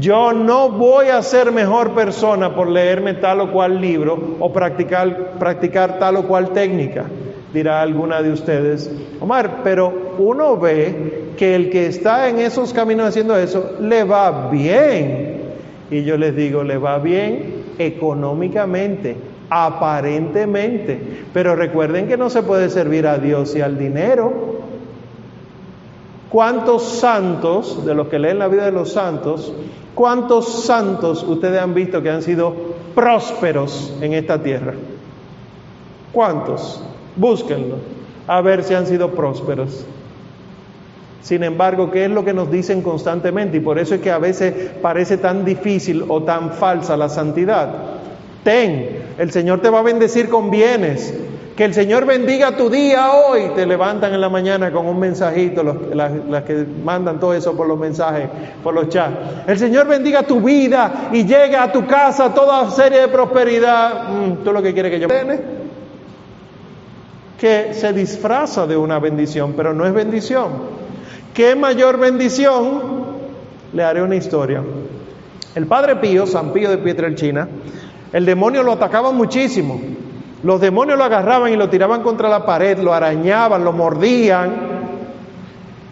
Yo 0.00 0.32
no 0.32 0.70
voy 0.70 1.08
a 1.08 1.22
ser 1.22 1.50
mejor 1.50 1.92
persona 1.94 2.54
por 2.54 2.68
leerme 2.68 3.14
tal 3.14 3.40
o 3.40 3.52
cual 3.52 3.80
libro 3.80 4.36
o 4.38 4.52
practicar, 4.52 5.32
practicar 5.38 5.98
tal 5.98 6.16
o 6.16 6.22
cual 6.22 6.50
técnica, 6.50 7.06
dirá 7.52 7.82
alguna 7.82 8.22
de 8.22 8.32
ustedes. 8.32 8.90
Omar, 9.20 9.60
pero 9.64 10.14
uno 10.18 10.56
ve 10.56 11.28
que 11.36 11.54
el 11.54 11.70
que 11.70 11.86
está 11.86 12.28
en 12.28 12.38
esos 12.38 12.72
caminos 12.72 13.08
haciendo 13.08 13.36
eso 13.36 13.76
le 13.80 14.04
va 14.04 14.50
bien. 14.50 15.38
Y 15.90 16.02
yo 16.02 16.16
les 16.16 16.36
digo, 16.36 16.62
le 16.62 16.76
va 16.76 16.98
bien 16.98 17.64
económicamente, 17.78 19.16
aparentemente. 19.48 21.00
Pero 21.32 21.56
recuerden 21.56 22.08
que 22.08 22.16
no 22.16 22.28
se 22.28 22.42
puede 22.42 22.68
servir 22.68 23.06
a 23.06 23.18
Dios 23.18 23.54
y 23.56 23.60
al 23.60 23.78
dinero. 23.78 24.58
¿Cuántos 26.28 26.82
santos, 26.82 27.86
de 27.86 27.94
los 27.94 28.08
que 28.08 28.18
leen 28.18 28.38
la 28.38 28.48
vida 28.48 28.66
de 28.66 28.72
los 28.72 28.92
santos, 28.92 29.50
cuántos 29.94 30.64
santos 30.64 31.22
ustedes 31.22 31.58
han 31.58 31.72
visto 31.72 32.02
que 32.02 32.10
han 32.10 32.20
sido 32.20 32.54
prósperos 32.94 33.94
en 34.02 34.12
esta 34.12 34.42
tierra? 34.42 34.74
¿Cuántos? 36.12 36.82
Búsquenlo, 37.18 37.76
a 38.26 38.40
ver 38.40 38.62
si 38.62 38.74
han 38.74 38.86
sido 38.86 39.10
prósperos. 39.10 39.84
Sin 41.20 41.42
embargo, 41.42 41.90
¿qué 41.90 42.04
es 42.04 42.10
lo 42.10 42.24
que 42.24 42.32
nos 42.32 42.50
dicen 42.50 42.80
constantemente? 42.80 43.56
Y 43.56 43.60
por 43.60 43.78
eso 43.78 43.96
es 43.96 44.00
que 44.00 44.10
a 44.10 44.18
veces 44.18 44.54
parece 44.80 45.18
tan 45.18 45.44
difícil 45.44 46.04
o 46.08 46.22
tan 46.22 46.52
falsa 46.52 46.96
la 46.96 47.08
santidad. 47.08 47.68
Ten, 48.44 49.00
el 49.18 49.30
Señor 49.32 49.60
te 49.60 49.68
va 49.68 49.80
a 49.80 49.82
bendecir 49.82 50.28
con 50.28 50.48
bienes, 50.50 51.12
que 51.56 51.64
el 51.64 51.74
Señor 51.74 52.06
bendiga 52.06 52.56
tu 52.56 52.70
día 52.70 53.10
hoy. 53.10 53.50
Te 53.56 53.66
levantan 53.66 54.14
en 54.14 54.20
la 54.20 54.28
mañana 54.28 54.70
con 54.70 54.86
un 54.86 55.00
mensajito, 55.00 55.64
las, 55.92 56.44
que 56.44 56.64
mandan 56.84 57.18
todo 57.18 57.34
eso 57.34 57.56
por 57.56 57.66
los 57.66 57.78
mensajes, 57.78 58.28
por 58.62 58.74
los 58.74 58.88
chats. 58.88 59.16
El 59.48 59.58
Señor 59.58 59.88
bendiga 59.88 60.22
tu 60.22 60.40
vida 60.40 61.10
y 61.12 61.24
llega 61.24 61.64
a 61.64 61.72
tu 61.72 61.84
casa 61.84 62.32
toda 62.32 62.70
serie 62.70 63.00
de 63.00 63.08
prosperidad. 63.08 64.08
Mm, 64.08 64.44
¿Tú 64.44 64.52
lo 64.52 64.62
que 64.62 64.72
quieres 64.72 64.92
que 64.92 65.00
yo? 65.00 65.08
Que 67.38 67.72
se 67.72 67.92
disfraza 67.92 68.66
de 68.66 68.76
una 68.76 68.98
bendición, 68.98 69.54
pero 69.56 69.72
no 69.72 69.86
es 69.86 69.94
bendición. 69.94 70.48
¿Qué 71.32 71.54
mayor 71.54 71.98
bendición? 71.98 72.82
Le 73.72 73.84
haré 73.84 74.02
una 74.02 74.16
historia. 74.16 74.62
El 75.54 75.66
Padre 75.66 75.96
Pío, 75.96 76.26
San 76.26 76.52
Pío 76.52 76.68
de 76.68 76.78
Pietrelchina, 76.78 77.48
el 78.12 78.24
demonio 78.24 78.62
lo 78.62 78.72
atacaba 78.72 79.12
muchísimo. 79.12 79.80
Los 80.42 80.60
demonios 80.60 80.98
lo 80.98 81.04
agarraban 81.04 81.52
y 81.52 81.56
lo 81.56 81.68
tiraban 81.68 82.02
contra 82.02 82.28
la 82.28 82.46
pared, 82.46 82.78
lo 82.78 82.92
arañaban, 82.92 83.64
lo 83.64 83.72
mordían. 83.72 84.78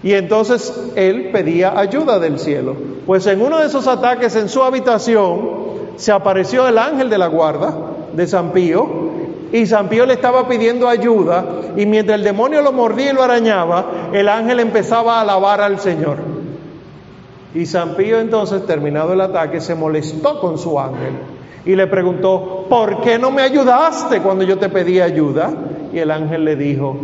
Y 0.03 0.12
entonces 0.14 0.92
él 0.94 1.30
pedía 1.32 1.78
ayuda 1.78 2.18
del 2.18 2.38
cielo. 2.38 2.76
Pues 3.07 3.26
en 3.26 3.40
uno 3.40 3.59
de 3.59 3.66
esos 3.66 3.86
ataques 3.86 4.36
en 4.36 4.49
su 4.49 4.62
habitación 4.62 5.66
se 5.97 6.12
apareció 6.12 6.68
el 6.68 6.78
ángel 6.78 7.11
de 7.11 7.18
la 7.18 7.26
guarda 7.26 7.74
de 8.12 8.26
San 8.26 8.53
Pío 8.53 9.06
y 9.53 9.66
San 9.66 9.88
Pío 9.88 10.07
le 10.07 10.14
estaba 10.14 10.49
pidiendo 10.49 10.88
ayuda 10.88 11.44
y 11.76 11.86
mientras 11.86 12.18
el 12.18 12.24
demonio 12.24 12.62
lo 12.62 12.72
mordía 12.72 13.11
y 13.11 13.14
lo 13.14 13.22
arañaba, 13.22 14.11
el 14.12 14.28
ángel 14.28 14.61
empezaba 14.61 15.18
a 15.18 15.20
alabar 15.20 15.61
al 15.61 15.78
Señor. 15.78 16.18
Y 17.55 17.64
San 17.66 17.94
Pío 17.94 18.18
entonces, 18.18 18.66
terminado 18.66 19.12
el 19.12 19.20
ataque, 19.20 19.61
se 19.61 19.74
molestó 19.74 20.40
con 20.40 20.59
su 20.59 20.78
ángel 20.78 21.14
y 21.64 21.74
le 21.74 21.86
preguntó, 21.86 22.66
¿por 22.68 23.01
qué 23.01 23.18
no 23.18 23.30
me 23.30 23.42
ayudaste 23.42 24.20
cuando 24.20 24.44
yo 24.44 24.59
te 24.59 24.68
pedí 24.68 25.01
ayuda? 25.01 25.53
Y 25.92 25.99
el 25.99 26.11
ángel 26.11 26.44
le 26.44 26.57
dijo, 26.57 26.97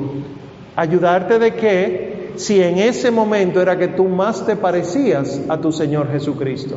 ¿ayudarte 0.77 1.39
de 1.39 1.55
qué? 1.55 2.33
Si 2.37 2.63
en 2.63 2.79
ese 2.79 3.11
momento 3.11 3.61
era 3.61 3.79
que 3.79 3.89
tú 3.89 4.05
más 4.05 4.47
te 4.47 4.57
parecías 4.57 5.41
a 5.49 5.59
tu 5.59 5.73
Señor 5.73 6.11
Jesucristo. 6.11 6.77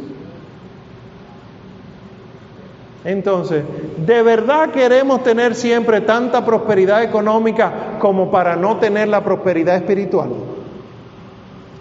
Entonces, 3.06 3.64
¿de 3.98 4.24
verdad 4.24 4.72
queremos 4.72 5.24
tener 5.24 5.54
siempre 5.54 6.02
tanta 6.02 6.44
prosperidad 6.44 7.04
económica 7.04 7.98
como 8.00 8.32
para 8.32 8.56
no 8.56 8.78
tener 8.78 9.08
la 9.08 9.24
prosperidad 9.24 9.76
espiritual? 9.76 10.30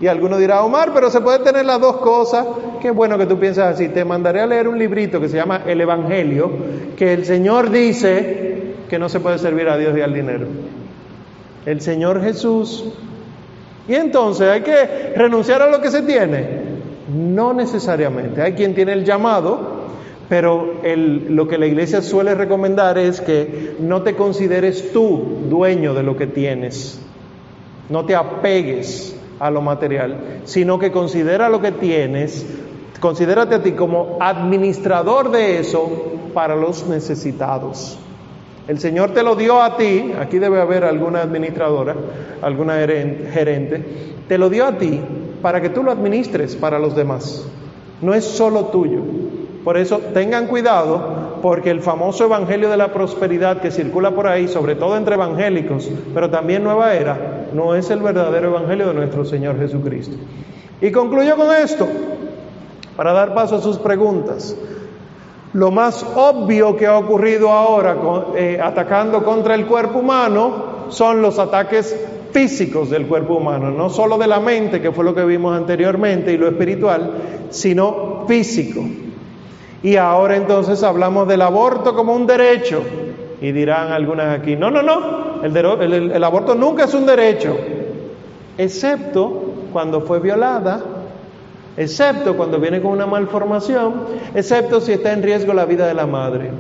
Y 0.00 0.06
alguno 0.06 0.36
dirá, 0.36 0.62
Omar, 0.62 0.90
pero 0.92 1.08
se 1.08 1.22
puede 1.22 1.38
tener 1.38 1.64
las 1.64 1.80
dos 1.80 1.96
cosas. 1.96 2.46
Qué 2.82 2.90
bueno 2.90 3.16
que 3.16 3.24
tú 3.24 3.38
piensas 3.38 3.74
así. 3.74 3.88
Te 3.88 4.04
mandaré 4.04 4.42
a 4.42 4.46
leer 4.46 4.68
un 4.68 4.78
librito 4.78 5.18
que 5.18 5.30
se 5.30 5.36
llama 5.36 5.62
El 5.66 5.80
Evangelio, 5.80 6.50
que 6.94 7.14
el 7.14 7.24
Señor 7.24 7.70
dice 7.70 8.74
que 8.90 8.98
no 8.98 9.08
se 9.08 9.20
puede 9.20 9.38
servir 9.38 9.68
a 9.68 9.78
Dios 9.78 9.96
y 9.96 10.02
al 10.02 10.12
dinero. 10.12 10.46
El 11.64 11.80
Señor 11.80 12.22
Jesús. 12.22 12.84
Y 13.88 13.94
entonces 13.94 14.48
hay 14.48 14.60
que 14.60 15.14
renunciar 15.16 15.62
a 15.62 15.70
lo 15.70 15.80
que 15.80 15.90
se 15.90 16.02
tiene. 16.02 16.74
No 17.14 17.54
necesariamente. 17.54 18.42
Hay 18.42 18.52
quien 18.52 18.74
tiene 18.74 18.92
el 18.92 19.04
llamado, 19.04 19.84
pero 20.34 20.80
lo 21.28 21.46
que 21.46 21.58
la 21.58 21.66
iglesia 21.66 22.02
suele 22.02 22.34
recomendar 22.34 22.98
es 22.98 23.20
que 23.20 23.76
no 23.78 24.02
te 24.02 24.16
consideres 24.16 24.90
tú 24.92 25.46
dueño 25.48 25.94
de 25.94 26.02
lo 26.02 26.16
que 26.16 26.26
tienes. 26.26 27.00
No 27.88 28.04
te 28.04 28.16
apegues 28.16 29.14
a 29.38 29.48
lo 29.52 29.62
material, 29.62 30.40
sino 30.42 30.80
que 30.80 30.90
considera 30.90 31.48
lo 31.48 31.60
que 31.60 31.70
tienes, 31.70 32.44
considérate 32.98 33.54
a 33.54 33.62
ti 33.62 33.74
como 33.74 34.18
administrador 34.20 35.30
de 35.30 35.60
eso 35.60 35.88
para 36.34 36.56
los 36.56 36.84
necesitados. 36.88 37.96
El 38.66 38.80
Señor 38.80 39.10
te 39.10 39.22
lo 39.22 39.36
dio 39.36 39.62
a 39.62 39.76
ti, 39.76 40.14
aquí 40.18 40.40
debe 40.40 40.60
haber 40.60 40.82
alguna 40.82 41.22
administradora, 41.22 41.94
alguna 42.42 42.74
gerente, 42.78 43.84
te 44.26 44.36
lo 44.36 44.50
dio 44.50 44.66
a 44.66 44.78
ti 44.78 45.00
para 45.40 45.60
que 45.60 45.68
tú 45.68 45.84
lo 45.84 45.92
administres 45.92 46.56
para 46.56 46.80
los 46.80 46.96
demás. 46.96 47.46
No 48.02 48.14
es 48.14 48.24
solo 48.24 48.64
tuyo. 48.64 49.33
Por 49.64 49.78
eso 49.78 49.98
tengan 50.12 50.46
cuidado 50.46 51.38
porque 51.40 51.70
el 51.70 51.80
famoso 51.80 52.24
evangelio 52.24 52.70
de 52.70 52.76
la 52.76 52.92
prosperidad 52.92 53.60
que 53.60 53.70
circula 53.70 54.10
por 54.10 54.26
ahí, 54.26 54.46
sobre 54.46 54.74
todo 54.74 54.96
entre 54.96 55.14
evangélicos, 55.14 55.90
pero 56.12 56.28
también 56.30 56.62
nueva 56.62 56.94
era, 56.94 57.46
no 57.54 57.74
es 57.74 57.90
el 57.90 58.00
verdadero 58.00 58.48
evangelio 58.48 58.88
de 58.88 58.94
nuestro 58.94 59.24
Señor 59.24 59.58
Jesucristo. 59.58 60.16
Y 60.82 60.90
concluyo 60.90 61.36
con 61.36 61.54
esto, 61.54 61.88
para 62.96 63.12
dar 63.12 63.34
paso 63.34 63.56
a 63.56 63.60
sus 63.62 63.78
preguntas. 63.78 64.56
Lo 65.54 65.70
más 65.70 66.04
obvio 66.14 66.76
que 66.76 66.86
ha 66.86 66.98
ocurrido 66.98 67.50
ahora 67.50 67.96
eh, 68.36 68.60
atacando 68.62 69.22
contra 69.24 69.54
el 69.54 69.66
cuerpo 69.66 70.00
humano 70.00 70.88
son 70.88 71.22
los 71.22 71.38
ataques 71.38 71.96
físicos 72.32 72.90
del 72.90 73.06
cuerpo 73.06 73.36
humano, 73.36 73.70
no 73.70 73.88
solo 73.88 74.18
de 74.18 74.26
la 74.26 74.40
mente, 74.40 74.82
que 74.82 74.90
fue 74.90 75.04
lo 75.04 75.14
que 75.14 75.24
vimos 75.24 75.56
anteriormente, 75.56 76.32
y 76.32 76.36
lo 76.36 76.48
espiritual, 76.48 77.12
sino 77.50 78.24
físico. 78.26 78.82
Y 79.84 79.96
ahora 79.96 80.36
entonces 80.36 80.82
hablamos 80.82 81.28
del 81.28 81.42
aborto 81.42 81.94
como 81.94 82.14
un 82.14 82.26
derecho. 82.26 82.82
Y 83.42 83.52
dirán 83.52 83.92
algunas 83.92 84.40
aquí, 84.40 84.56
no, 84.56 84.70
no, 84.70 84.80
no, 84.82 85.42
el, 85.44 86.24
aborto 86.24 86.54
nunca 86.54 86.84
es 86.84 86.94
un 86.94 87.04
derecho, 87.04 87.54
excepto 88.56 89.42
cuando 89.74 90.00
fue 90.00 90.20
violada, 90.20 90.82
excepto 91.76 92.34
cuando 92.34 92.58
viene 92.58 92.80
con 92.80 92.92
una 92.92 93.04
malformación, 93.04 94.06
excepto 94.34 94.80
si 94.80 94.92
está 94.92 95.12
en 95.12 95.22
riesgo 95.22 95.52
la 95.52 95.66
vida 95.66 95.86
de 95.86 95.92
la 95.92 96.06
madre. 96.06 96.50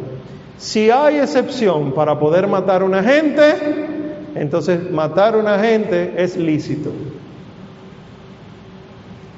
Si 0.58 0.90
hay 0.90 1.16
excepción 1.16 1.92
para 1.92 2.18
poder 2.18 2.46
matar 2.46 2.82
a 2.82 2.84
una 2.84 3.02
gente, 3.02 3.86
entonces 4.34 4.90
matar 4.90 5.34
a 5.34 5.38
una 5.38 5.58
gente 5.58 6.12
es 6.18 6.36
lícito. 6.36 6.90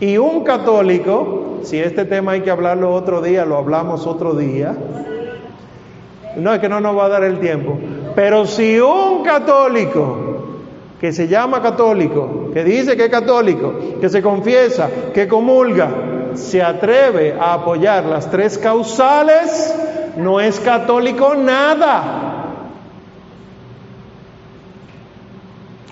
Y 0.01 0.18
un 0.18 0.43
católico, 0.43 1.46
si 1.63 1.79
este 1.79 2.05
tema 2.05 2.33
hay 2.33 2.43
que 2.43 2.51
hablarlo 2.51 2.93
otro 2.93 3.23
día, 3.23 3.45
lo 3.45 3.57
hablamos 3.57 4.07
otro 4.07 4.35
día. 4.35 4.77
No 6.37 6.53
es 6.53 6.61
que 6.61 6.69
no 6.69 6.81
nos 6.81 6.97
va 6.97 7.07
a 7.07 7.09
dar 7.09 7.25
el 7.25 7.41
tiempo. 7.41 7.79
Pero 8.15 8.47
si 8.47 8.79
un 8.79 9.23
católico 9.25 10.27
que 11.01 11.13
se 11.13 11.29
llama 11.29 11.63
católico, 11.63 12.51
que 12.53 12.65
dice 12.65 12.97
que 12.97 13.05
es 13.05 13.11
católico, 13.11 13.75
que 14.01 14.09
se 14.09 14.23
confiesa, 14.23 14.89
que 15.13 15.29
comulga, 15.29 15.91
se 16.35 16.63
atreve 16.63 17.37
a 17.39 17.55
apoyar 17.55 18.05
las 18.05 18.31
tres 18.31 18.59
causales, 18.59 19.75
no 20.17 20.41
es 20.41 20.61
católico 20.61 21.35
nada. 21.35 22.23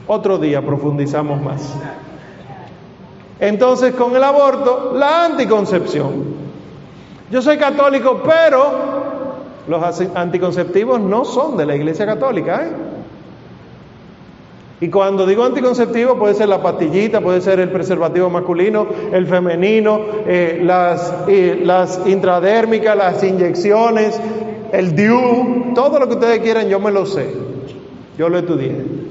Otro 0.07 0.39
día 0.39 0.61
profundizamos 0.63 1.41
más. 1.43 1.75
Entonces 3.45 3.95
con 3.95 4.17
el 4.17 4.25
aborto, 4.25 4.95
la 4.97 5.27
anticoncepción. 5.27 6.25
Yo 7.31 7.43
soy 7.43 7.59
católico, 7.59 8.23
pero 8.25 8.65
los 9.69 10.01
anticonceptivos 10.15 10.99
no 10.99 11.27
son 11.27 11.59
de 11.59 11.67
la 11.67 11.77
Iglesia 11.77 12.07
Católica. 12.07 12.65
¿eh? 12.65 12.71
Y 14.81 14.89
cuando 14.89 15.27
digo 15.27 15.45
anticonceptivo 15.45 16.19
puede 16.19 16.33
ser 16.33 16.49
la 16.49 16.63
pastillita, 16.63 17.21
puede 17.21 17.43
ser 17.43 17.61
el 17.61 17.69
preservativo 17.69 18.31
masculino, 18.31 18.87
el 19.13 19.27
femenino, 19.27 20.01
eh, 20.27 20.61
las, 20.63 21.15
eh, 21.29 21.61
las 21.63 22.01
intradérmicas, 22.07 22.97
las 22.97 23.23
inyecciones, 23.23 24.19
el 24.73 24.97
DIU, 24.97 25.75
todo 25.75 25.99
lo 25.99 26.09
que 26.09 26.15
ustedes 26.15 26.41
quieran, 26.41 26.71
yo 26.71 26.81
me 26.81 26.91
lo 26.91 27.05
sé. 27.05 27.29
Yo 28.17 28.31
lo 28.31 28.39
estudié. 28.39 29.04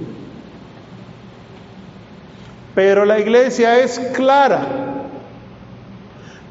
Pero 2.76 3.06
la 3.06 3.20
iglesia 3.20 3.80
es 3.80 4.00
clara. 4.16 4.66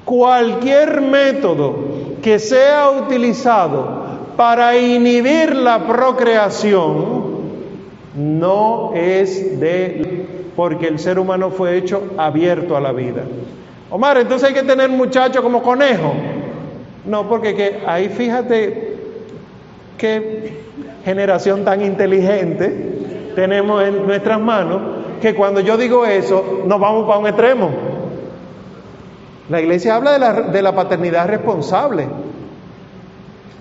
Cualquier 0.04 1.00
método 1.00 1.74
que 2.22 2.38
sea 2.38 2.90
utilizado 2.90 4.02
para 4.36 4.76
inhibir 4.76 5.54
la 5.54 5.86
procreación 5.86 7.32
no 8.16 8.92
es 8.94 9.58
de 9.60 10.26
porque 10.56 10.86
el 10.88 10.98
ser 10.98 11.18
humano 11.18 11.50
fue 11.50 11.76
hecho 11.78 12.02
abierto 12.18 12.76
a 12.76 12.80
la 12.80 12.92
vida. 12.92 13.22
Omar, 13.90 14.18
entonces 14.18 14.48
hay 14.48 14.54
que 14.54 14.62
tener 14.62 14.90
muchachos 14.90 15.42
como 15.42 15.62
conejo. 15.62 16.14
No, 17.04 17.28
porque 17.28 17.54
que 17.54 17.80
ahí 17.86 18.08
fíjate 18.08 18.96
qué 19.98 20.52
generación 21.04 21.64
tan 21.64 21.82
inteligente 21.82 23.32
tenemos 23.34 23.82
en 23.82 24.06
nuestras 24.06 24.40
manos 24.40 25.01
que 25.22 25.34
cuando 25.36 25.60
yo 25.60 25.76
digo 25.76 26.04
eso 26.04 26.62
nos 26.66 26.80
vamos 26.80 27.06
para 27.06 27.18
un 27.20 27.26
extremo. 27.28 27.70
La 29.48 29.60
iglesia 29.60 29.94
habla 29.94 30.12
de 30.12 30.18
la, 30.18 30.32
de 30.32 30.62
la 30.62 30.74
paternidad 30.74 31.28
responsable. 31.28 32.08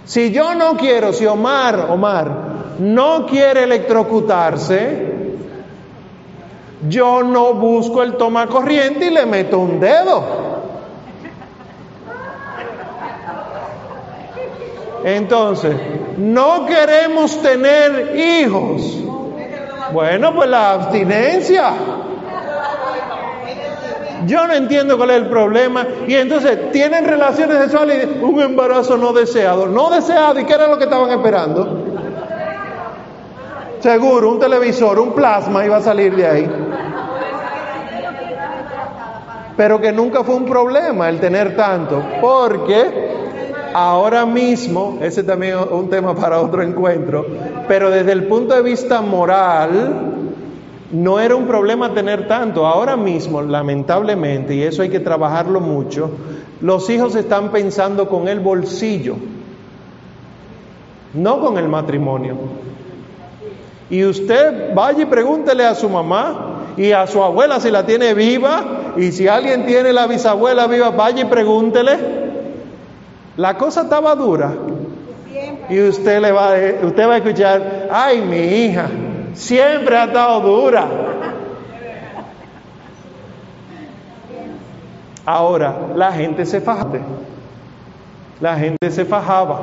Si 0.05 0.31
yo 0.31 0.55
no 0.55 0.75
quiero, 0.75 1.13
si 1.13 1.27
Omar, 1.27 1.87
Omar, 1.91 2.31
no 2.79 3.27
quiere 3.27 3.63
electrocutarse, 3.63 5.11
yo 6.89 7.21
no 7.21 7.53
busco 7.53 8.01
el 8.01 8.17
toma 8.17 8.47
corriente 8.47 9.05
y 9.05 9.09
le 9.11 9.27
meto 9.27 9.59
un 9.59 9.79
dedo. 9.79 10.23
Entonces, 15.03 15.75
no 16.17 16.65
queremos 16.65 17.39
tener 17.41 18.15
hijos. 18.17 19.10
Bueno, 19.91 20.33
pues 20.33 20.49
la 20.49 20.71
abstinencia. 20.73 21.73
Yo 24.25 24.45
no 24.45 24.53
entiendo 24.53 24.97
cuál 24.97 25.11
es 25.11 25.17
el 25.17 25.27
problema. 25.27 25.85
Y 26.07 26.15
entonces 26.15 26.71
tienen 26.71 27.05
relaciones 27.05 27.57
sexuales 27.57 28.07
y 28.07 28.23
un 28.23 28.39
embarazo 28.41 28.97
no 28.97 29.13
deseado. 29.13 29.67
No 29.67 29.89
deseado. 29.89 30.39
¿Y 30.39 30.45
qué 30.45 30.53
era 30.53 30.67
lo 30.67 30.77
que 30.77 30.85
estaban 30.85 31.11
esperando? 31.11 31.79
Seguro, 33.79 34.29
un 34.29 34.39
televisor, 34.39 34.99
un 34.99 35.13
plasma 35.13 35.65
iba 35.65 35.77
a 35.77 35.81
salir 35.81 36.15
de 36.15 36.27
ahí. 36.27 36.51
Pero 39.57 39.81
que 39.81 39.91
nunca 39.91 40.23
fue 40.23 40.35
un 40.35 40.45
problema 40.45 41.09
el 41.09 41.19
tener 41.19 41.55
tanto. 41.55 42.01
Porque 42.21 43.09
ahora 43.73 44.25
mismo, 44.25 44.99
ese 45.01 45.23
también 45.23 45.57
es 45.57 45.65
un 45.71 45.89
tema 45.89 46.15
para 46.15 46.39
otro 46.39 46.61
encuentro, 46.61 47.25
pero 47.71 47.89
desde 47.89 48.11
el 48.11 48.25
punto 48.25 48.53
de 48.53 48.63
vista 48.63 49.01
moral, 49.01 49.93
no 50.91 51.21
era 51.21 51.37
un 51.37 51.47
problema 51.47 51.93
tener 51.93 52.27
tanto. 52.27 52.67
Ahora 52.67 52.97
mismo, 52.97 53.41
lamentablemente, 53.41 54.53
y 54.53 54.63
eso 54.63 54.81
hay 54.81 54.89
que 54.89 54.99
trabajarlo 54.99 55.61
mucho, 55.61 56.11
los 56.59 56.89
hijos 56.89 57.15
están 57.15 57.49
pensando 57.49 58.09
con 58.09 58.27
el 58.27 58.41
bolsillo, 58.41 59.15
no 61.13 61.39
con 61.39 61.57
el 61.57 61.69
matrimonio. 61.69 62.35
Y 63.89 64.03
usted 64.03 64.75
vaya 64.75 65.03
y 65.03 65.05
pregúntele 65.05 65.65
a 65.65 65.73
su 65.73 65.87
mamá 65.87 66.73
y 66.75 66.91
a 66.91 67.07
su 67.07 67.23
abuela 67.23 67.61
si 67.61 67.71
la 67.71 67.85
tiene 67.85 68.13
viva, 68.13 68.95
y 68.97 69.13
si 69.13 69.29
alguien 69.29 69.65
tiene 69.65 69.93
la 69.93 70.07
bisabuela 70.07 70.67
viva, 70.67 70.89
vaya 70.89 71.21
y 71.21 71.25
pregúntele. 71.29 71.97
La 73.37 73.57
cosa 73.57 73.83
estaba 73.83 74.13
dura. 74.15 74.51
Y 75.71 75.81
usted 75.81 76.19
le 76.19 76.33
va 76.33 76.53
a, 76.53 76.85
usted 76.85 77.07
va 77.07 77.13
a 77.13 77.17
escuchar, 77.17 77.87
ay 77.89 78.21
mi 78.21 78.37
hija, 78.37 78.87
siempre 79.33 79.95
ha 79.95 80.03
estado 80.03 80.41
dura. 80.41 80.85
Ahora, 85.25 85.73
la 85.95 86.11
gente 86.11 86.45
se 86.45 86.59
fajaba. 86.59 86.99
La 88.41 88.57
gente 88.57 88.91
se 88.91 89.05
fajaba. 89.05 89.61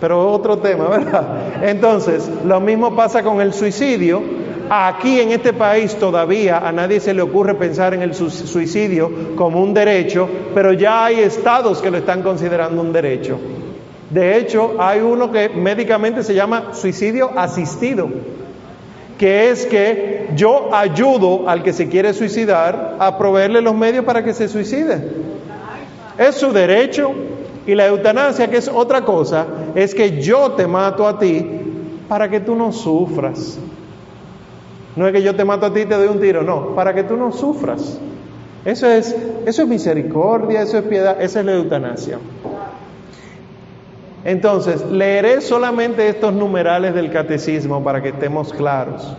Pero 0.00 0.30
otro 0.30 0.58
tema, 0.58 0.84
¿verdad? 0.88 1.24
Entonces, 1.62 2.30
lo 2.44 2.60
mismo 2.60 2.94
pasa 2.94 3.24
con 3.24 3.40
el 3.40 3.52
suicidio. 3.52 4.22
Aquí 4.70 5.18
en 5.18 5.32
este 5.32 5.52
país 5.52 5.96
todavía 5.96 6.58
a 6.58 6.70
nadie 6.70 7.00
se 7.00 7.12
le 7.12 7.22
ocurre 7.22 7.54
pensar 7.54 7.92
en 7.94 8.02
el 8.02 8.14
suicidio 8.14 9.10
como 9.34 9.62
un 9.62 9.72
derecho, 9.74 10.28
pero 10.54 10.74
ya 10.74 11.06
hay 11.06 11.20
estados 11.20 11.80
que 11.80 11.90
lo 11.90 11.96
están 11.96 12.22
considerando 12.22 12.82
un 12.82 12.92
derecho. 12.92 13.40
De 14.10 14.38
hecho, 14.38 14.76
hay 14.78 15.00
uno 15.00 15.30
que 15.30 15.48
médicamente 15.50 16.22
se 16.22 16.34
llama 16.34 16.72
suicidio 16.72 17.30
asistido, 17.36 18.08
que 19.18 19.50
es 19.50 19.66
que 19.66 20.28
yo 20.34 20.74
ayudo 20.74 21.48
al 21.48 21.62
que 21.62 21.72
se 21.72 21.88
quiere 21.88 22.14
suicidar 22.14 22.96
a 22.98 23.18
proveerle 23.18 23.60
los 23.60 23.74
medios 23.74 24.04
para 24.04 24.24
que 24.24 24.32
se 24.32 24.48
suicide. 24.48 25.10
Es 26.16 26.36
su 26.36 26.52
derecho, 26.52 27.12
y 27.68 27.74
la 27.74 27.86
eutanasia, 27.86 28.48
que 28.48 28.56
es 28.56 28.66
otra 28.66 29.04
cosa, 29.04 29.46
es 29.74 29.94
que 29.94 30.22
yo 30.22 30.52
te 30.52 30.66
mato 30.66 31.06
a 31.06 31.18
ti 31.18 31.46
para 32.08 32.30
que 32.30 32.40
tú 32.40 32.56
no 32.56 32.72
sufras. 32.72 33.58
No 34.96 35.06
es 35.06 35.12
que 35.12 35.22
yo 35.22 35.36
te 35.36 35.44
mato 35.44 35.66
a 35.66 35.74
ti 35.74 35.80
y 35.80 35.84
te 35.84 35.94
doy 35.94 36.08
un 36.08 36.18
tiro, 36.18 36.42
no, 36.42 36.74
para 36.74 36.94
que 36.94 37.02
tú 37.02 37.18
no 37.18 37.30
sufras. 37.30 38.00
Eso 38.64 38.86
es, 38.88 39.14
eso 39.44 39.62
es 39.62 39.68
misericordia, 39.68 40.62
eso 40.62 40.78
es 40.78 40.84
piedad, 40.84 41.20
esa 41.20 41.40
es 41.40 41.46
la 41.46 41.52
eutanasia. 41.52 42.18
Entonces, 44.24 44.84
leeré 44.90 45.40
solamente 45.40 46.08
estos 46.08 46.32
numerales 46.32 46.94
del 46.94 47.10
catecismo 47.10 47.82
para 47.82 48.02
que 48.02 48.08
estemos 48.08 48.52
claros. 48.52 49.16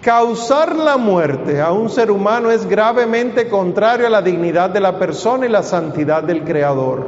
Causar 0.00 0.76
la 0.76 0.96
muerte 0.96 1.60
a 1.60 1.72
un 1.72 1.90
ser 1.90 2.12
humano 2.12 2.52
es 2.52 2.66
gravemente 2.66 3.48
contrario 3.48 4.06
a 4.06 4.10
la 4.10 4.22
dignidad 4.22 4.70
de 4.70 4.78
la 4.78 4.98
persona 4.98 5.46
y 5.46 5.48
la 5.48 5.64
santidad 5.64 6.22
del 6.22 6.44
Creador. 6.44 7.06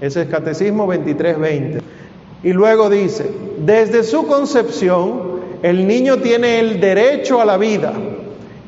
Ese 0.00 0.22
es 0.22 0.28
Catecismo 0.28 0.86
23-20. 0.86 1.82
Y 2.42 2.52
luego 2.52 2.88
dice, 2.88 3.30
desde 3.58 4.04
su 4.04 4.26
concepción, 4.26 5.38
el 5.62 5.86
niño 5.86 6.18
tiene 6.18 6.60
el 6.60 6.80
derecho 6.80 7.40
a 7.40 7.44
la 7.44 7.56
vida. 7.56 7.92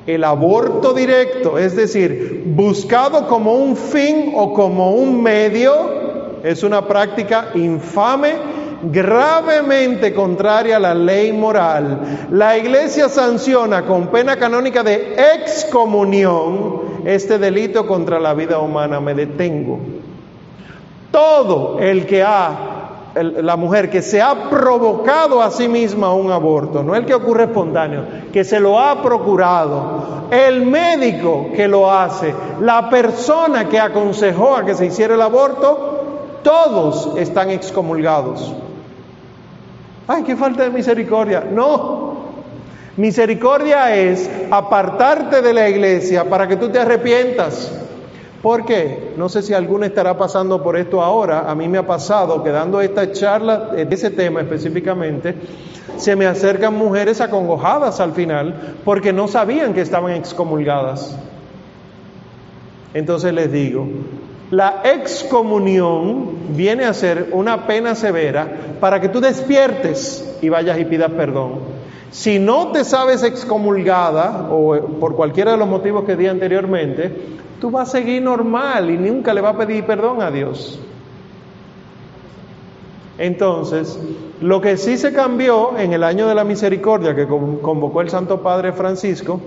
El 0.07 0.25
aborto 0.25 0.93
directo, 0.93 1.57
es 1.57 1.77
decir, 1.77 2.43
buscado 2.47 3.29
como 3.29 3.55
un 3.55 3.77
fin 3.77 4.33
o 4.35 4.53
como 4.53 4.93
un 4.93 5.23
medio, 5.23 6.00
es 6.43 6.63
una 6.63 6.87
práctica 6.87 7.51
infame, 7.55 8.35
gravemente 8.83 10.15
contraria 10.15 10.77
a 10.77 10.81
la 10.81 10.95
ley 10.95 11.33
moral. 11.33 12.29
La 12.31 12.57
iglesia 12.57 13.09
sanciona 13.09 13.85
con 13.85 14.09
pena 14.09 14.37
canónica 14.37 14.83
de 14.83 15.15
excomunión 15.35 17.03
este 17.05 17.39
delito 17.39 17.87
contra 17.87 18.19
la 18.19 18.35
vida 18.35 18.59
humana. 18.59 19.01
Me 19.01 19.15
detengo. 19.15 19.79
Todo 21.11 21.79
el 21.81 22.07
que 22.07 22.23
ha, 22.23 23.11
la 23.15 23.57
mujer 23.57 23.91
que 23.91 24.01
se 24.01 24.23
ha 24.23 24.49
provocado 24.49 25.43
a 25.43 25.51
sí 25.51 25.69
misma 25.69 26.15
un 26.15 26.31
aborto, 26.31 26.83
no 26.83 26.95
el 26.95 27.05
que 27.05 27.15
ocurre 27.15 27.45
espontáneo, 27.45 28.05
que 28.33 28.45
se 28.45 28.61
lo 28.61 28.79
ha 28.79 29.03
procurado, 29.03 30.29
el 30.31 30.65
médico 30.65 31.49
que 31.55 31.67
lo 31.67 31.91
hace, 31.91 32.33
la 32.61 32.89
persona 32.89 33.69
que 33.69 33.81
aconsejó 33.81 34.55
a 34.55 34.65
que 34.65 34.75
se 34.75 34.87
hiciera 34.87 35.17
el 35.17 35.23
aborto, 35.23 35.90
todos 36.43 37.17
están 37.17 37.51
excomulgados. 37.51 38.53
Ay, 40.07 40.25
qué 40.25 40.37
falta 40.37 40.65
de 40.65 40.71
misericordia. 40.71 41.47
No, 41.51 42.15
misericordia 42.97 43.95
es 43.95 44.29
apartarte 44.51 45.43
de 45.43 45.55
la 45.55 45.69
iglesia 45.69 46.29
para 46.29 46.49
que 46.49 46.57
tú 46.57 46.69
te 46.69 46.79
arrepientas. 46.79 47.73
¿Por 48.43 48.65
qué? 48.65 49.13
No 49.19 49.29
sé 49.29 49.43
si 49.43 49.53
alguno 49.53 49.85
estará 49.85 50.17
pasando 50.17 50.63
por 50.63 50.77
esto 50.77 51.03
ahora. 51.03 51.51
A 51.51 51.55
mí 51.55 51.69
me 51.69 51.79
ha 51.79 51.87
pasado 51.87 52.43
que 52.43 52.51
dando 52.51 52.81
esta 52.81 53.13
charla 53.13 53.67
de 53.67 53.95
ese 53.95 54.11
tema 54.11 54.41
específicamente, 54.41 55.35
se 55.99 56.17
me 56.17 56.27
acercan 56.27 56.75
mujeres 56.75 57.21
acongojadas 57.21 58.01
al 58.01 58.13
final 58.13 58.77
porque 58.85 59.13
no 59.13 59.29
sabían 59.29 59.75
que 59.75 59.83
estaban 59.83 60.13
excomulgadas. 60.13 61.17
Entonces 62.95 63.35
les 63.35 63.53
digo, 63.53 63.87
la 64.51 64.83
excomunión 64.85 66.57
viene 66.57 66.85
a 66.85 66.93
ser 66.93 67.29
una 67.33 67.67
pena 67.67 67.95
severa 67.95 68.49
para 68.81 69.01
que 69.01 69.09
tú 69.09 69.21
despiertes 69.21 70.39
y 70.43 70.49
vayas 70.49 70.79
y 70.79 70.85
pidas 70.85 71.13
perdón. 71.13 71.81
Si 72.11 72.41
no 72.41 72.73
te 72.73 72.83
sabes 72.85 73.23
excomulgada, 73.23 74.49
o 74.51 74.99
por 74.99 75.15
cualquiera 75.15 75.53
de 75.53 75.59
los 75.59 75.69
motivos 75.69 76.05
que 76.05 76.17
di 76.17 76.27
anteriormente, 76.27 77.15
tú 77.61 77.71
vas 77.71 77.89
a 77.89 77.93
seguir 77.93 78.23
normal 78.23 78.91
y 78.91 78.99
nunca 78.99 79.33
le 79.33 79.41
vas 79.41 79.55
a 79.55 79.59
pedir 79.59 79.85
perdón 79.85 80.21
a 80.21 80.31
Dios. 80.33 80.81
Entonces, 83.19 84.01
lo 84.41 84.61
que 84.61 84.77
sí 84.77 84.97
se 84.97 85.13
cambió 85.13 85.77
en 85.79 85.93
el 85.93 86.03
año 86.03 86.27
de 86.27 86.35
la 86.35 86.43
misericordia 86.43 87.15
que 87.15 87.29
convocó 87.29 88.01
el 88.01 88.09
Santo 88.09 88.41
Padre 88.43 88.73
Francisco, 88.73 89.41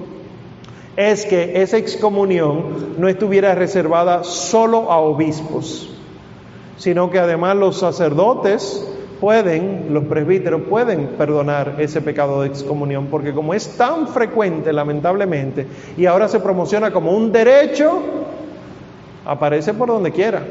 es 0.95 1.25
que 1.25 1.61
esa 1.61 1.77
excomunión 1.77 2.95
no 2.97 3.07
estuviera 3.07 3.55
reservada 3.55 4.23
solo 4.23 4.91
a 4.91 4.97
obispos, 4.97 5.89
sino 6.77 7.09
que 7.09 7.19
además 7.19 7.55
los 7.55 7.79
sacerdotes 7.79 8.87
pueden, 9.19 9.87
los 9.93 10.03
presbíteros 10.05 10.63
pueden 10.63 11.07
perdonar 11.17 11.75
ese 11.79 12.01
pecado 12.01 12.41
de 12.41 12.49
excomunión, 12.49 13.07
porque 13.07 13.33
como 13.33 13.53
es 13.53 13.77
tan 13.77 14.07
frecuente, 14.07 14.73
lamentablemente, 14.73 15.65
y 15.97 16.05
ahora 16.05 16.27
se 16.27 16.39
promociona 16.39 16.91
como 16.91 17.15
un 17.15 17.31
derecho, 17.31 18.01
aparece 19.25 19.73
por 19.73 19.87
donde 19.87 20.11
quiera 20.11 20.43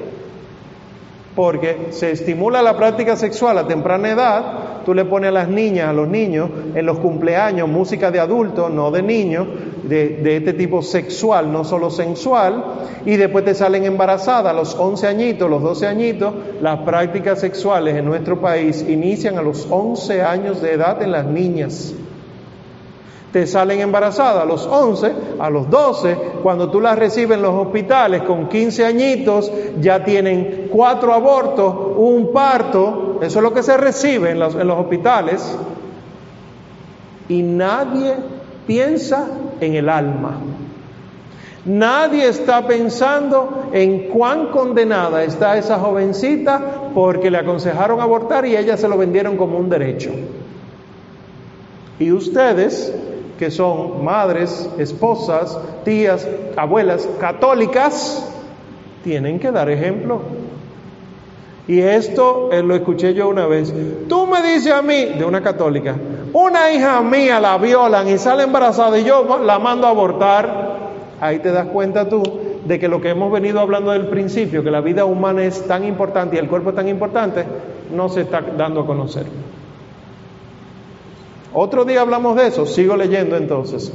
porque 1.35 1.89
se 1.91 2.11
estimula 2.11 2.63
la 2.63 2.77
práctica 2.77 3.17
sexual 3.17 3.59
a 3.59 3.67
temprana 3.67 4.11
edad, 4.11 4.45
tú 4.85 4.95
le 4.95 5.05
pones 5.05 5.29
a 5.29 5.33
las 5.33 5.49
niñas, 5.49 5.89
a 5.89 5.93
los 5.93 6.09
niños, 6.09 6.51
en 6.75 6.85
los 6.85 6.99
cumpleaños 6.99 7.69
música 7.69 8.11
de 8.11 8.21
adultos, 8.21 8.71
no 8.71 8.91
de 8.91 9.03
niños, 9.03 9.47
de, 9.85 10.37
este 10.37 10.53
tipo 10.53 10.83
sexual, 10.83 11.53
no 11.53 11.65
solo 11.65 11.91
sensual, 11.91 12.65
y 13.05 13.17
después 13.17 13.45
te 13.45 13.55
salen 13.55 13.85
embarazadas 13.85 14.53
a 14.53 14.53
los 14.53 14.75
11 14.75 15.07
añitos, 15.07 15.49
los 15.49 15.63
12 15.63 15.87
añitos, 15.87 16.35
las 16.61 16.81
prácticas 16.81 17.41
sexuales 17.41 17.97
en 17.97 18.05
nuestro 18.05 18.41
país 18.41 18.85
inician 18.87 19.39
a 19.39 19.43
los 19.43 19.67
11 19.71 20.23
años 20.23 20.61
de 20.61 20.73
edad 20.73 21.03
en 21.03 21.13
las 21.13 21.27
niñas 21.27 21.95
te 23.33 23.47
salen 23.47 23.81
embarazadas 23.81 24.43
a 24.43 24.47
los 24.47 24.67
11, 24.67 25.13
a 25.39 25.49
los 25.49 25.71
12, 25.71 26.17
cuando 26.43 26.71
tú 26.71 26.81
las 26.81 26.99
recibes 26.99 27.39
en 27.39 27.43
los 27.43 27.55
hospitales 27.55 28.23
con 28.23 28.49
15 28.49 28.85
añitos, 28.85 29.51
ya 29.81 30.05
tienen 30.05 30.69
cuatro 30.71 31.15
abortos, 31.15 31.75
un 31.97 32.31
parto, 32.33 33.19
eso 33.23 33.39
es 33.39 33.43
lo 33.43 33.55
que 33.55 33.63
se 33.63 33.77
recibe 33.79 34.31
en 34.31 34.39
los, 34.39 34.55
en 34.55 34.67
los 34.67 34.79
hospitales, 34.79 35.57
y 37.29 37.43
nadie 37.43 38.15
piensa 38.67 39.27
en 39.61 39.75
el 39.77 39.89
alma. 39.89 40.39
Nadie 41.65 42.29
está 42.29 42.67
pensando 42.67 43.69
en 43.73 44.09
cuán 44.09 44.49
condenada 44.49 45.23
está 45.23 45.57
esa 45.57 45.79
jovencita 45.79 46.91
porque 46.93 47.31
le 47.31 47.39
aconsejaron 47.39 48.01
abortar 48.01 48.45
y 48.45 48.57
ella 48.57 48.77
se 48.77 48.89
lo 48.89 48.99
vendieron 48.99 49.37
como 49.37 49.59
un 49.59 49.71
derecho. 49.71 50.11
Y 52.01 52.11
ustedes 52.11 52.93
que 53.43 53.51
son 53.51 54.05
madres, 54.05 54.71
esposas, 54.79 55.59
tías, 55.85 56.29
abuelas 56.57 57.09
católicas, 57.19 58.25
tienen 59.03 59.41
que 59.41 59.51
dar 59.51 59.69
ejemplo. 59.69 60.21
Y 61.67 61.81
esto 61.81 62.51
eh, 62.53 62.63
lo 62.63 62.77
escuché 62.77 63.15
yo 63.15 63.29
una 63.29 63.49
vez. 63.49 63.75
Tú 64.09 64.29
me 64.29 64.43
dices 64.43 64.73
a 64.73 64.81
mí, 64.81 65.07
de 65.19 65.25
una 65.25 65.43
católica, 65.43 65.97
una 66.33 66.71
hija 66.71 67.01
mía 67.01 67.41
la 67.41 67.59
violan 67.59 68.07
y 68.07 68.17
sale 68.17 68.45
embarazada 68.45 68.97
y 68.97 69.03
yo 69.03 69.41
la 69.45 69.59
mando 69.59 69.89
a 69.89 69.91
abortar. 69.91 70.77
Ahí 71.21 71.41
te 71.41 71.51
das 71.51 71.67
cuenta 71.67 72.09
tú 72.09 72.23
de 72.65 72.79
que 72.79 72.87
lo 72.87 73.01
que 73.01 73.09
hemos 73.09 73.33
venido 73.33 73.59
hablando 73.59 73.91
del 73.91 74.07
principio, 74.07 74.63
que 74.63 74.71
la 74.71 74.83
vida 74.83 75.05
humana 75.05 75.43
es 75.43 75.67
tan 75.67 75.83
importante 75.83 76.37
y 76.37 76.39
el 76.39 76.47
cuerpo 76.47 76.71
es 76.71 76.77
tan 76.77 76.87
importante, 76.87 77.45
no 77.93 78.09
se 78.09 78.21
está 78.21 78.41
dando 78.41 78.83
a 78.83 78.87
conocer. 78.87 79.27
Otro 81.55 81.85
día 81.85 82.01
hablamos 82.01 82.37
de 82.37 82.47
eso, 82.47 82.67
sigo 82.67 82.97
leyendo 82.97 83.37
entonces. 83.37 83.93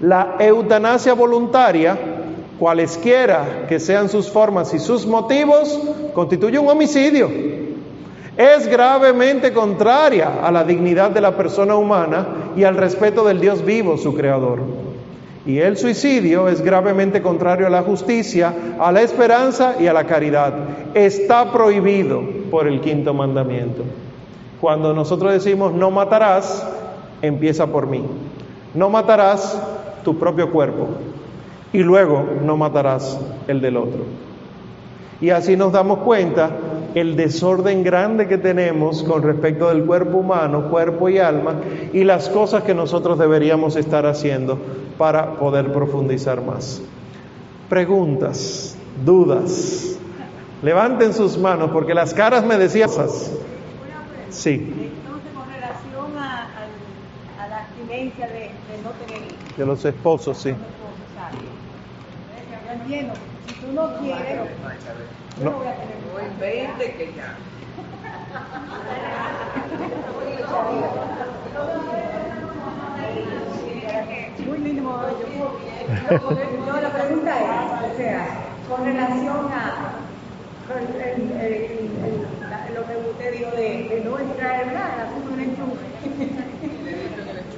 La 0.00 0.36
eutanasia 0.38 1.14
voluntaria, 1.14 1.96
cualesquiera 2.58 3.66
que 3.68 3.80
sean 3.80 4.08
sus 4.08 4.28
formas 4.28 4.74
y 4.74 4.78
sus 4.78 5.06
motivos, 5.06 5.80
constituye 6.12 6.58
un 6.58 6.68
homicidio. 6.68 7.30
Es 8.36 8.66
gravemente 8.66 9.52
contraria 9.52 10.40
a 10.42 10.50
la 10.50 10.64
dignidad 10.64 11.10
de 11.10 11.20
la 11.20 11.36
persona 11.36 11.76
humana 11.76 12.26
y 12.56 12.64
al 12.64 12.76
respeto 12.76 13.24
del 13.24 13.40
Dios 13.40 13.64
vivo, 13.64 13.96
su 13.96 14.12
creador. 14.14 14.60
Y 15.46 15.58
el 15.58 15.76
suicidio 15.76 16.48
es 16.48 16.62
gravemente 16.62 17.22
contrario 17.22 17.66
a 17.66 17.70
la 17.70 17.82
justicia, 17.82 18.52
a 18.78 18.90
la 18.90 19.02
esperanza 19.02 19.76
y 19.78 19.86
a 19.86 19.92
la 19.92 20.04
caridad. 20.04 20.54
Está 20.94 21.52
prohibido 21.52 22.22
por 22.50 22.66
el 22.66 22.80
quinto 22.80 23.14
mandamiento. 23.14 23.84
Cuando 24.64 24.94
nosotros 24.94 25.30
decimos 25.30 25.74
no 25.74 25.90
matarás, 25.90 26.66
empieza 27.20 27.66
por 27.66 27.86
mí. 27.86 28.02
No 28.72 28.88
matarás 28.88 29.60
tu 30.02 30.18
propio 30.18 30.50
cuerpo 30.50 30.86
y 31.70 31.80
luego 31.80 32.24
no 32.42 32.56
matarás 32.56 33.20
el 33.46 33.60
del 33.60 33.76
otro. 33.76 34.04
Y 35.20 35.28
así 35.28 35.54
nos 35.54 35.70
damos 35.70 35.98
cuenta 35.98 36.48
el 36.94 37.14
desorden 37.14 37.84
grande 37.84 38.26
que 38.26 38.38
tenemos 38.38 39.02
con 39.02 39.22
respecto 39.22 39.68
del 39.68 39.84
cuerpo 39.84 40.16
humano, 40.16 40.70
cuerpo 40.70 41.10
y 41.10 41.18
alma, 41.18 41.56
y 41.92 42.02
las 42.02 42.30
cosas 42.30 42.62
que 42.62 42.72
nosotros 42.72 43.18
deberíamos 43.18 43.76
estar 43.76 44.06
haciendo 44.06 44.58
para 44.96 45.32
poder 45.32 45.74
profundizar 45.74 46.40
más. 46.40 46.80
Preguntas, 47.68 48.78
dudas. 49.04 49.98
Levanten 50.62 51.12
sus 51.12 51.36
manos 51.36 51.70
porque 51.70 51.92
las 51.92 52.14
caras 52.14 52.46
me 52.46 52.56
decían 52.56 52.88
Sí. 54.34 54.50
Entonces, 54.52 55.32
con 55.32 55.48
relación 55.48 56.18
a, 56.18 56.42
a, 56.42 57.42
a 57.44 57.48
la 57.48 57.58
abstinencia 57.60 58.26
de, 58.26 58.32
de, 58.32 58.82
no 58.82 58.90
tener 58.90 59.22
hijos. 59.22 59.56
De 59.56 59.64
los 59.66 59.84
esposos, 59.84 60.38
sí. 60.38 60.50
Yo 62.66 62.72
entiendo, 62.72 63.14
si 63.46 63.54
tú 63.54 63.72
no 63.72 63.96
quieres, 63.98 64.40
yo 65.38 65.44
no, 65.44 65.50
no 65.50 65.58
voy 65.58 65.66
a 65.68 65.74
tener 65.76 65.96
hijos. 65.98 66.12
No 66.14 66.26
invente 66.26 66.94
que 66.96 67.12
ya. 67.16 67.36
Muy 74.46 74.58
lindo. 74.58 75.08
Yo, 76.66 76.80
la 76.80 76.90
pregunta 76.90 77.40
es, 77.40 77.92
o 77.92 77.96
sea, 77.96 78.26
con 78.68 78.84
relación 78.84 79.52
a 79.52 79.94
el, 80.72 81.30
el, 81.40 81.52
el, 82.04 82.74
lo 82.74 82.86
que 82.86 83.10
usted 83.10 83.32
dijo 83.38 83.50
de, 83.50 83.88
de 83.88 84.00
no 84.04 84.18
extraer 84.18 84.66
nada, 84.68 85.10
un 85.32 85.40
enchufe. 85.40 85.86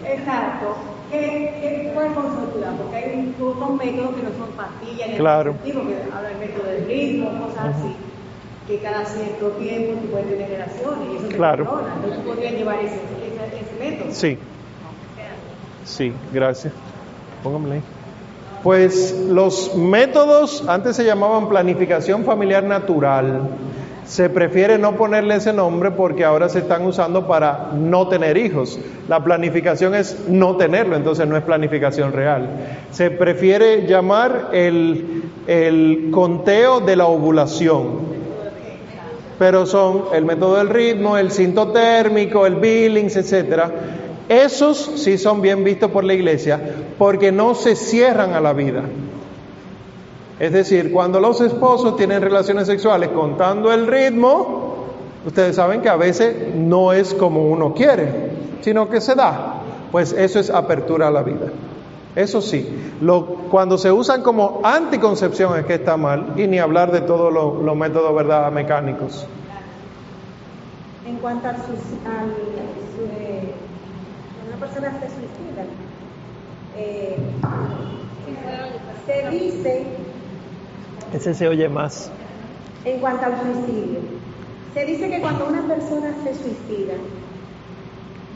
Exacto. 0.12 0.76
¿Qué, 1.10 1.18
qué, 1.60 1.90
¿Cuál 1.94 2.14
consulta? 2.14 2.72
Porque 2.76 2.96
hay 2.96 3.34
son 3.38 3.76
métodos 3.76 4.16
que 4.16 4.22
no 4.22 4.30
son 4.38 4.50
pastillas, 4.56 5.08
claro. 5.16 5.52
el 5.52 5.56
sentido 5.58 5.86
que 5.86 6.12
habla 6.12 6.28
del 6.28 6.38
método 6.38 6.64
del 6.64 6.86
ritmo, 6.86 7.46
cosas 7.46 7.76
así, 7.76 7.96
que 8.66 8.78
cada 8.80 9.04
cierto 9.04 9.48
tiempo 9.50 10.00
tú 10.00 10.08
puedes 10.08 10.28
tener 10.28 10.50
relaciones 10.50 11.08
y 11.12 11.16
eso 11.16 11.28
te 11.28 11.36
claro. 11.36 11.64
controla. 11.64 11.94
Entonces 11.94 12.18
tú 12.22 12.28
podrías 12.28 12.52
llevar 12.54 12.78
ese, 12.80 12.96
ese, 12.96 13.60
ese 13.60 13.90
método. 13.90 14.12
Sí. 14.12 14.38
Sí, 15.84 16.12
gracias. 16.32 16.72
Póngamelo 17.44 17.74
ahí. 17.74 17.82
Pues 18.62 19.14
los 19.28 19.76
métodos 19.76 20.64
antes 20.66 20.96
se 20.96 21.04
llamaban 21.04 21.48
planificación 21.48 22.24
familiar 22.24 22.64
natural. 22.64 23.48
Se 24.06 24.30
prefiere 24.30 24.78
no 24.78 24.96
ponerle 24.96 25.34
ese 25.34 25.52
nombre 25.52 25.90
porque 25.90 26.24
ahora 26.24 26.48
se 26.48 26.60
están 26.60 26.86
usando 26.86 27.26
para 27.26 27.70
no 27.74 28.06
tener 28.06 28.36
hijos. 28.36 28.78
La 29.08 29.22
planificación 29.24 29.96
es 29.96 30.28
no 30.28 30.56
tenerlo, 30.56 30.94
entonces 30.94 31.26
no 31.26 31.36
es 31.36 31.42
planificación 31.42 32.12
real. 32.12 32.48
Se 32.92 33.10
prefiere 33.10 33.86
llamar 33.86 34.50
el, 34.52 36.10
conteo 36.12 36.80
de 36.80 36.94
la 36.94 37.06
ovulación. 37.06 38.16
Pero 39.40 39.66
son 39.66 40.04
el 40.14 40.24
método 40.24 40.56
del 40.56 40.68
ritmo, 40.68 41.18
el 41.18 41.32
cinto 41.32 41.68
térmico, 41.72 42.46
el 42.46 42.54
Billings, 42.54 43.16
etcétera. 43.16 43.70
Esos 44.28 44.92
sí 44.96 45.18
son 45.18 45.40
bien 45.40 45.62
vistos 45.62 45.90
por 45.90 46.04
la 46.04 46.14
iglesia 46.14 46.60
porque 46.98 47.30
no 47.30 47.54
se 47.54 47.76
cierran 47.76 48.34
a 48.34 48.40
la 48.40 48.52
vida. 48.52 48.82
Es 50.38 50.52
decir, 50.52 50.92
cuando 50.92 51.20
los 51.20 51.40
esposos 51.40 51.96
tienen 51.96 52.20
relaciones 52.20 52.66
sexuales 52.66 53.10
contando 53.10 53.72
el 53.72 53.86
ritmo, 53.86 54.84
ustedes 55.24 55.56
saben 55.56 55.80
que 55.80 55.88
a 55.88 55.96
veces 55.96 56.54
no 56.54 56.92
es 56.92 57.14
como 57.14 57.46
uno 57.48 57.72
quiere, 57.72 58.30
sino 58.60 58.90
que 58.90 59.00
se 59.00 59.14
da. 59.14 59.62
Pues 59.92 60.12
eso 60.12 60.40
es 60.40 60.50
apertura 60.50 61.08
a 61.08 61.10
la 61.10 61.22
vida. 61.22 61.46
Eso 62.16 62.40
sí, 62.40 62.66
cuando 63.50 63.76
se 63.76 63.92
usan 63.92 64.22
como 64.22 64.60
anticoncepción 64.64 65.58
es 65.58 65.66
que 65.66 65.74
está 65.74 65.96
mal, 65.98 66.32
y 66.36 66.46
ni 66.46 66.58
hablar 66.58 66.90
de 66.90 67.02
todos 67.02 67.32
los 67.32 67.62
lo 67.62 67.74
métodos 67.74 68.14
¿verdad? 68.14 68.50
mecánicos. 68.50 69.26
En 71.06 71.16
cuanto 71.18 71.48
al, 71.48 71.56
al 71.56 72.30
eh, 73.10 73.35
una 74.56 74.66
persona 74.66 74.90
se 75.00 75.08
suicida, 75.08 75.64
eh, 76.76 77.16
se 79.06 79.30
dice 79.30 79.86
ese 81.12 81.34
se 81.34 81.48
oye 81.48 81.68
más. 81.68 82.10
En 82.84 83.00
cuanto 83.00 83.26
al 83.26 83.40
suicidio, 83.40 84.00
se 84.74 84.84
dice 84.84 85.08
que 85.08 85.20
cuando 85.20 85.46
una 85.46 85.62
persona 85.66 86.14
se 86.22 86.34
suicida, 86.34 86.94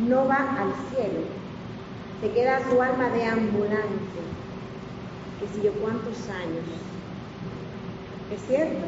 no 0.07 0.27
va 0.27 0.57
al 0.59 0.73
cielo, 0.91 1.21
se 2.21 2.31
queda 2.31 2.61
su 2.71 2.81
alma 2.81 3.11
de 3.11 3.25
ambulante, 3.25 4.21
que 5.41 5.49
si 5.49 5.62
yo 5.62 5.73
cuántos 5.75 6.16
años. 6.29 6.64
¿Es 8.33 8.41
cierto? 8.47 8.87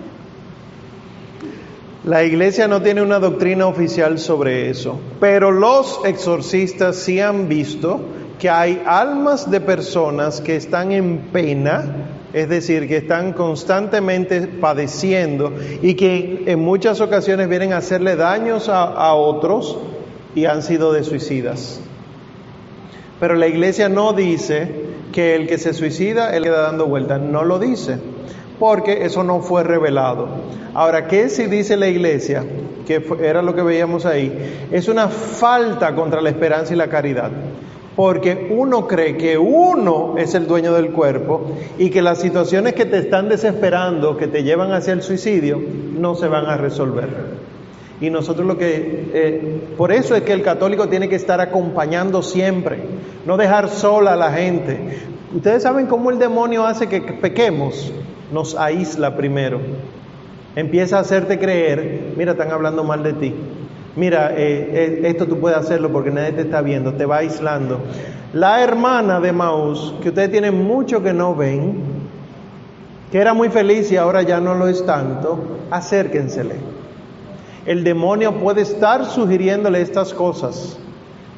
La 2.05 2.24
iglesia 2.24 2.66
no 2.66 2.82
tiene 2.82 3.00
una 3.00 3.20
doctrina 3.20 3.68
oficial 3.68 4.18
sobre 4.18 4.68
eso, 4.70 4.98
pero 5.20 5.53
los 5.53 6.00
exorcistas 6.05 6.96
sí 6.96 7.20
han 7.20 7.48
visto 7.48 8.00
que 8.40 8.50
hay 8.50 8.82
almas 8.84 9.48
de 9.48 9.61
personas 9.61 10.40
que 10.40 10.57
están 10.57 10.90
en 10.90 11.18
pena, 11.32 12.09
es 12.32 12.48
decir, 12.48 12.88
que 12.88 12.96
están 12.96 13.34
constantemente 13.34 14.48
padeciendo 14.48 15.53
y 15.80 15.94
que 15.94 16.42
en 16.46 16.59
muchas 16.59 17.00
ocasiones 17.00 17.48
vienen 17.48 17.72
a 17.72 17.76
hacerle 17.76 18.16
daños 18.16 18.68
a, 18.68 19.14
otros 19.14 19.78
y 20.34 20.46
han 20.46 20.62
sido 20.62 20.92
de 20.92 21.05
suicidas. 21.05 21.80
Pero 23.20 23.36
la 23.36 23.46
iglesia 23.46 23.88
no 23.88 24.12
dice 24.12 24.86
que 25.12 25.36
el 25.36 25.46
que 25.46 25.57
se 25.57 25.72
suicida, 25.72 26.34
él 26.34 26.42
queda 26.42 26.62
dando 26.62 26.86
vueltas, 26.86 27.20
no 27.20 27.44
lo 27.44 27.61
dice, 27.61 27.98
porque 28.63 29.05
eso 29.05 29.25
no 29.25 29.41
fue 29.41 29.65
revelado. 29.65 30.29
Ahora, 30.73 31.09
¿qué 31.09 31.29
si 31.29 31.47
dice 31.47 31.77
la 31.77 31.89
iglesia? 31.89 32.45
Que 32.87 33.05
era 33.21 33.43
lo 33.43 33.57
que 33.57 33.63
veíamos 33.63 34.07
ahí. 34.07 34.69
Es 34.71 34.87
una 34.87 35.09
falta 35.09 35.97
contra 35.97 36.21
la 36.21 36.31
esperanza 36.31 36.73
y 36.73 36.77
la 36.77 36.87
caridad. 36.87 37.33
Porque 37.97 38.55
uno 38.57 38.87
cree 38.87 39.17
que 39.17 39.37
uno 39.37 40.15
es 40.17 40.37
el 40.37 40.47
dueño 40.47 40.73
del 40.75 40.93
cuerpo 40.93 41.57
y 41.77 41.91
que 41.91 42.03
las 42.03 42.21
situaciones 42.21 42.75
que 42.75 42.85
te 42.85 42.99
están 42.99 43.29
desesperando, 43.29 44.17
que 44.17 44.29
te 44.29 44.45
llevan 44.45 44.71
hacia 44.71 44.93
el 44.93 45.03
suicidio, 45.03 45.61
no 45.99 46.15
se 46.15 46.29
van 46.29 46.47
a 46.47 46.57
resolver. 46.57 47.09
Y 48.01 48.11
nosotros 48.11 48.47
lo 48.47 48.59
que, 48.59 49.11
eh, 49.13 49.61
por 49.77 49.91
eso 49.91 50.15
es 50.15 50.23
que 50.23 50.35
el 50.35 50.43
católico 50.43 50.89
tiene 50.89 51.09
que 51.09 51.17
estar 51.17 51.41
acompañando 51.41 52.23
siempre, 52.23 52.79
no 53.27 53.37
dejar 53.37 53.69
sola 53.71 54.13
a 54.13 54.17
la 54.17 54.31
gente. 54.31 54.79
Ustedes 55.35 55.65
saben 55.65 55.87
cómo 55.87 56.13
el 56.13 56.21
demonio 56.21 56.65
hace 56.65 56.87
que 56.87 57.01
pequemos, 57.01 57.93
nos 58.33 58.55
aísla 58.55 59.16
primero. 59.16 59.61
Empieza 60.57 60.99
a 60.99 61.01
hacerte 61.01 61.39
creer, 61.39 62.12
mira, 62.16 62.33
están 62.33 62.51
hablando 62.51 62.85
mal 62.85 63.03
de 63.03 63.12
ti, 63.14 63.35
mira, 63.97 64.33
eh, 64.33 64.70
eh, 64.72 65.01
esto 65.05 65.26
tú 65.26 65.39
puedes 65.39 65.57
hacerlo 65.57 65.91
porque 65.91 66.11
nadie 66.11 66.33
te 66.33 66.43
está 66.43 66.61
viendo, 66.61 66.95
te 66.95 67.07
va 67.07 67.18
aislando. 67.18 67.80
La 68.33 68.62
hermana 68.62 69.20
de 69.20 69.33
Maús, 69.33 69.95
que 70.03 70.11
ustedes 70.11 70.30
tienen 70.30 70.62
mucho 70.62 71.03
que 71.03 71.12
no 71.12 71.35
ven, 71.35 71.76
que 73.11 73.18
era 73.18 73.35
muy 73.35 73.51
feliz 73.51 73.93
y 73.93 73.97
ahora 73.97 74.22
ya 74.22 74.41
no 74.41 74.55
lo 74.55 74.68
es 74.68 74.85
tanto, 74.85 75.39
acérquensele. 75.70 76.57
El 77.66 77.85
demonio 77.85 78.35
puede 78.41 78.62
estar 78.62 79.05
sugiriéndole 79.05 79.80
estas 79.80 80.12
cosas. 80.14 80.78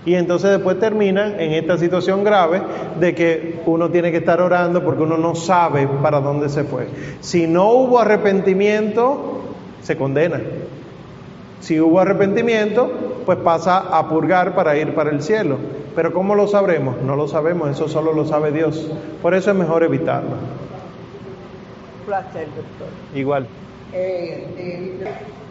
Y 0.07 0.15
entonces 0.15 0.51
después 0.51 0.79
termina 0.79 1.41
en 1.41 1.53
esta 1.53 1.79
situación 1.79 2.25
grave 2.25 2.61
de 3.01 3.15
que 3.15 3.61
uno 3.65 3.91
tiene 3.91 4.11
que 4.11 4.19
estar 4.19 4.41
orando 4.41 4.85
porque 4.85 5.03
uno 5.03 5.17
no 5.17 5.35
sabe 5.35 5.89
para 6.03 6.21
dónde 6.21 6.51
se 6.51 6.65
fue. 6.65 6.89
Si 7.21 7.47
no 7.47 7.71
hubo 7.71 7.99
arrepentimiento, 7.99 9.41
se 9.83 9.97
condena. 9.97 10.41
Si 11.61 11.81
hubo 11.81 12.01
arrepentimiento, 12.01 12.93
pues 13.25 13.39
pasa 13.39 13.79
a 13.79 14.07
purgar 14.09 14.55
para 14.55 14.77
ir 14.77 14.95
para 14.95 15.11
el 15.11 15.23
cielo. 15.23 15.57
Pero 15.97 16.13
¿cómo 16.13 16.35
lo 16.35 16.49
sabremos? 16.49 17.01
No 17.01 17.17
lo 17.17 17.27
sabemos, 17.27 17.71
eso 17.71 17.89
solo 17.89 18.13
lo 18.13 18.27
sabe 18.27 18.53
Dios. 18.53 18.91
Por 19.23 19.33
eso 19.33 19.51
es 19.51 19.57
mejor 19.57 19.83
evitarlo. 19.85 20.37
Placer, 22.05 22.47
doctor. 22.49 22.89
Igual. 23.15 23.47
Eh, 23.95 24.47
eh, 24.59 24.93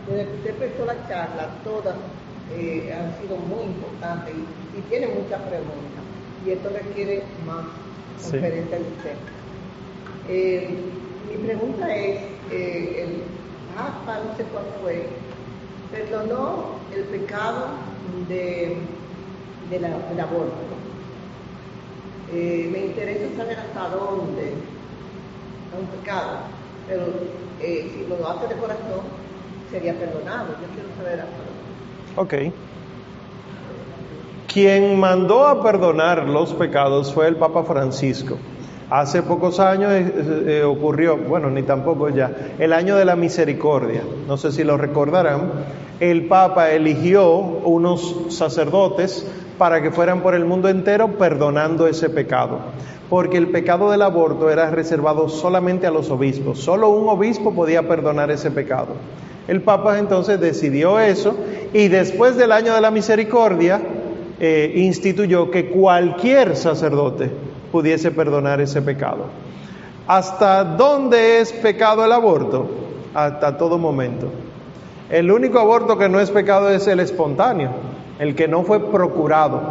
desde 0.08 0.26
que 0.26 0.36
usted 0.36 0.49
empezó 0.49 0.86
la 0.86 1.08
charla, 1.08 1.47
todas 1.64 1.95
eh, 2.52 2.94
han 2.94 3.22
sido 3.22 3.38
muy 3.38 3.64
importantes 3.66 4.34
y, 4.36 4.78
y 4.78 4.82
tiene 4.89 5.08
muchas 5.08 5.41
preguntas. 5.41 6.04
Y 6.46 6.52
esto 6.52 6.70
requiere 6.70 7.24
más 7.46 7.66
Sí. 8.20 8.32
conferencia 8.32 8.78
de 8.78 8.84
usted. 8.84 9.16
Eh, 10.30 10.70
mi 11.30 11.38
pregunta 11.48 11.96
es, 11.96 12.22
eh, 12.52 13.04
el 13.04 13.24
Papa, 13.76 14.20
no 14.26 14.38
sé 14.38 14.44
cuál 14.46 14.66
fue, 14.82 15.08
perdonó 15.91 16.76
el 16.96 17.04
pecado 17.06 17.70
de, 18.30 18.78
de 19.70 19.80
la, 19.80 19.89
del 19.89 20.20
aborto. 20.20 20.54
Eh, 22.32 22.70
me 22.72 22.80
interesa 22.86 23.26
saber 23.38 23.58
hasta 23.60 23.89
dónde 23.89 24.44
es 24.44 25.80
un 25.80 25.86
pecado, 25.88 26.38
pero 26.88 27.06
si 27.60 28.06
lo 28.08 28.28
hace 28.28 28.48
de 28.48 28.60
corazón, 28.60 29.02
sería 29.72 29.94
perdonado. 29.94 30.50
Yo 30.62 30.68
quiero 30.74 30.89
saber 30.98 31.20
hasta 31.22 31.38
dónde. 31.38 31.53
Ok. 32.16 32.34
Quien 34.47 34.99
mandó 34.99 35.47
a 35.47 35.64
perdonar 35.64 36.28
los 36.28 36.53
pecados 36.53 37.11
fue 37.11 37.28
el 37.28 37.38
Papa 37.38 37.64
Francisco. 37.64 38.38
Hace 38.89 39.24
pocos 39.24 39.59
años 39.59 39.91
eh, 39.91 40.14
eh, 40.45 40.64
ocurrió, 40.64 41.18
bueno, 41.18 41.49
ni 41.49 41.64
tampoco 41.64 42.09
ya, 42.09 42.32
el 42.59 42.72
año 42.74 42.95
de 42.95 43.05
la 43.05 43.16
misericordia. 43.16 44.03
No 44.28 44.38
sé 44.38 44.51
si 44.51 44.64
lo 44.64 44.78
recordarán. 44.78 45.51
El 45.99 46.28
Papa 46.28 46.70
eligió 46.70 47.28
unos 47.32 48.28
sacerdotes 48.30 49.26
para 49.57 49.82
que 49.82 49.89
fueran 49.89 50.22
por 50.22 50.36
el 50.36 50.45
mundo 50.45 50.70
entero 50.70 51.18
perdonando 51.18 51.88
ese 51.88 52.11
pecado. 52.11 52.59
Porque 53.09 53.38
el 53.38 53.47
pecado 53.47 53.89
del 53.89 54.03
aborto 54.03 54.51
era 54.51 54.70
reservado 54.70 55.30
solamente 55.30 55.88
a 55.88 55.91
los 55.91 56.11
obispos. 56.11 56.59
Solo 56.59 56.89
un 56.89 57.09
obispo 57.09 57.55
podía 57.55 57.88
perdonar 57.88 58.30
ese 58.30 58.51
pecado. 58.51 58.89
El 59.48 59.62
Papa 59.62 60.00
entonces 60.00 60.39
decidió 60.39 61.00
eso 61.00 61.36
y 61.74 61.88
después 61.89 62.38
del 62.38 62.52
año 62.52 62.74
de 62.74 62.82
la 62.82 62.91
misericordia 62.91 63.82
eh, 64.39 64.74
instituyó 64.76 65.52
que 65.52 65.70
cualquier 65.70 66.56
sacerdote 66.56 67.30
pudiese 67.72 68.12
perdonar 68.12 68.62
ese 68.62 68.82
pecado. 68.82 69.26
¿Hasta 70.08 70.64
dónde 70.64 71.39
es 71.39 71.52
pecado 71.52 72.06
el 72.06 72.12
aborto? 72.12 72.68
Hasta 73.14 73.58
todo 73.58 73.78
momento. 73.78 74.28
El 75.10 75.32
único 75.32 75.60
aborto 75.60 75.98
que 75.98 76.10
no 76.10 76.20
es 76.20 76.32
pecado 76.32 76.70
es 76.70 76.88
el 76.88 77.00
espontáneo, 77.00 77.72
el 78.20 78.36
que 78.36 78.48
no 78.48 78.64
fue 78.64 78.91
procurado. 78.91 79.62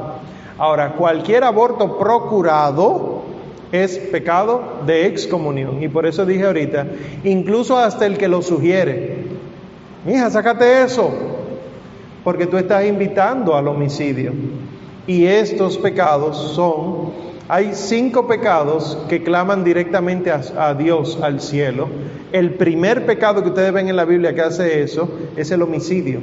Ahora, 0.58 0.92
cualquier 0.92 1.44
aborto 1.44 1.98
procurado 1.98 3.22
es 3.72 3.98
pecado 3.98 4.62
de 4.86 5.06
excomunión. 5.06 5.82
Y 5.82 5.88
por 5.88 6.06
eso 6.06 6.26
dije 6.26 6.44
ahorita, 6.44 6.86
incluso 7.24 7.78
hasta 7.78 8.06
el 8.06 8.18
que 8.18 8.28
lo 8.28 8.42
sugiere. 8.42 9.21
Mija, 10.04 10.30
sácate 10.30 10.82
eso, 10.82 11.12
porque 12.24 12.46
tú 12.46 12.56
estás 12.56 12.84
invitando 12.84 13.54
al 13.54 13.68
homicidio. 13.68 14.32
Y 15.06 15.26
estos 15.26 15.78
pecados 15.78 16.36
son, 16.56 17.12
hay 17.48 17.70
cinco 17.74 18.26
pecados 18.26 18.98
que 19.08 19.22
claman 19.22 19.62
directamente 19.62 20.32
a, 20.32 20.40
a, 20.58 20.74
Dios, 20.74 21.20
al 21.22 21.40
cielo. 21.40 21.88
El 22.32 22.54
primer 22.54 23.06
pecado 23.06 23.44
que 23.44 23.50
ustedes 23.50 23.72
ven 23.72 23.88
en 23.88 23.96
la 23.96 24.04
Biblia 24.04 24.34
que 24.34 24.40
hace 24.40 24.82
eso 24.82 25.08
es 25.36 25.52
el 25.52 25.62
homicidio. 25.62 26.18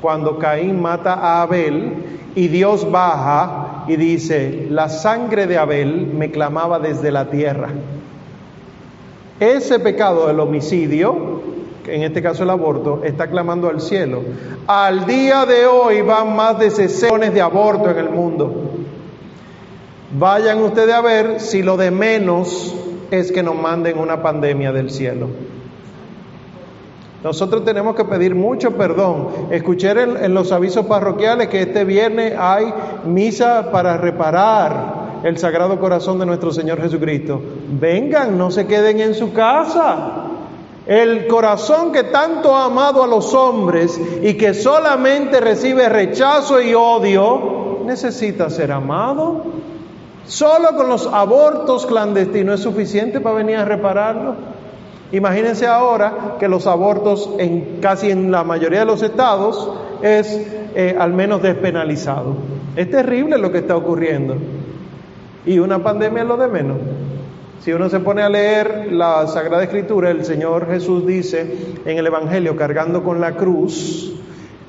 Cuando 0.00 0.38
Caín 0.38 0.80
mata 0.80 1.12
a 1.12 1.42
Abel 1.42 1.94
y 2.34 2.48
Dios 2.48 2.90
baja 2.90 3.84
y 3.88 3.96
dice, 3.96 4.68
la 4.70 4.88
sangre 4.88 5.46
de 5.46 5.58
Abel 5.58 6.06
me 6.06 6.30
clamaba 6.30 6.78
desde 6.78 7.10
la 7.10 7.28
tierra. 7.28 7.68
Ese 9.38 9.78
pecado 9.80 10.28
del 10.28 10.40
homicidio 10.40 11.47
en 11.86 12.02
este 12.02 12.22
caso 12.22 12.42
el 12.42 12.50
aborto, 12.50 13.02
está 13.04 13.28
clamando 13.28 13.68
al 13.68 13.80
cielo. 13.80 14.22
Al 14.66 15.06
día 15.06 15.46
de 15.46 15.66
hoy 15.66 16.02
van 16.02 16.34
más 16.34 16.58
de 16.58 16.70
60 16.70 17.30
de 17.30 17.40
aborto 17.40 17.90
en 17.90 17.98
el 17.98 18.10
mundo. 18.10 18.52
Vayan 20.18 20.62
ustedes 20.62 20.94
a 20.94 21.00
ver 21.00 21.40
si 21.40 21.62
lo 21.62 21.76
de 21.76 21.90
menos 21.90 22.74
es 23.10 23.32
que 23.32 23.42
nos 23.42 23.54
manden 23.54 23.98
una 23.98 24.22
pandemia 24.22 24.72
del 24.72 24.90
cielo. 24.90 25.28
Nosotros 27.22 27.64
tenemos 27.64 27.96
que 27.96 28.04
pedir 28.04 28.34
mucho 28.34 28.76
perdón. 28.76 29.28
Escuché 29.50 29.90
en, 29.90 30.16
en, 30.16 30.34
los 30.34 30.52
avisos 30.52 30.86
parroquiales 30.86 31.48
que 31.48 31.62
este 31.62 31.84
viernes 31.84 32.34
hay 32.38 32.72
misa 33.04 33.70
para 33.72 33.96
reparar 33.96 35.20
el 35.24 35.36
Sagrado 35.36 35.80
Corazón 35.80 36.18
de 36.18 36.26
nuestro 36.26 36.52
Señor 36.52 36.80
Jesucristo. 36.80 37.42
Vengan, 37.80 38.38
no 38.38 38.50
se 38.50 38.66
queden 38.66 39.00
en 39.00 39.14
su 39.14 39.32
casa. 39.32 40.27
El 40.88 41.26
corazón 41.26 41.92
que 41.92 42.04
tanto 42.04 42.56
ha 42.56 42.64
amado 42.64 43.04
a 43.04 43.06
los 43.06 43.34
hombres 43.34 44.00
y 44.22 44.38
que 44.38 44.54
solamente 44.54 45.38
recibe 45.38 45.86
rechazo 45.86 46.62
y 46.62 46.72
odio, 46.72 47.80
necesita 47.84 48.48
ser 48.48 48.72
amado. 48.72 49.44
Solo 50.24 50.74
con 50.74 50.88
los 50.88 51.06
abortos 51.06 51.84
clandestinos 51.84 52.54
es 52.54 52.60
suficiente 52.62 53.20
para 53.20 53.36
venir 53.36 53.56
a 53.56 53.66
repararlo. 53.66 54.34
Imagínense 55.12 55.66
ahora 55.66 56.36
que 56.40 56.48
los 56.48 56.66
abortos 56.66 57.28
en 57.38 57.80
casi 57.82 58.10
en 58.10 58.30
la 58.30 58.42
mayoría 58.42 58.80
de 58.80 58.86
los 58.86 59.02
estados 59.02 59.70
es 60.00 60.40
eh, 60.74 60.96
al 60.98 61.12
menos 61.12 61.42
despenalizado. 61.42 62.34
Es 62.76 62.90
terrible 62.90 63.36
lo 63.36 63.52
que 63.52 63.58
está 63.58 63.76
ocurriendo. 63.76 64.36
Y 65.44 65.58
una 65.58 65.82
pandemia 65.82 66.22
es 66.22 66.28
lo 66.28 66.38
de 66.38 66.48
menos. 66.48 66.78
Si 67.60 67.72
uno 67.72 67.88
se 67.88 68.00
pone 68.00 68.22
a 68.22 68.28
leer 68.28 68.92
la 68.92 69.26
Sagrada 69.26 69.64
Escritura, 69.64 70.10
el 70.10 70.24
Señor 70.24 70.68
Jesús 70.68 71.06
dice 71.06 71.80
en 71.84 71.98
el 71.98 72.06
Evangelio, 72.06 72.56
cargando 72.56 73.02
con 73.02 73.20
la 73.20 73.34
cruz 73.34 74.14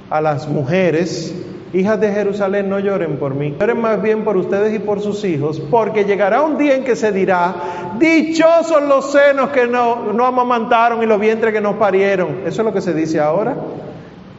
a 0.09 0.21
las 0.21 0.47
mujeres, 0.47 1.35
Hijas 1.71 1.99
de 1.99 2.11
Jerusalén, 2.11 2.67
no 2.67 2.79
lloren 2.79 3.17
por 3.17 3.35
mí, 3.35 3.55
lloren 3.59 3.79
más 3.79 4.01
bien 4.01 4.23
por 4.23 4.35
ustedes 4.35 4.73
y 4.73 4.79
por 4.79 5.01
sus 5.01 5.23
hijos, 5.23 5.61
porque 5.69 6.03
llegará 6.03 6.41
un 6.41 6.57
día 6.57 6.75
en 6.75 6.83
que 6.83 6.95
se 6.95 7.11
dirá, 7.11 7.53
dichosos 7.99 8.81
los 8.81 9.11
senos 9.11 9.49
que 9.49 9.67
no, 9.67 10.11
no 10.11 10.25
amamantaron 10.25 11.03
y 11.03 11.05
los 11.05 11.19
vientres 11.19 11.53
que 11.53 11.61
no 11.61 11.77
parieron. 11.77 12.39
Eso 12.47 12.61
es 12.61 12.65
lo 12.65 12.73
que 12.73 12.81
se 12.81 12.95
dice 12.95 13.19
ahora. 13.19 13.55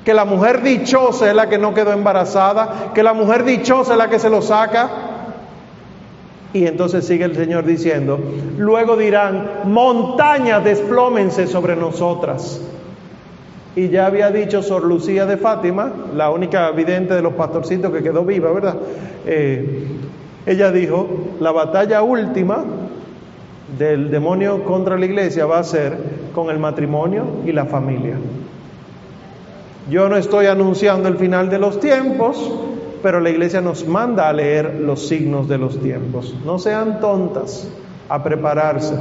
Que 0.05 0.13
la 0.13 0.25
mujer 0.25 0.63
dichosa 0.63 1.29
es 1.29 1.37
la 1.37 1.49
que 1.49 1.59
no 1.59 1.73
quedó 1.73 1.93
embarazada, 1.93 2.91
que 2.95 3.05
la 3.05 3.13
mujer 3.13 3.45
dichosa 3.45 3.93
es 3.93 3.99
la 3.99 4.11
que 4.11 4.19
se 4.19 4.29
lo 4.29 4.43
saca. 4.43 4.89
Y 6.53 6.67
entonces 6.67 7.07
sigue 7.07 7.25
el 7.25 7.37
Señor 7.37 7.65
diciendo, 7.65 8.19
luego 8.59 8.97
dirán, 8.97 9.49
montañas 9.67 10.65
desplómense 10.65 11.47
sobre 11.47 11.77
nosotras. 11.77 12.61
Y 13.77 13.89
ya 13.89 14.07
había 14.07 14.31
dicho 14.31 14.63
Sor 14.63 14.85
Lucía 14.85 15.27
de 15.27 15.37
Fátima, 15.37 15.93
la 16.17 16.31
única 16.31 16.71
vidente 16.73 17.15
de 17.15 17.23
los 17.23 17.35
pastorcitos 17.35 17.93
que 17.93 18.03
quedó 18.03 18.25
viva, 18.25 18.51
¿verdad? 18.53 18.77
Eh, 19.27 19.87
ella 20.45 20.73
dijo, 20.73 21.09
la 21.39 21.53
batalla 21.53 22.03
última 22.03 22.65
del 23.79 24.11
demonio 24.11 24.65
contra 24.65 24.99
la 24.99 25.07
iglesia 25.07 25.47
va 25.47 25.61
a 25.61 25.65
ser 25.65 25.97
con 26.35 26.51
el 26.51 26.59
matrimonio 26.59 27.25
y 27.47 27.53
la 27.53 27.67
familia. 27.67 28.17
Yo 29.89 30.09
no 30.09 30.17
estoy 30.17 30.47
anunciando 30.47 31.09
el 31.09 31.17
final 31.17 31.49
de 31.51 31.59
los 31.59 31.79
tiempos, 31.79 32.53
pero 33.03 33.21
la 33.21 33.31
iglesia 33.31 33.61
nos 33.61 33.87
manda 33.87 34.29
a 34.29 34.33
leer 34.33 34.81
los 34.81 35.09
signos 35.09 35.49
de 35.49 35.59
los 35.59 35.81
tiempos. 35.81 36.35
No 36.45 36.59
sean 36.59 37.01
tontas, 37.01 37.69
a 38.09 38.23
prepararse. 38.23 38.95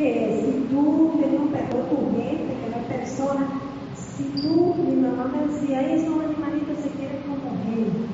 que 0.00 0.40
si 0.40 0.74
tú 0.74 1.12
tienes 1.18 1.40
un 1.40 1.48
perro, 1.48 1.80
tu 1.90 2.16
gente, 2.16 2.54
que 2.56 2.70
es 2.70 3.00
persona, 3.00 3.48
si 3.94 4.24
tú, 4.40 4.74
mi 4.82 4.96
mamá 4.96 5.30
me 5.30 5.52
decía, 5.52 5.92
esos 5.92 6.24
animalitos 6.24 6.78
se 6.82 6.88
quieren 6.96 7.20
como 7.28 7.52
gente. 7.64 8.08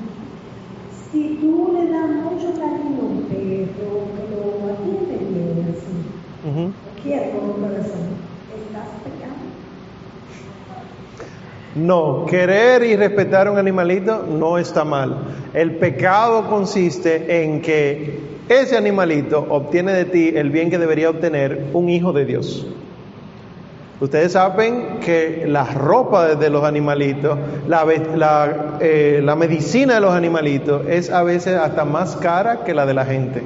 Si 1.09 1.37
tú 1.39 1.71
le 1.71 1.89
das 1.89 2.09
mucho 2.09 2.51
cariño 2.59 2.99
a 2.99 3.05
un 3.05 3.23
perro, 3.29 4.03
que 4.11 4.23
lo 4.35 4.73
atiende 4.73 5.15
bien 5.31 5.73
así, 5.73 6.16
uh 6.43 6.49
-huh. 6.49 6.65
lo 6.65 7.03
quiere 7.03 7.31
como 7.31 7.53
corazón, 7.53 8.07
estás 8.67 8.89
pecando. 9.03 9.37
No, 11.75 12.25
querer 12.25 12.83
y 12.83 12.95
respetar 12.95 13.47
a 13.47 13.51
un 13.51 13.57
animalito 13.57 14.23
no 14.23 14.57
está 14.57 14.83
mal. 14.83 15.17
El 15.53 15.75
pecado 15.75 16.49
consiste 16.49 17.43
en 17.43 17.61
que 17.61 18.19
ese 18.49 18.77
animalito 18.77 19.45
obtiene 19.49 19.93
de 19.93 20.05
ti 20.05 20.31
el 20.35 20.49
bien 20.49 20.69
que 20.69 20.77
debería 20.77 21.09
obtener 21.09 21.65
un 21.73 21.89
hijo 21.89 22.13
de 22.13 22.25
Dios. 22.25 22.65
Ustedes 23.99 24.33
saben 24.33 24.99
que 25.03 25.45
la 25.47 25.65
ropa 25.65 26.35
de 26.35 26.49
los 26.51 26.63
animalitos, 26.63 27.37
la, 27.67 27.83
la, 28.15 28.77
eh, 28.79 29.21
la, 29.23 29.35
medicina 29.35 29.95
de 29.95 30.01
los 30.01 30.13
animalitos 30.13 30.83
es 30.87 31.09
a 31.09 31.23
veces 31.23 31.55
hasta 31.55 31.83
más 31.83 32.15
cara 32.15 32.63
que 32.63 32.75
la 32.75 32.85
de 32.85 32.93
la 32.93 33.05
gente. 33.05 33.41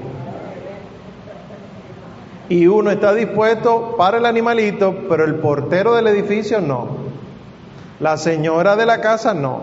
Y 2.50 2.68
uno 2.68 2.92
está 2.92 3.14
dispuesto 3.14 3.96
para 3.98 4.18
el 4.18 4.26
animalito, 4.26 5.06
pero 5.08 5.24
el 5.24 5.36
portero 5.36 5.96
del 5.96 6.08
edificio 6.08 6.60
no. 6.60 6.98
La 8.00 8.18
señora 8.18 8.76
de 8.76 8.86
la 8.86 9.00
casa 9.00 9.34
no. 9.34 9.62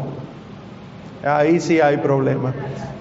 Ahí 1.24 1.60
sí 1.60 1.80
hay 1.80 1.98
problema. 1.98 2.54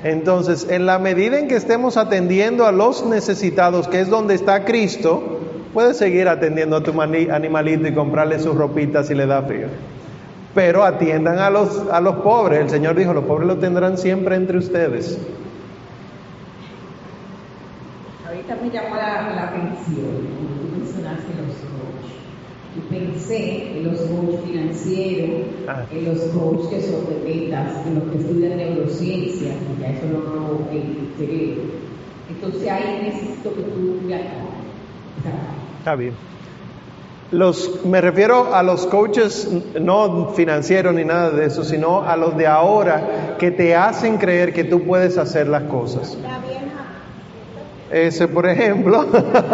Entonces, 0.04 0.68
en 0.70 0.86
la 0.86 1.00
medida 1.00 1.40
en 1.40 1.48
que 1.48 1.56
estemos 1.56 1.98
atendiendo 1.98 2.66
a 2.66 2.72
los 2.72 3.06
necesitados, 3.06 3.88
que 3.88 4.02
es 4.02 4.10
donde 4.10 4.36
está 4.36 4.66
Cristo, 4.66 5.40
puedes 5.74 5.98
seguir 5.98 6.28
atendiendo 6.28 6.78
a 6.78 6.84
tu 6.84 7.00
animalito 7.00 7.88
y 7.88 7.94
comprarle 7.94 8.40
sus 8.40 8.56
ropitas 8.56 9.08
si 9.08 9.16
le 9.16 9.28
da 9.28 9.44
frío. 9.44 9.68
Pero 10.56 10.84
atiendan 10.84 11.40
a 11.40 11.50
los, 11.50 11.84
a 11.92 12.02
los 12.02 12.16
pobres. 12.18 12.60
El 12.62 12.70
Señor 12.70 12.96
dijo, 12.96 13.14
los 13.14 13.26
pobres 13.26 13.48
lo 13.48 13.58
tendrán 13.58 13.98
siempre 13.98 14.36
entre 14.36 14.58
ustedes. 14.58 15.20
Ahorita 18.50 18.64
me 18.64 18.72
llamó 18.72 18.96
la, 18.96 19.36
la 19.36 19.44
atención, 19.50 20.06
tú 20.62 20.78
mencionaste 20.80 21.28
los 21.36 21.68
y 22.78 22.80
pensé 22.94 23.78
en 23.78 23.92
los 23.92 24.00
coaches 24.02 24.40
financieros, 24.46 25.48
ah. 25.68 25.84
en 25.92 26.06
los 26.06 26.20
coaches 26.28 26.68
que 26.70 26.82
son 26.82 27.06
de 27.08 27.20
ventas, 27.26 27.86
en 27.86 27.96
los 27.96 28.04
que 28.06 28.18
estudian 28.20 28.58
neurociencia, 28.58 29.50
que 29.50 29.82
ya 29.82 29.90
eso 29.90 30.06
no 30.08 30.20
lo 30.20 30.70
el 30.72 31.12
cerebro. 31.18 31.64
Entonces 32.30 32.70
ahí 32.70 33.02
necesito 33.04 33.54
que 33.54 33.64
tú 33.64 34.08
ya 34.08 34.22
Está 35.80 35.96
bien. 35.96 36.14
Los, 37.32 37.84
me 37.86 38.00
refiero 38.00 38.56
a 38.56 38.64
los 38.64 38.86
coaches 38.88 39.50
no 39.82 40.30
financieros 40.30 40.96
ni 40.96 41.04
nada 41.04 41.32
de 41.32 41.48
eso, 41.48 41.66
sino 41.66 42.04
a 42.04 42.16
los 42.16 42.38
de 42.38 42.48
ahora 42.48 43.36
que 43.38 43.52
te 43.52 43.76
hacen 43.76 44.18
creer 44.18 44.54
que 44.54 44.64
tú 44.64 44.84
puedes 44.84 45.18
hacer 45.18 45.48
las 45.48 45.64
cosas. 45.64 46.18
Ese, 47.92 48.28
por 48.28 48.48
ejemplo. 48.48 49.06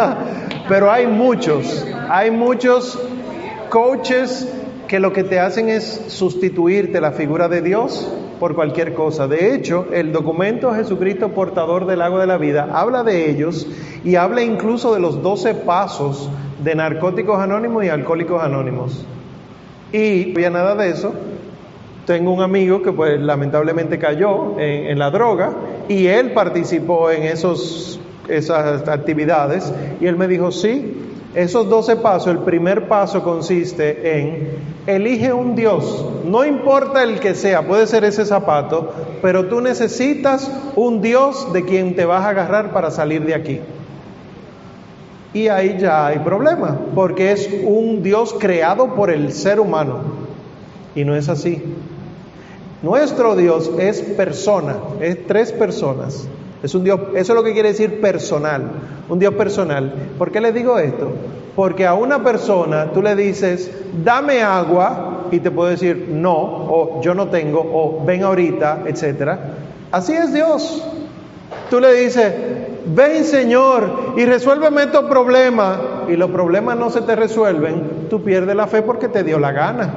Pero 0.68 0.90
hay 0.90 1.06
muchos, 1.06 1.86
hay 2.08 2.30
muchos 2.30 2.98
coaches 3.68 4.48
que 4.88 5.00
lo 5.00 5.12
que 5.12 5.24
te 5.24 5.40
hacen 5.40 5.68
es 5.68 6.04
sustituirte 6.08 7.00
la 7.00 7.12
figura 7.12 7.48
de 7.48 7.62
Dios 7.62 8.10
por 8.38 8.54
cualquier 8.54 8.94
cosa. 8.94 9.26
De 9.26 9.54
hecho, 9.54 9.86
el 9.92 10.12
documento 10.12 10.74
Jesucristo 10.74 11.30
portador 11.30 11.86
del 11.86 12.02
agua 12.02 12.20
de 12.20 12.26
la 12.26 12.38
vida 12.38 12.68
habla 12.72 13.02
de 13.02 13.30
ellos 13.30 13.66
y 14.04 14.16
habla 14.16 14.42
incluso 14.42 14.94
de 14.94 15.00
los 15.00 15.22
doce 15.22 15.54
pasos 15.54 16.28
de 16.62 16.74
narcóticos 16.74 17.38
anónimos 17.38 17.84
y 17.84 17.88
alcohólicos 17.88 18.42
anónimos. 18.42 19.06
Y 19.92 20.26
no 20.26 20.32
había 20.34 20.50
nada 20.50 20.74
de 20.74 20.90
eso. 20.90 21.14
Tengo 22.06 22.32
un 22.32 22.42
amigo 22.42 22.82
que 22.82 22.92
pues 22.92 23.18
lamentablemente 23.20 23.98
cayó 23.98 24.58
en 24.58 24.98
la 24.98 25.10
droga 25.10 25.54
y 25.88 26.06
él 26.06 26.32
participó 26.32 27.10
en 27.10 27.22
esos, 27.22 27.98
esas 28.28 28.88
actividades 28.88 29.72
y 30.00 30.06
él 30.06 30.16
me 30.16 30.28
dijo, 30.28 30.50
sí, 30.50 30.96
esos 31.34 31.68
doce 31.68 31.96
pasos, 31.96 32.28
el 32.28 32.38
primer 32.38 32.86
paso 32.86 33.22
consiste 33.22 34.18
en 34.18 34.74
elige 34.86 35.32
un 35.32 35.56
Dios, 35.56 36.04
no 36.24 36.44
importa 36.44 37.02
el 37.02 37.20
que 37.20 37.34
sea, 37.34 37.66
puede 37.66 37.86
ser 37.86 38.04
ese 38.04 38.24
zapato, 38.24 38.92
pero 39.22 39.46
tú 39.46 39.60
necesitas 39.60 40.50
un 40.76 41.00
Dios 41.00 41.52
de 41.52 41.64
quien 41.64 41.96
te 41.96 42.04
vas 42.04 42.24
a 42.24 42.30
agarrar 42.30 42.72
para 42.72 42.90
salir 42.90 43.24
de 43.24 43.34
aquí. 43.34 43.60
Y 45.32 45.48
ahí 45.48 45.78
ya 45.80 46.06
hay 46.06 46.20
problema, 46.20 46.78
porque 46.94 47.32
es 47.32 47.50
un 47.64 48.02
Dios 48.02 48.36
creado 48.38 48.94
por 48.94 49.10
el 49.10 49.32
ser 49.32 49.58
humano. 49.58 49.98
Y 50.94 51.04
no 51.04 51.16
es 51.16 51.28
así. 51.28 51.60
Nuestro 52.82 53.34
Dios 53.34 53.72
es 53.78 54.00
persona, 54.00 54.76
es 55.00 55.26
tres 55.26 55.50
personas. 55.50 56.28
Es 56.64 56.74
un 56.74 56.82
Dios, 56.82 56.98
eso 57.14 57.32
es 57.32 57.36
lo 57.36 57.44
que 57.44 57.52
quiere 57.52 57.68
decir 57.68 58.00
personal, 58.00 58.62
un 59.10 59.18
Dios 59.18 59.34
personal. 59.34 59.92
¿Por 60.16 60.32
qué 60.32 60.40
le 60.40 60.50
digo 60.50 60.78
esto? 60.78 61.12
Porque 61.54 61.86
a 61.86 61.92
una 61.92 62.24
persona 62.24 62.90
tú 62.90 63.02
le 63.02 63.14
dices, 63.14 63.70
dame 64.02 64.40
agua, 64.42 65.26
y 65.30 65.40
te 65.40 65.50
puede 65.50 65.72
decir 65.72 66.08
no, 66.10 66.32
o 66.32 67.02
yo 67.02 67.14
no 67.14 67.28
tengo, 67.28 67.60
o 67.60 68.02
ven 68.02 68.22
ahorita, 68.22 68.84
etc. 68.86 69.32
Así 69.92 70.14
es 70.14 70.32
Dios. 70.32 70.82
Tú 71.68 71.80
le 71.80 71.92
dices, 71.92 72.32
ven 72.86 73.24
Señor 73.24 74.14
y 74.16 74.24
resuélveme 74.24 74.84
estos 74.84 75.04
problemas, 75.04 75.78
y 76.08 76.16
los 76.16 76.30
problemas 76.30 76.78
no 76.78 76.88
se 76.88 77.02
te 77.02 77.14
resuelven, 77.14 78.06
tú 78.08 78.22
pierdes 78.22 78.56
la 78.56 78.66
fe 78.68 78.80
porque 78.80 79.08
te 79.08 79.22
dio 79.22 79.38
la 79.38 79.52
gana. 79.52 79.94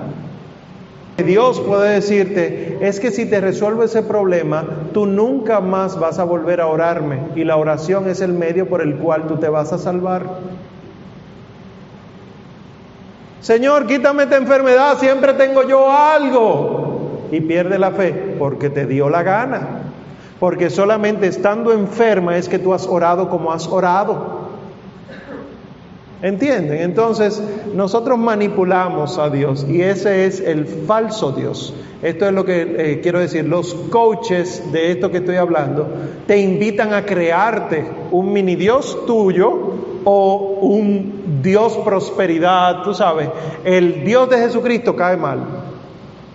Dios 1.24 1.60
puede 1.62 1.96
decirte, 1.96 2.78
es 2.82 3.00
que 3.00 3.10
si 3.10 3.26
te 3.26 3.42
resuelvo 3.42 3.84
ese 3.84 4.04
problema, 4.04 4.66
tú 4.94 5.08
nunca 5.08 5.60
más 5.62 6.00
vas 6.00 6.20
a 6.20 6.24
volver 6.24 6.62
a 6.62 6.68
orarme 6.68 7.20
y 7.36 7.44
la 7.44 7.58
oración 7.58 8.08
es 8.08 8.22
el 8.22 8.34
medio 8.34 8.70
por 8.70 8.82
el 8.82 8.98
cual 8.98 9.28
tú 9.28 9.38
te 9.38 9.50
vas 9.50 9.74
a 9.74 9.80
salvar. 9.80 10.24
Señor, 13.42 13.88
quítame 13.88 14.24
esta 14.24 14.38
enfermedad, 14.38 14.98
siempre 15.00 15.34
tengo 15.34 15.64
yo 15.64 15.92
algo. 15.92 17.28
Y 17.32 17.42
pierde 17.42 17.80
la 17.80 17.92
fe 17.92 18.36
porque 18.38 18.70
te 18.70 18.86
dio 18.86 19.10
la 19.10 19.24
gana. 19.24 19.68
Porque 20.40 20.70
solamente 20.70 21.28
estando 21.28 21.74
enferma 21.74 22.38
es 22.38 22.48
que 22.48 22.60
tú 22.60 22.74
has 22.74 22.86
orado 22.86 23.30
como 23.30 23.52
has 23.52 23.68
orado. 23.68 24.37
¿Entienden? 26.22 26.82
Entonces 26.82 27.42
nosotros 27.76 28.18
manipulamos 28.18 29.20
a 29.20 29.30
Dios 29.30 29.66
y 29.70 29.82
ese 29.82 30.26
es 30.26 30.40
el 30.40 30.66
falso 30.66 31.32
Dios. 31.32 31.76
Esto 32.02 32.26
es 32.26 32.34
lo 32.34 32.44
que 32.44 32.62
eh, 32.62 33.00
quiero 33.02 33.20
decir. 33.20 33.46
Los 33.46 33.74
coaches 33.74 34.64
de 34.72 34.92
esto 34.92 35.12
que 35.12 35.18
estoy 35.18 35.36
hablando 35.36 35.88
te 36.26 36.40
invitan 36.40 36.94
a 36.94 37.06
crearte 37.06 37.86
un 38.12 38.34
mini 38.34 38.56
Dios 38.56 39.06
tuyo 39.06 39.52
o 40.06 40.58
un 40.62 41.42
Dios 41.44 41.78
prosperidad, 41.84 42.82
tú 42.84 42.96
sabes. 42.96 43.30
El 43.64 44.04
Dios 44.04 44.30
de 44.30 44.38
Jesucristo 44.38 44.96
cae 44.96 45.18
mal. 45.18 45.40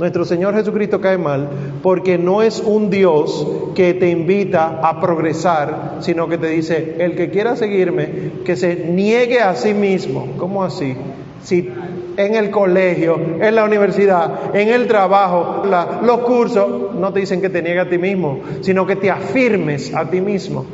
Nuestro 0.03 0.25
Señor 0.25 0.57
Jesucristo 0.57 1.01
cae 1.01 1.17
mal 1.17 1.49
porque 1.81 2.19
no 2.19 2.43
es 2.43 2.59
un 2.59 2.91
Dios 2.91 3.47
que 3.77 3.95
te 3.95 4.11
invita 4.11 4.81
a 4.83 5.01
progresar, 5.01 5.99
sino 6.01 6.27
que 6.27 6.39
te 6.39 6.49
dice, 6.49 6.97
el 6.99 7.15
que 7.15 7.31
quiera 7.31 7.55
seguirme, 7.55 8.33
que 8.45 8.57
se 8.57 8.75
niegue 8.75 9.39
a 9.39 9.55
sí 9.55 9.75
mismo. 9.75 10.27
¿Cómo 10.39 10.65
así? 10.65 10.97
Si 11.45 11.71
en 12.17 12.35
el 12.35 12.51
colegio, 12.51 13.17
en 13.41 13.55
la 13.55 13.63
universidad, 13.63 14.57
en 14.57 14.71
el 14.71 14.89
trabajo, 14.89 15.63
los 16.03 16.19
cursos, 16.23 16.97
no 16.97 17.13
te 17.13 17.21
dicen 17.21 17.41
que 17.41 17.49
te 17.49 17.63
niegue 17.63 17.79
a 17.79 17.89
ti 17.89 17.99
mismo, 17.99 18.41
sino 18.61 18.85
que 18.85 18.97
te 18.97 19.09
afirmes 19.09 19.95
a 19.95 20.11
ti 20.11 20.21
mismo. 20.21 20.67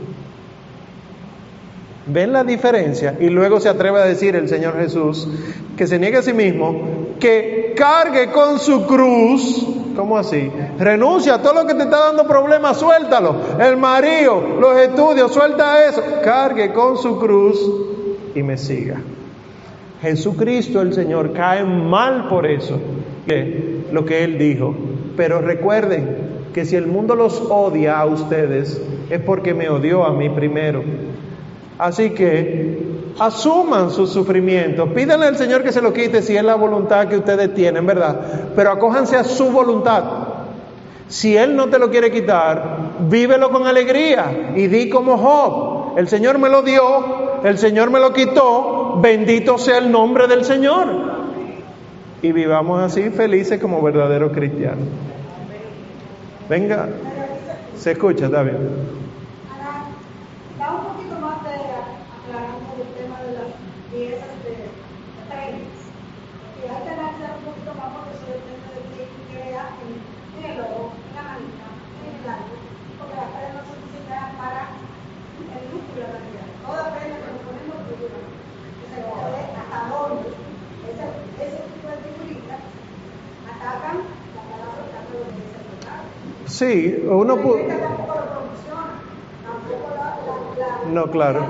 ¿Ven 2.06 2.32
la 2.32 2.44
diferencia? 2.44 3.18
Y 3.20 3.28
luego 3.28 3.60
se 3.60 3.68
atreve 3.68 4.00
a 4.00 4.06
decir 4.06 4.36
el 4.36 4.48
Señor 4.48 4.78
Jesús 4.78 5.28
que 5.76 5.86
se 5.86 5.98
niegue 5.98 6.16
a 6.16 6.22
sí 6.22 6.32
mismo, 6.32 7.07
que 7.18 7.74
cargue 7.76 8.30
con 8.30 8.58
su 8.58 8.86
cruz, 8.86 9.66
¿cómo 9.96 10.16
así? 10.16 10.50
Renuncia 10.78 11.34
a 11.34 11.42
todo 11.42 11.54
lo 11.62 11.66
que 11.66 11.74
te 11.74 11.82
está 11.84 11.98
dando 12.06 12.26
problemas, 12.26 12.78
suéltalo. 12.78 13.36
El 13.60 13.76
marido, 13.76 14.58
los 14.60 14.78
estudios, 14.78 15.32
suelta 15.32 15.84
eso. 15.86 16.02
Cargue 16.22 16.72
con 16.72 16.96
su 16.98 17.18
cruz 17.18 17.58
y 18.34 18.42
me 18.42 18.56
siga. 18.56 19.00
Jesucristo 20.00 20.80
el 20.80 20.94
Señor 20.94 21.32
cae 21.32 21.64
mal 21.64 22.28
por 22.28 22.46
eso, 22.46 22.78
lo 23.92 24.04
que 24.04 24.24
Él 24.24 24.38
dijo. 24.38 24.74
Pero 25.16 25.40
recuerden 25.40 26.28
que 26.54 26.64
si 26.64 26.76
el 26.76 26.86
mundo 26.86 27.16
los 27.16 27.40
odia 27.50 27.98
a 27.98 28.06
ustedes, 28.06 28.80
es 29.10 29.20
porque 29.20 29.54
me 29.54 29.68
odió 29.68 30.04
a 30.04 30.12
mí 30.12 30.30
primero. 30.30 30.82
Así 31.78 32.10
que 32.10 32.97
asuman 33.18 33.90
sus 33.90 34.10
sufrimientos, 34.10 34.88
pídanle 34.90 35.26
al 35.26 35.36
Señor 35.36 35.62
que 35.62 35.72
se 35.72 35.82
lo 35.82 35.92
quite 35.92 36.22
si 36.22 36.36
es 36.36 36.44
la 36.44 36.54
voluntad 36.54 37.08
que 37.08 37.16
ustedes 37.16 37.54
tienen, 37.54 37.86
¿verdad? 37.86 38.20
Pero 38.54 38.70
acójanse 38.70 39.16
a 39.16 39.24
su 39.24 39.50
voluntad. 39.50 40.04
Si 41.08 41.36
Él 41.36 41.56
no 41.56 41.68
te 41.68 41.78
lo 41.78 41.90
quiere 41.90 42.10
quitar, 42.10 42.76
vívelo 43.08 43.50
con 43.50 43.66
alegría 43.66 44.52
y 44.54 44.66
di 44.66 44.88
como 44.88 45.16
Job, 45.16 45.98
el 45.98 46.06
Señor 46.06 46.38
me 46.38 46.48
lo 46.48 46.62
dio, 46.62 47.42
el 47.44 47.58
Señor 47.58 47.90
me 47.90 47.98
lo 47.98 48.12
quitó, 48.12 48.98
bendito 49.00 49.58
sea 49.58 49.78
el 49.78 49.90
nombre 49.90 50.28
del 50.28 50.44
Señor. 50.44 50.86
Y 52.20 52.32
vivamos 52.32 52.82
así 52.82 53.10
felices 53.10 53.60
como 53.60 53.80
verdaderos 53.80 54.32
cristianos. 54.32 54.86
Venga, 56.48 56.88
se 57.76 57.92
escucha, 57.92 58.28
David. 58.28 58.54
Sí, 86.58 87.04
uno 87.08 87.36
puede... 87.36 87.68
No, 90.92 91.08
claro. 91.08 91.46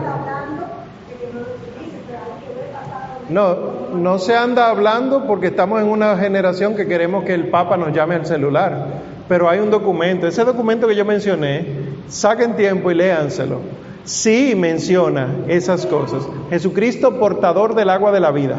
No, 3.31 3.57
no 3.95 4.19
se 4.19 4.37
anda 4.37 4.69
hablando 4.69 5.27
porque 5.27 5.47
estamos 5.47 5.81
en 5.81 5.89
una 5.89 6.19
generación 6.19 6.77
que 6.77 6.87
queremos 6.87 7.25
que 7.25 7.33
el 7.33 7.49
Papa 7.49 7.79
nos 7.79 7.95
llame 7.95 8.17
al 8.17 8.27
celular. 8.27 8.87
Pero 9.29 9.49
hay 9.49 9.61
un 9.61 9.71
documento, 9.71 10.27
ese 10.27 10.45
documento 10.45 10.87
que 10.87 10.95
yo 10.95 11.07
mencioné, 11.07 11.65
saquen 12.09 12.55
tiempo 12.57 12.91
y 12.91 12.95
léanselo. 12.95 13.61
Sí 14.05 14.53
menciona 14.55 15.37
esas 15.49 15.87
cosas. 15.87 16.29
Jesucristo 16.51 17.19
portador 17.19 17.75
del 17.75 17.89
agua 17.89 18.13
de 18.13 18.21
la 18.21 18.31
vida. 18.31 18.59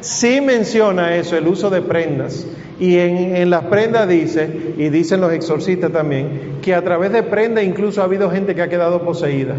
Sí 0.00 0.40
menciona 0.40 1.14
eso, 1.16 1.36
el 1.36 1.46
uso 1.46 1.68
de 1.68 1.82
prendas. 1.82 2.46
Y 2.82 2.98
en, 2.98 3.48
las 3.48 3.62
prendas 3.66 4.08
dice, 4.08 4.74
y 4.76 4.88
dicen 4.88 5.20
los 5.20 5.32
exorcistas 5.32 5.92
también, 5.92 6.58
que 6.60 6.74
a 6.74 6.82
través 6.82 7.12
de 7.12 7.22
prendas 7.22 7.62
incluso 7.62 8.00
ha 8.00 8.06
habido 8.06 8.28
gente 8.28 8.56
que 8.56 8.62
ha 8.62 8.68
quedado 8.68 9.02
poseída. 9.02 9.54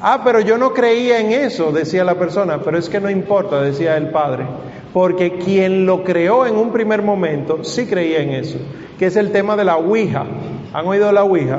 Ah, 0.00 0.20
pero 0.22 0.38
yo 0.38 0.56
no 0.56 0.72
creía 0.72 1.18
en 1.18 1.32
eso, 1.32 1.72
decía 1.72 2.04
la 2.04 2.14
persona, 2.14 2.60
pero 2.64 2.78
es 2.78 2.88
que 2.88 3.00
no 3.00 3.10
importa, 3.10 3.60
decía 3.60 3.96
el 3.96 4.10
padre, 4.10 4.44
porque 4.92 5.32
quien 5.32 5.84
lo 5.84 6.04
creó 6.04 6.46
en 6.46 6.54
un 6.54 6.70
primer 6.70 7.02
momento 7.02 7.64
sí 7.64 7.86
creía 7.86 8.20
en 8.20 8.30
eso, 8.30 8.58
que 9.00 9.06
es 9.06 9.16
el 9.16 9.32
tema 9.32 9.56
de 9.56 9.64
la 9.64 9.76
Ouija. 9.76 10.24
¿Han 10.72 10.86
oído 10.86 11.10
la 11.10 11.24
Ouija? 11.24 11.58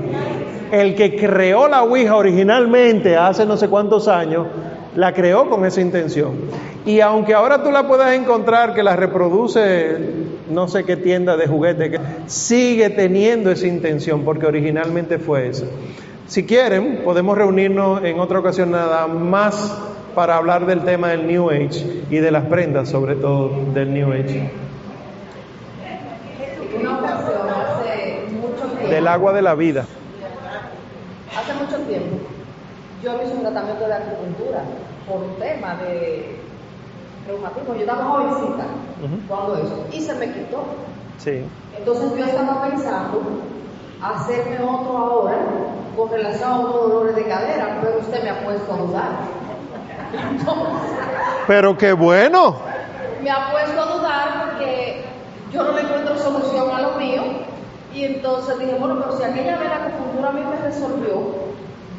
El 0.72 0.96
que 0.96 1.18
creó 1.18 1.68
la 1.68 1.84
Ouija 1.84 2.16
originalmente 2.16 3.18
hace 3.18 3.46
no 3.46 3.58
sé 3.58 3.68
cuántos 3.68 4.08
años, 4.08 4.48
la 4.96 5.14
creó 5.14 5.50
con 5.50 5.66
esa 5.66 5.82
intención. 5.82 6.34
Y 6.86 7.02
aunque 7.02 7.34
ahora 7.34 7.64
tú 7.64 7.72
la 7.72 7.88
puedas 7.88 8.14
encontrar 8.14 8.74
que 8.74 8.84
la 8.84 8.96
reproduce 8.96 9.98
no 10.50 10.68
sé 10.68 10.84
qué 10.84 10.96
tienda 10.96 11.38
de 11.38 11.48
juguetes, 11.48 12.00
sigue 12.28 12.90
teniendo 12.90 13.52
esa 13.52 13.68
intención 13.68 14.24
porque 14.24 14.46
originalmente 14.46 15.20
fue 15.20 15.50
esa. 15.50 15.66
Si 16.28 16.46
quieren, 16.46 17.02
podemos 17.04 17.38
reunirnos 17.38 18.04
en 18.04 18.20
otra 18.20 18.40
ocasión 18.40 18.72
nada 18.72 19.08
más 19.08 19.78
para 20.16 20.38
hablar 20.38 20.66
del 20.66 20.84
tema 20.84 21.10
del 21.10 21.28
New 21.28 21.50
Age 21.50 22.04
y 22.10 22.18
de 22.18 22.32
las 22.32 22.46
prendas, 22.46 22.90
sobre 22.90 23.16
todo 23.16 23.52
del 23.74 23.94
New 23.94 24.12
Age. 24.12 24.50
Del 28.90 29.08
agua 29.08 29.34
de 29.34 29.42
la 29.42 29.56
vida. 29.56 29.86
Hace 31.36 31.54
mucho 31.54 31.78
tiempo 31.88 32.35
yo 33.06 33.22
hice 33.22 33.36
un 33.36 33.42
tratamiento 33.42 33.86
de 33.86 33.94
acupuntura 33.94 34.64
por 35.08 35.22
un 35.22 35.36
tema 35.36 35.76
de 35.76 36.40
reumatismo. 37.28 37.76
Yo 37.76 37.82
estaba 37.82 38.04
jovencita 38.04 38.66
cuando 39.28 39.58
eso 39.58 39.86
y 39.92 40.02
se 40.02 40.16
me 40.16 40.34
quitó. 40.34 40.64
Sí. 41.20 41.46
Entonces 41.78 42.18
yo 42.18 42.26
estaba 42.26 42.64
pensando 42.68 43.22
hacerme 44.02 44.58
otro 44.60 44.98
ahora 44.98 45.38
con 45.96 46.10
relación 46.10 46.52
a 46.52 46.60
unos 46.60 46.74
dolores 46.74 47.16
de 47.16 47.26
cadera, 47.26 47.78
pero 47.82 48.00
usted 48.00 48.24
me 48.24 48.30
ha 48.32 48.44
puesto 48.44 48.74
a 48.74 48.78
dudar. 48.78 49.10
pero 51.48 51.78
qué 51.78 51.94
bueno. 51.94 52.56
Me 53.22 53.30
ha 53.30 53.52
puesto 53.52 53.82
a 53.82 53.86
dudar 53.86 54.46
porque 54.46 55.04
yo 55.52 55.64
no 55.64 55.74
le 55.74 55.82
encuentro 55.82 56.18
solución 56.18 56.72
a 56.72 56.82
lo 56.82 56.92
mío. 56.96 57.22
Y 57.94 58.04
entonces 58.04 58.60
dije, 58.60 58.76
bueno, 58.80 59.00
pero 59.00 59.16
si 59.16 59.24
aquella 59.24 59.58
vez 59.58 59.70
la 59.70 59.76
acupuntura 59.76 60.30
a 60.30 60.32
mí 60.34 60.42
me 60.42 60.58
resolvió, 60.58 61.45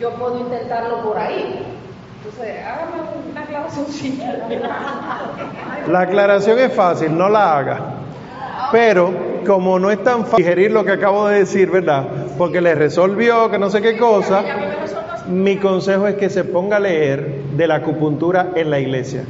yo 0.00 0.10
puedo 0.14 0.38
intentarlo 0.38 1.02
por 1.02 1.18
ahí. 1.18 1.64
Entonces, 2.24 2.56
hágame 2.64 3.02
una 3.30 3.42
aclaración 3.42 3.86
La 5.88 6.00
aclaración 6.00 6.58
es 6.58 6.72
fácil, 6.72 7.16
no 7.16 7.28
la 7.28 7.58
haga. 7.58 7.80
Pero 8.72 9.12
como 9.46 9.78
no 9.78 9.90
es 9.90 10.02
tan 10.02 10.24
fácil 10.24 10.44
digerir 10.44 10.72
lo 10.72 10.84
que 10.84 10.92
acabo 10.92 11.28
de 11.28 11.40
decir, 11.40 11.70
¿verdad? 11.70 12.04
Porque 12.36 12.60
le 12.60 12.74
resolvió 12.74 13.50
que 13.50 13.58
no 13.58 13.70
sé 13.70 13.80
qué 13.80 13.96
cosa, 13.96 14.42
mi 15.28 15.56
consejo 15.56 16.06
es 16.08 16.16
que 16.16 16.28
se 16.28 16.44
ponga 16.44 16.76
a 16.76 16.80
leer 16.80 17.42
de 17.52 17.66
la 17.66 17.76
acupuntura 17.76 18.50
en 18.54 18.70
la 18.70 18.80
iglesia, 18.80 19.24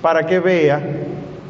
para 0.00 0.24
que 0.26 0.40
vea, 0.40 0.80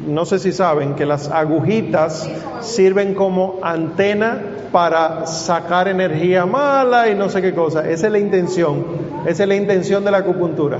no 0.07 0.25
sé 0.25 0.39
si 0.39 0.51
saben, 0.51 0.95
que 0.95 1.05
las 1.05 1.29
agujitas 1.29 2.29
sirven 2.61 3.13
como 3.13 3.59
antena 3.61 4.41
para 4.71 5.25
sacar 5.27 5.87
energía 5.87 6.45
mala 6.45 7.09
y 7.09 7.15
no 7.15 7.29
sé 7.29 7.41
qué 7.41 7.53
cosa. 7.53 7.87
Esa 7.89 8.07
es 8.07 8.11
la 8.11 8.19
intención, 8.19 8.85
esa 9.25 9.43
es 9.43 9.49
la 9.49 9.55
intención 9.55 10.03
de 10.03 10.11
la 10.11 10.19
acupuntura. 10.19 10.79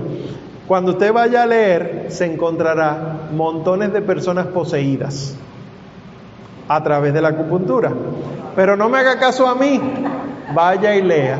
Cuando 0.67 0.91
usted 0.91 1.11
vaya 1.11 1.43
a 1.43 1.45
leer, 1.45 2.05
se 2.09 2.25
encontrará 2.25 3.27
montones 3.33 3.91
de 3.91 4.01
personas 4.01 4.47
poseídas 4.47 5.35
a 6.67 6.81
través 6.81 7.13
de 7.13 7.21
la 7.21 7.29
acupuntura. 7.29 7.91
Pero 8.55 8.77
no 8.77 8.87
me 8.87 8.99
haga 8.99 9.19
caso 9.19 9.47
a 9.47 9.55
mí, 9.55 9.81
vaya 10.55 10.95
y 10.95 11.01
lea. 11.01 11.39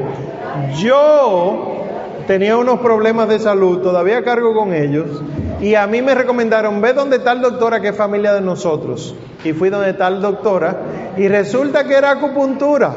Yo 0.77 1.85
tenía 2.27 2.57
unos 2.57 2.79
problemas 2.79 3.29
de 3.29 3.39
salud, 3.39 3.79
todavía 3.79 4.23
cargo 4.23 4.53
con 4.53 4.73
ellos, 4.73 5.23
y 5.61 5.75
a 5.75 5.85
mí 5.85 6.01
me 6.01 6.15
recomendaron, 6.15 6.81
ve 6.81 6.93
donde 6.93 7.19
tal 7.19 7.39
doctora 7.39 7.79
que 7.79 7.89
es 7.89 7.95
familia 7.95 8.33
de 8.33 8.41
nosotros. 8.41 9.15
Y 9.43 9.53
fui 9.53 9.69
donde 9.69 9.93
tal 9.93 10.19
doctora, 10.19 10.75
y 11.17 11.27
resulta 11.27 11.83
que 11.83 11.93
era 11.93 12.11
acupuntura. 12.11 12.95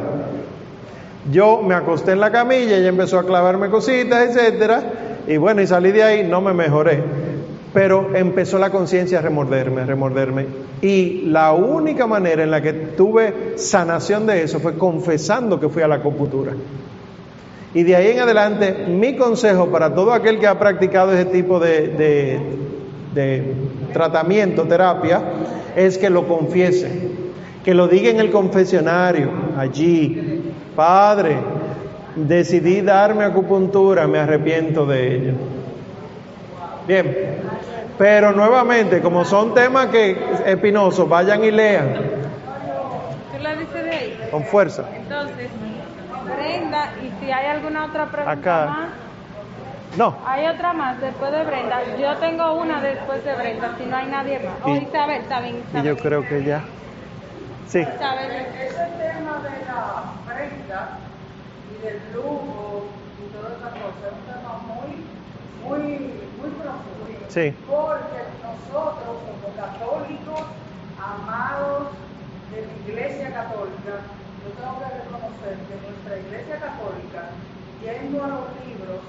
Yo 1.30 1.62
me 1.62 1.74
acosté 1.74 2.12
en 2.12 2.20
la 2.20 2.32
camilla, 2.32 2.76
ella 2.76 2.88
empezó 2.88 3.18
a 3.18 3.26
clavarme 3.26 3.68
cositas, 3.68 4.28
etcétera, 4.28 4.82
y 5.26 5.36
bueno, 5.36 5.60
y 5.60 5.66
salí 5.66 5.92
de 5.92 6.02
ahí, 6.02 6.26
no 6.26 6.40
me 6.40 6.54
mejoré. 6.54 7.02
Pero 7.74 8.14
empezó 8.14 8.58
la 8.58 8.70
conciencia 8.70 9.18
a 9.18 9.22
remorderme, 9.22 9.82
a 9.82 9.86
remorderme. 9.86 10.46
Y 10.80 11.22
la 11.26 11.52
única 11.52 12.06
manera 12.06 12.44
en 12.44 12.50
la 12.50 12.62
que 12.62 12.72
tuve 12.72 13.54
sanación 13.56 14.26
de 14.26 14.42
eso 14.42 14.60
fue 14.60 14.78
confesando 14.78 15.58
que 15.60 15.68
fui 15.68 15.82
a 15.82 15.88
la 15.88 15.96
acupuntura. 15.96 16.52
Y 17.74 17.82
de 17.82 17.96
ahí 17.96 18.12
en 18.12 18.20
adelante, 18.20 18.86
mi 18.88 19.16
consejo 19.16 19.66
para 19.66 19.94
todo 19.94 20.12
aquel 20.12 20.38
que 20.38 20.46
ha 20.46 20.58
practicado 20.58 21.12
ese 21.12 21.24
tipo 21.26 21.58
de, 21.58 22.40
de 23.14 23.54
tratamiento, 23.92 24.64
terapia, 24.64 25.20
es 25.74 25.98
que 25.98 26.10
lo 26.10 26.26
confiese, 26.28 26.90
que 27.64 27.74
lo 27.74 27.88
diga 27.88 28.10
en 28.10 28.20
el 28.20 28.30
confesionario, 28.30 29.30
allí. 29.56 30.42
Padre, 30.76 31.36
decidí 32.16 32.80
darme 32.80 33.24
acupuntura, 33.24 34.06
me 34.06 34.18
arrepiento 34.18 34.86
de 34.86 35.16
ello. 35.16 35.32
Bien, 36.86 37.16
pero 37.96 38.32
nuevamente, 38.32 39.00
como 39.00 39.24
son 39.24 39.54
temas 39.54 39.86
que 39.86 40.16
espinosos, 40.46 41.08
vayan 41.08 41.44
y 41.44 41.50
lean. 41.50 41.94
¿Tú 43.36 43.42
la 43.42 43.54
dices 43.56 43.84
de 43.84 43.90
ahí? 43.90 44.18
Con 44.30 44.44
fuerza. 44.44 44.84
Entonces, 44.96 45.48
Brenda, 46.58 46.88
y 47.02 47.12
si 47.24 47.30
hay 47.32 47.46
alguna 47.46 47.86
otra 47.86 48.06
pregunta 48.06 48.32
Acá. 48.32 48.66
más. 48.66 48.88
No, 49.96 50.16
Hay 50.26 50.46
otra 50.46 50.72
más 50.72 51.00
después 51.00 51.30
de 51.30 51.44
Brenda. 51.44 51.78
Yo 52.00 52.16
tengo 52.16 52.52
una 52.54 52.80
después 52.80 53.24
de 53.24 53.32
Brenda, 53.34 53.74
si 53.78 53.84
no 53.86 53.96
hay 53.96 54.06
nadie 54.06 54.40
más. 54.40 54.54
Oh, 54.64 54.68
Y- 54.70 54.78
Isabel, 54.78 55.20
está 55.22 55.40
bien, 55.40 55.56
y 55.56 55.60
Isabel. 55.60 55.84
yo 55.84 55.96
creo 56.02 56.22
que 56.28 56.42
ya. 56.44 56.64
Sí, 57.68 57.78
Isabel. 57.80 58.30
Ese 58.30 58.74
tema 58.98 59.38
de 59.38 59.66
la 59.66 60.04
prensa 60.26 60.88
y 61.70 61.82
del 61.86 62.00
lujo 62.12 62.86
y 63.20 63.32
todas 63.36 63.52
esas 63.56 63.70
cosas 63.70 64.02
es 64.04 64.12
un 64.12 64.26
tema 64.26 64.58
muy, 64.66 64.90
muy, 65.64 65.98
muy 66.40 66.50
profundo. 66.50 67.26
Sí. 67.28 67.54
Porque 67.68 68.20
nosotros 68.42 69.16
como 69.22 69.56
católicos, 69.56 70.42
amados 71.00 71.88
de 72.50 72.62
la 72.66 72.92
Iglesia 72.92 73.32
Católica, 73.32 74.02
yo 74.44 74.50
tengo 74.52 74.76
que 74.78 74.88
reconocer 74.92 75.56
que 75.64 75.74
nuestra 75.80 76.12
Iglesia 76.20 76.60
Católica, 76.60 77.32
yendo 77.80 78.24
a 78.24 78.28
los 78.28 78.46
libros, 78.60 79.00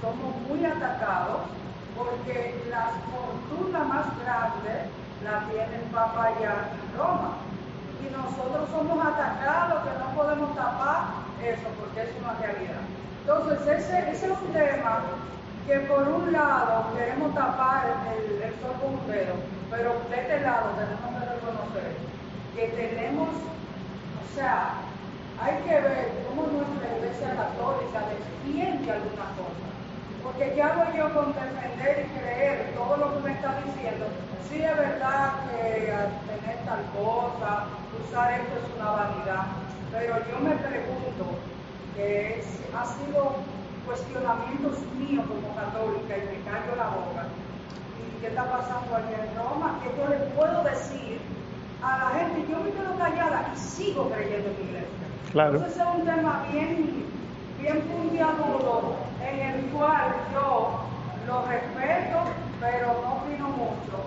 somos 0.00 0.32
muy 0.48 0.64
atacados 0.64 1.52
porque 1.96 2.56
la 2.70 2.96
fortuna 3.12 3.84
más 3.84 4.06
grande 4.24 4.88
la 5.22 5.44
tiene 5.52 5.76
el 5.76 5.86
Papa 5.92 6.32
allá 6.32 6.72
en 6.72 6.98
Roma 6.98 7.36
y 8.00 8.08
nosotros 8.08 8.70
somos 8.72 8.96
atacados, 9.04 9.84
que 9.84 9.92
no 10.00 10.08
podemos 10.16 10.56
tapar 10.56 11.28
eso, 11.44 11.68
porque 11.78 12.02
es 12.02 12.10
una 12.16 12.32
realidad. 12.40 12.80
Entonces, 13.20 13.84
ese, 13.84 14.10
es 14.10 14.22
un 14.24 14.52
tema 14.52 15.04
que 15.66 15.78
por 15.80 16.08
un 16.08 16.32
lado 16.32 16.86
queremos 16.96 17.34
tapar 17.34 17.84
el, 18.16 18.42
el 18.42 18.54
sol 18.60 18.74
pero 19.70 19.94
de 20.10 20.16
este 20.20 20.40
lado 20.40 20.70
tenemos 20.74 21.08
que 21.14 21.26
reconocer 21.30 21.94
que 22.56 22.66
tenemos, 22.74 23.28
o 24.20 24.34
sea, 24.34 24.74
hay 25.42 25.56
que 25.64 25.80
ver 25.80 26.24
cómo 26.28 26.46
nuestra 26.48 26.96
iglesia 26.96 27.34
católica 27.36 28.00
defiende 28.12 28.90
alguna 28.90 29.24
cosa. 29.36 29.66
Porque 30.22 30.54
ya 30.54 30.66
hago 30.68 30.84
yo 30.96 31.14
con 31.14 31.32
defender 31.32 32.06
y 32.06 32.18
creer 32.18 32.74
todo 32.76 32.96
lo 32.96 33.14
que 33.16 33.20
me 33.28 33.32
está 33.32 33.54
diciendo. 33.64 34.06
Sí 34.48 34.62
es 34.62 34.76
verdad 34.76 35.32
que 35.48 35.94
tener 36.28 36.64
tal 36.66 36.84
cosa, 36.92 37.64
usar 38.04 38.32
esto 38.32 38.54
es 38.58 38.76
una 38.76 38.90
vanidad, 38.90 39.44
pero 39.92 40.16
yo 40.28 40.38
me 40.40 40.56
pregunto, 40.56 41.38
que 41.96 42.38
es- 42.40 42.60
ha 42.76 42.84
sido 42.84 43.32
cuestionamientos 43.86 44.78
míos 44.98 45.24
como 45.26 45.54
católica 45.54 46.16
y 46.18 46.22
me 46.22 46.44
callo 46.44 46.76
la 46.76 46.88
boca. 46.90 47.24
¿Y 47.98 48.20
qué 48.20 48.26
está 48.28 48.44
pasando 48.44 48.96
allá 48.96 49.24
en 49.24 49.36
Roma? 49.36 49.80
¿Qué 49.82 49.90
yo 49.98 50.08
le 50.08 50.16
puedo 50.36 50.62
decir 50.64 51.20
a 51.82 51.98
la 51.98 52.10
gente? 52.18 52.50
Yo 52.50 52.58
me 52.60 52.70
quedo 52.70 52.96
callada 52.98 53.52
y 53.54 53.58
sigo 53.58 54.10
creyendo 54.10 54.50
en 54.50 54.56
mi 54.56 54.64
iglesia. 54.70 55.06
Claro. 55.32 55.56
Entonces 55.56 55.80
es 55.80 55.94
un 55.94 56.04
tema 56.04 56.44
bien, 56.50 57.04
bien 57.60 57.80
puntiagudo 57.82 58.96
en 59.22 59.40
el 59.40 59.64
cual 59.70 60.12
yo 60.32 60.80
lo 61.26 61.46
respeto, 61.46 62.18
pero 62.60 62.86
no 63.02 63.14
opino 63.14 63.48
mucho. 63.48 64.04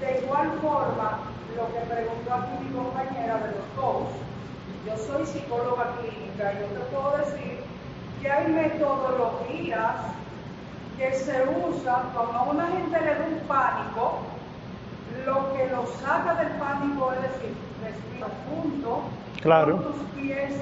De 0.00 0.20
igual 0.24 0.50
forma, 0.60 1.20
lo 1.56 1.66
que 1.72 1.80
preguntó 1.92 2.34
aquí 2.34 2.64
mi 2.64 2.74
compañera 2.74 3.36
de 3.38 3.48
los 3.48 3.66
coach, 3.76 4.10
yo 4.86 4.96
soy 4.96 5.26
psicóloga 5.26 5.92
clínica, 5.98 6.52
yo 6.58 6.66
te 6.66 6.80
puedo 6.90 7.18
decir 7.18 7.60
que 8.20 8.30
hay 8.30 8.48
metodologías 8.48 9.96
que 10.96 11.12
se 11.14 11.42
usan 11.66 12.10
cuando 12.14 12.38
a 12.38 12.42
una 12.44 12.66
gente 12.68 13.00
le 13.00 13.14
da 13.14 13.26
un 13.30 13.40
pánico, 13.46 14.18
lo 15.26 15.52
que 15.54 15.66
lo 15.68 15.86
saca 16.04 16.34
del 16.34 16.52
pánico 16.58 17.12
es 17.12 17.22
decir, 17.22 17.52
respira 17.82 18.28
junto, 18.48 19.02
Claro. 19.42 19.82
con 19.82 19.92
tus 19.92 20.02
pies, 20.16 20.54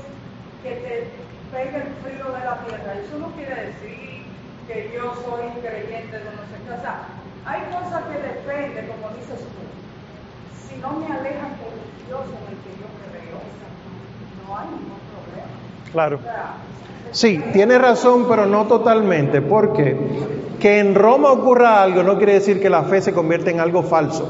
que 0.63 0.71
te 0.71 1.11
pegue 1.53 1.77
el 1.77 1.93
frío 2.03 2.27
de 2.33 2.45
la 2.45 2.59
tierra. 2.67 2.95
Eso 2.95 3.19
no 3.19 3.29
quiere 3.33 3.55
decir 3.67 4.25
que 4.67 4.93
yo 4.95 5.15
soy 5.25 5.49
creyente 5.63 6.19
de 6.19 6.25
no 6.25 6.43
sé 6.51 6.57
qué. 6.65 6.73
O 6.73 6.81
sea, 6.81 7.07
hay 7.47 7.63
cosas 7.73 8.05
que 8.05 8.19
depende, 8.19 8.87
como 8.89 9.09
dices 9.17 9.41
tú. 9.41 9.63
Si 10.69 10.77
no 10.81 10.93
me 10.93 11.07
alejan 11.07 11.57
del 11.59 11.79
Dios 12.07 12.25
en 12.29 12.45
el 12.53 12.59
que 12.63 12.73
yo 12.79 12.89
creo, 13.09 13.39
no 14.47 14.59
hay 14.59 14.67
ningún. 14.69 15.08
Claro. 15.93 16.19
Sí, 17.11 17.43
tiene 17.53 17.79
razón, 17.79 18.27
pero 18.29 18.47
no 18.47 18.67
totalmente. 18.67 19.41
¿Por 19.41 19.73
qué? 19.73 19.97
Que 20.61 20.79
en 20.79 20.95
Roma 20.95 21.33
ocurra 21.33 21.83
algo 21.83 22.03
no 22.03 22.17
quiere 22.17 22.35
decir 22.35 22.61
que 22.61 22.69
la 22.69 22.83
fe 22.83 23.01
se 23.01 23.13
convierta 23.13 23.51
en 23.51 23.61
algo 23.61 23.83
falso. 23.83 24.29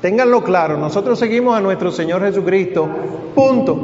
Ténganlo 0.00 0.44
claro, 0.44 0.78
nosotros 0.78 1.18
seguimos 1.18 1.56
a 1.56 1.60
nuestro 1.60 1.90
Señor 1.90 2.22
Jesucristo, 2.22 2.88
punto. 3.34 3.76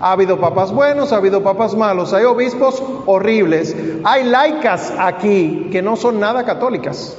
Ha 0.00 0.12
habido 0.12 0.38
papas 0.38 0.72
buenos, 0.72 1.12
ha 1.12 1.16
habido 1.16 1.42
papas 1.42 1.74
malos, 1.74 2.12
hay 2.12 2.24
obispos 2.24 2.82
horribles, 3.06 3.76
hay 4.04 4.24
laicas 4.24 4.92
aquí 4.98 5.68
que 5.72 5.82
no 5.82 5.96
son 5.96 6.20
nada 6.20 6.44
católicas. 6.44 7.16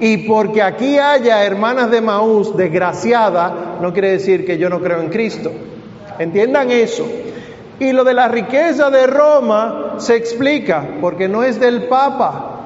Y 0.00 0.18
porque 0.28 0.62
aquí 0.62 0.98
haya 0.98 1.44
hermanas 1.44 1.90
de 1.90 2.00
Maús 2.00 2.56
desgraciada, 2.56 3.76
no 3.80 3.92
quiere 3.92 4.12
decir 4.12 4.46
que 4.46 4.56
yo 4.56 4.68
no 4.68 4.80
creo 4.80 5.00
en 5.00 5.10
Cristo. 5.10 5.52
Entiendan 6.18 6.70
eso. 6.70 7.06
Y 7.82 7.92
lo 7.92 8.04
de 8.04 8.14
la 8.14 8.28
riqueza 8.28 8.90
de 8.90 9.08
Roma 9.08 9.94
se 9.98 10.14
explica 10.14 10.86
porque 11.00 11.26
no 11.26 11.42
es 11.42 11.58
del 11.58 11.88
Papa. 11.88 12.60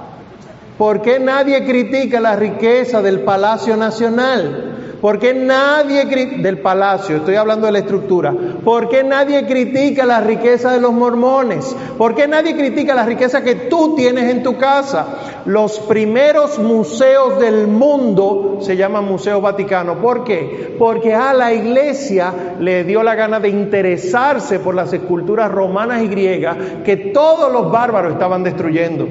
¿Por 0.77 1.01
qué 1.01 1.19
nadie 1.19 1.65
critica 1.65 2.21
la 2.21 2.37
riqueza 2.37 3.01
del 3.01 3.21
Palacio 3.21 3.79
Nacional? 3.79 4.76
¿Por 5.01 5.19
qué 5.19 5.35
nadie 5.35 6.07
del 6.39 6.59
palacio, 6.59 7.17
estoy 7.17 7.35
hablando 7.35 7.67
de 7.67 7.73
la 7.73 7.81
estructura, 7.81 8.35
¿por 8.65 8.89
qué 8.89 9.05
nadie 9.05 9.47
critica 9.47 10.07
la 10.07 10.21
riqueza 10.21 10.73
de 10.73 10.81
los 10.81 10.93
mormones? 10.93 11.77
¿Por 11.99 12.15
qué 12.15 12.27
nadie 12.27 12.57
critica 12.57 12.95
la 12.95 13.05
riqueza 13.05 13.43
que 13.43 13.55
tú 13.55 13.95
tienes 13.95 14.31
en 14.31 14.43
tu 14.43 14.57
casa? 14.57 15.07
Los 15.45 15.79
primeros 15.81 16.59
museos 16.59 17.39
del 17.39 17.67
mundo 17.67 18.59
se 18.61 18.77
llaman 18.77 19.05
Museo 19.05 19.41
Vaticano. 19.41 19.97
¿Por 19.97 20.25
qué? 20.25 20.75
Porque 20.79 21.15
a 21.15 21.35
la 21.35 21.53
iglesia 21.53 22.33
le 22.59 22.85
dio 22.85 23.03
la 23.03 23.15
gana 23.15 23.39
de 23.39 23.51
interesarse 23.51 24.59
por 24.61 24.75
las 24.75 24.93
esculturas 24.93 25.53
romanas 25.53 26.03
y 26.03 26.09
griegas 26.09 26.57
que 26.85 26.97
todos 26.97 27.53
los 27.53 27.71
bárbaros 27.71 28.15
estaban 28.15 28.43
destruyendo. 28.43 29.07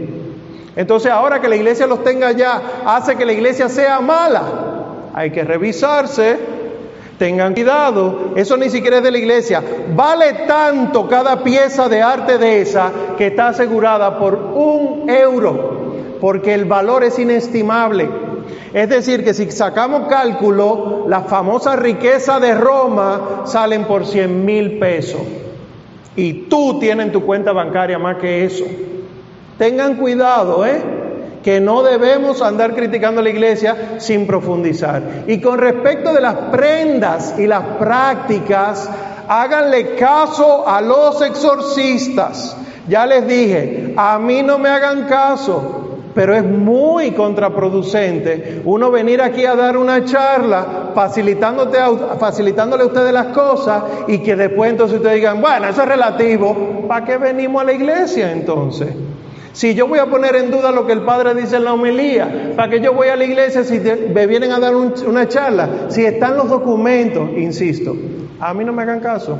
Entonces 0.76 1.12
ahora 1.12 1.40
que 1.40 1.48
la 1.48 1.56
iglesia 1.56 1.88
los 1.88 2.04
tenga 2.04 2.32
ya, 2.32 2.82
hace 2.86 3.16
que 3.16 3.26
la 3.26 3.34
iglesia 3.34 3.70
sea 3.70 4.02
mala. 4.02 4.65
Hay 5.18 5.32
que 5.32 5.46
revisarse. 5.46 6.38
Tengan 7.18 7.54
cuidado, 7.54 8.34
eso 8.36 8.58
ni 8.58 8.70
siquiera 8.70 8.98
es 8.98 9.04
de 9.04 9.12
la 9.12 9.18
iglesia. 9.18 9.64
Vale 9.96 10.34
tanto 10.46 11.08
cada 11.08 11.42
pieza 11.42 11.88
de 11.88 12.02
arte 12.02 12.38
de 12.38 12.60
esa 12.60 12.92
que 13.18 13.28
está 13.28 13.48
asegurada 13.48 14.20
por 14.20 14.36
un 14.36 15.10
euro, 15.10 16.18
porque 16.20 16.54
el 16.54 16.66
valor 16.66 17.06
es 17.06 17.18
inestimable. 17.18 18.10
Es 18.74 18.90
decir, 18.90 19.24
que 19.24 19.34
si 19.34 19.50
sacamos 19.52 20.10
cálculo, 20.10 21.06
la 21.08 21.22
famosa 21.22 21.78
riqueza 21.78 22.42
de 22.42 22.54
Roma 22.54 23.44
salen 23.46 23.86
por 23.86 24.06
100 24.06 24.44
mil 24.44 24.80
pesos. 24.80 25.22
Y 26.18 26.50
tú 26.50 26.78
tienes 26.78 27.06
en 27.06 27.12
tu 27.14 27.22
cuenta 27.26 27.54
bancaria 27.54 27.98
más 27.98 28.18
que 28.18 28.44
eso. 28.44 28.66
Tengan 29.58 29.96
cuidado, 29.96 30.66
¿eh? 30.66 30.95
Que 31.46 31.62
no 31.62 31.84
debemos 31.84 32.42
andar 32.42 32.74
criticando 32.74 33.22
a 33.22 33.24
la 33.24 33.30
iglesia 33.30 34.00
sin 34.00 34.26
profundizar. 34.26 35.26
Y 35.28 35.40
con 35.40 35.60
respecto 35.60 36.12
de 36.12 36.20
las 36.20 36.34
prendas 36.52 37.36
y 37.38 37.46
las 37.46 37.78
prácticas, 37.78 38.90
háganle 39.28 39.94
caso 39.94 40.68
a 40.68 40.82
los 40.82 41.22
exorcistas. 41.22 42.58
Ya 42.88 43.06
les 43.06 43.28
dije, 43.28 43.94
a 43.96 44.18
mí 44.18 44.42
no 44.42 44.58
me 44.58 44.70
hagan 44.70 45.04
caso, 45.04 46.00
pero 46.16 46.36
es 46.36 46.44
muy 46.44 47.12
contraproducente 47.12 48.64
uno 48.66 48.90
venir 48.90 49.22
aquí 49.22 49.46
a 49.46 49.54
dar 49.54 49.78
una 49.78 50.04
charla 50.04 50.94
facilitándote 50.96 51.78
facilitándole 52.20 52.82
a 52.82 52.88
ustedes 52.88 53.14
las 53.14 53.28
cosas 53.28 53.84
y 54.08 54.18
que 54.18 54.36
después 54.36 54.72
entonces 54.72 54.98
ustedes 54.98 55.18
digan, 55.18 55.42
bueno, 55.42 55.68
eso 55.68 55.84
es 55.84 55.88
relativo, 55.88 56.88
¿para 56.88 57.06
qué 57.06 57.18
venimos 57.18 57.62
a 57.62 57.66
la 57.66 57.74
iglesia 57.74 58.32
entonces? 58.32 59.05
Si 59.56 59.74
yo 59.74 59.88
voy 59.88 60.00
a 60.00 60.08
poner 60.08 60.36
en 60.36 60.52
duda 60.52 60.74
lo 60.74 60.86
que 60.86 60.92
el 60.92 61.04
Padre 61.04 61.34
dice 61.34 61.56
en 61.56 61.64
la 61.64 61.72
homilía, 61.74 62.52
¿para 62.58 62.70
qué 62.70 62.82
yo 62.82 62.94
voy 62.94 63.08
a 63.08 63.16
la 63.16 63.24
iglesia 63.24 63.64
si 63.64 63.80
me 64.14 64.28
vienen 64.28 64.52
a 64.52 64.60
dar 64.60 64.76
un- 64.76 64.94
una 65.08 65.30
charla? 65.30 65.86
Si 65.88 66.04
están 66.04 66.36
los 66.36 66.50
documentos, 66.50 67.30
insisto, 67.38 67.96
a 68.42 68.54
mí 68.54 68.66
no 68.66 68.74
me 68.74 68.82
hagan 68.82 69.00
caso. 69.00 69.40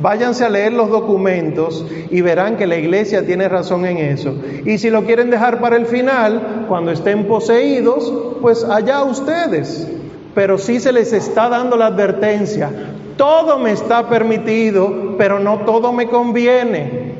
Váyanse 0.00 0.44
a 0.44 0.48
leer 0.48 0.72
los 0.72 0.88
documentos 0.88 1.86
y 2.10 2.22
verán 2.22 2.56
que 2.56 2.66
la 2.66 2.76
iglesia 2.76 3.26
tiene 3.26 3.46
razón 3.46 3.84
en 3.84 3.98
eso. 3.98 4.34
Y 4.64 4.78
si 4.78 4.88
lo 4.88 5.04
quieren 5.04 5.28
dejar 5.30 5.60
para 5.60 5.76
el 5.76 5.84
final, 5.86 6.64
cuando 6.66 6.90
estén 6.90 7.26
poseídos, 7.26 8.12
pues 8.40 8.64
allá 8.64 9.02
ustedes. 9.04 9.86
pero 10.34 10.58
sí 10.58 10.80
se 10.80 10.90
les 10.92 11.12
está 11.12 11.48
dando 11.48 11.76
la 11.76 11.86
advertencia. 11.86 12.68
Todo 13.16 13.56
me 13.60 13.70
está 13.70 14.08
permitido, 14.08 15.14
pero 15.16 15.38
no 15.38 15.60
todo 15.60 15.92
me 15.92 16.08
conviene. 16.08 17.13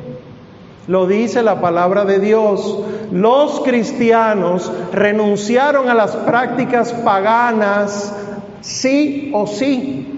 Lo 0.87 1.07
dice 1.07 1.41
la 1.41 1.61
palabra 1.61 2.05
de 2.05 2.19
Dios. 2.19 2.79
Los 3.11 3.61
cristianos 3.61 4.71
renunciaron 4.91 5.89
a 5.89 5.93
las 5.93 6.15
prácticas 6.15 6.93
paganas 6.93 8.13
sí 8.61 9.31
o 9.33 9.47
sí. 9.47 10.11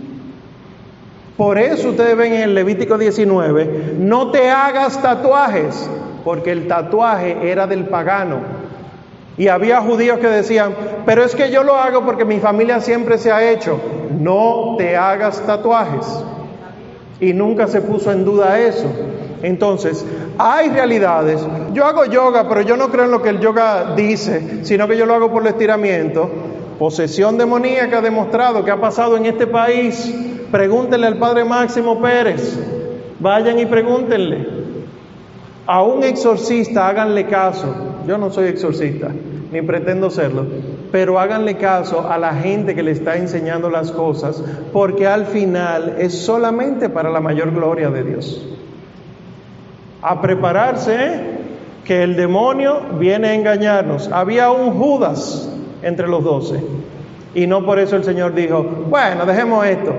Por 1.38 1.60
eso 1.60 1.89
ustedes 1.89 2.18
ven 2.18 2.34
en 2.34 2.41
el 2.41 2.56
Levítico 2.56 2.98
19, 2.98 3.95
no 3.99 4.31
te 4.31 4.49
hagas 4.49 4.99
tatuajes, 5.02 5.88
porque 6.23 6.52
el 6.52 6.68
tatuaje 6.68 7.52
era 7.52 7.68
del 7.68 7.85
pagano. 7.85 8.39
Y 9.38 9.49
había 9.49 9.81
judíos 9.81 10.18
que 10.18 10.27
decían, 10.27 10.73
pero 11.06 11.23
es 11.23 11.35
que 11.35 11.52
yo 11.52 11.64
lo 11.64 11.76
hago 11.76 12.03
porque 12.03 12.26
mi 12.26 12.39
familia 12.39 12.81
siempre 12.81 13.19
se 13.19 13.31
ha 13.31 13.52
hecho. 13.52 13.80
No 14.19 14.76
te 14.80 14.98
hagas 14.98 15.39
tatuajes. 15.45 16.07
Y 17.19 17.34
nunca 17.34 17.68
se 17.68 17.81
puso 17.81 18.11
en 18.11 18.26
duda 18.26 18.60
eso. 18.60 18.88
Entonces, 19.44 20.06
hay 20.38 20.70
realidades. 20.70 21.46
Yo 21.74 21.86
hago 21.86 22.06
yoga, 22.06 22.48
pero 22.48 22.62
yo 22.62 22.78
no 22.78 22.90
creo 22.90 23.06
en 23.06 23.12
lo 23.12 23.22
que 23.22 23.30
el 23.30 23.40
yoga 23.40 23.94
dice, 23.96 24.66
sino 24.66 24.88
que 24.88 24.98
yo 24.98 25.06
lo 25.06 25.14
hago 25.14 25.32
por 25.32 25.44
el 25.44 25.50
estiramiento. 25.50 26.30
Posesión 26.80 27.38
demoníaca 27.38 28.00
ha 28.00 28.02
demostrado 28.02 28.64
que 28.64 28.72
ha 28.72 28.80
pasado 28.80 29.18
en 29.18 29.26
este 29.26 29.48
país. 29.48 30.14
Pregúntenle 30.52 31.08
al 31.08 31.18
padre 31.18 31.44
Máximo 31.44 32.02
Pérez. 32.02 32.58
Vayan 33.20 33.60
y 33.60 33.66
pregúntenle. 33.66 34.48
A 35.66 35.84
un 35.84 36.04
exorcista 36.04 36.88
háganle 36.88 37.26
caso. 37.26 37.74
Yo 38.08 38.18
no 38.18 38.32
soy 38.32 38.48
exorcista, 38.48 39.10
ni 39.52 39.62
pretendo 39.62 40.10
serlo, 40.10 40.46
pero 40.94 41.20
háganle 41.20 41.58
caso 41.58 42.10
a 42.10 42.18
la 42.18 42.34
gente 42.36 42.74
que 42.74 42.84
le 42.84 42.92
está 42.92 43.18
enseñando 43.18 43.70
las 43.70 43.92
cosas, 43.92 44.42
porque 44.72 45.06
al 45.06 45.26
final 45.26 45.96
es 46.00 46.18
solamente 46.18 46.88
para 46.88 47.10
la 47.10 47.20
mayor 47.20 47.52
gloria 47.54 47.90
de 47.90 48.04
Dios. 48.04 48.57
A 50.02 50.22
prepararse, 50.22 51.38
que 51.84 52.03
el 52.03 52.15
demonio 52.15 52.82
viene 52.99 53.30
a 53.30 53.34
engañarnos. 53.34 54.10
Había 54.11 54.52
un 54.52 54.78
Judas 54.78 55.49
entre 55.82 56.07
los 56.07 56.24
doce, 56.24 56.61
y 57.34 57.48
no 57.48 57.65
por 57.65 57.80
eso 57.80 57.95
el 57.95 58.03
Señor 58.03 58.34
dijo, 58.34 58.64
bueno, 58.90 59.26
dejemos 59.26 59.65
esto, 59.65 59.94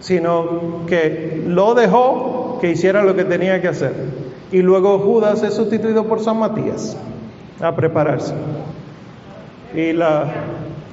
sino 0.00 0.86
que 0.86 1.42
lo 1.46 1.74
dejó 1.74 2.58
que 2.60 2.70
hiciera 2.70 3.02
lo 3.02 3.16
que 3.16 3.24
tenía 3.24 3.60
que 3.60 3.68
hacer. 3.68 3.92
Y 4.52 4.62
luego 4.62 4.98
Judas 4.98 5.42
es 5.42 5.54
sustituido 5.54 6.04
por 6.04 6.20
San 6.20 6.38
Matías 6.38 6.96
a 7.60 7.74
prepararse. 7.74 8.34
Y 9.74 9.92
la, 9.92 10.32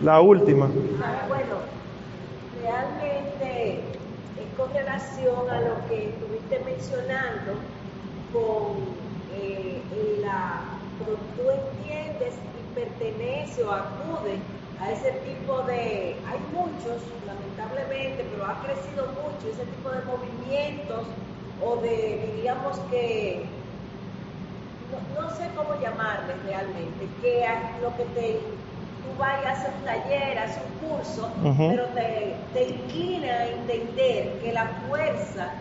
la 0.04 0.22
última. 0.22 0.66
Bueno, 0.66 1.56
realmente 2.64 3.82
es 4.40 4.58
con 4.58 4.74
relación 4.74 5.50
a 5.50 5.62
lo 5.62 5.88
que 5.88 6.10
estuviste 6.10 6.62
mencionando, 6.66 7.54
con 8.34 8.78
eh, 9.36 9.82
la, 10.22 10.62
tú 11.36 11.50
entiendes 11.50 12.34
y 12.36 12.80
pertenece 12.80 13.64
o 13.64 13.72
acude 13.72 14.40
a 14.80 14.92
ese 14.92 15.12
tipo 15.12 15.62
de, 15.64 16.16
hay 16.28 16.40
muchos, 16.54 17.02
lamentablemente, 17.28 18.26
pero 18.32 18.46
ha 18.46 18.62
crecido 18.64 19.08
mucho 19.08 19.48
ese 19.48 19.66
tipo 19.66 19.90
de 19.90 20.02
movimientos 20.06 21.06
o 21.64 21.76
de, 21.78 22.32
diríamos 22.36 22.80
que, 22.90 23.46
no, 25.16 25.30
sé 25.36 25.50
cómo 25.56 25.80
llamarles 25.80 26.36
realmente, 26.44 27.08
que 27.22 27.46
lo 27.82 27.96
que 27.96 28.04
te, 28.16 28.40
tú 29.04 29.20
vayas 29.20 29.46
a 29.46 29.52
hacer 29.52 29.72
un 29.78 29.86
taller, 29.86 30.40
haces 30.40 30.62
un 30.66 30.90
curso, 30.90 31.30
pero 31.58 31.86
te, 31.94 32.36
te 32.54 32.70
inclina 32.70 33.28
a 33.28 33.48
entender 33.48 34.40
que 34.42 34.52
la 34.52 34.66
fuerza 34.88 35.54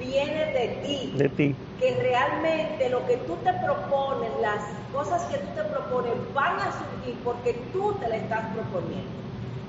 viene 0.00 0.46
de 0.46 0.68
ti. 0.82 1.12
De 1.16 1.28
ti. 1.28 1.54
Que 1.78 1.94
realmente 2.02 2.88
lo 2.88 3.06
que 3.06 3.16
tú 3.18 3.36
te 3.44 3.52
propones, 3.52 4.30
las 4.40 4.64
cosas 4.92 5.22
que 5.26 5.38
tú 5.38 5.46
te 5.54 5.62
propones 5.64 6.12
van 6.34 6.56
a 6.56 6.72
surgir 6.72 7.16
porque 7.22 7.52
tú 7.72 7.92
te 8.00 8.08
la 8.08 8.16
estás 8.16 8.44
proponiendo. 8.54 9.10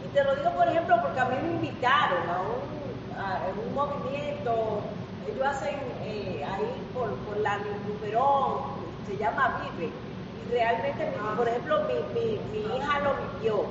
Y 0.06 0.14
te 0.14 0.24
lo 0.24 0.36
digo, 0.36 0.52
por 0.52 0.68
ejemplo, 0.68 0.96
porque 1.02 1.20
a 1.20 1.26
mí 1.26 1.36
me 1.44 1.52
invitaron 1.52 2.24
a 2.30 2.42
un, 2.42 3.22
a 3.22 3.68
un 3.68 3.76
movimiento 3.76 4.82
ellos 5.28 5.46
hacen 5.46 5.76
eh, 6.04 6.44
ahí 6.44 6.88
por, 6.94 7.10
por 7.26 7.38
la 7.38 7.58
Luperón, 7.88 8.62
se 9.08 9.18
llama 9.18 9.62
Vive. 9.78 9.92
Y 9.92 10.52
realmente, 10.52 11.12
por 11.38 11.48
ejemplo, 11.48 11.82
mi, 11.84 12.40
mi, 12.52 12.78
hija 12.78 13.00
lo 13.00 13.14
vivió, 13.40 13.66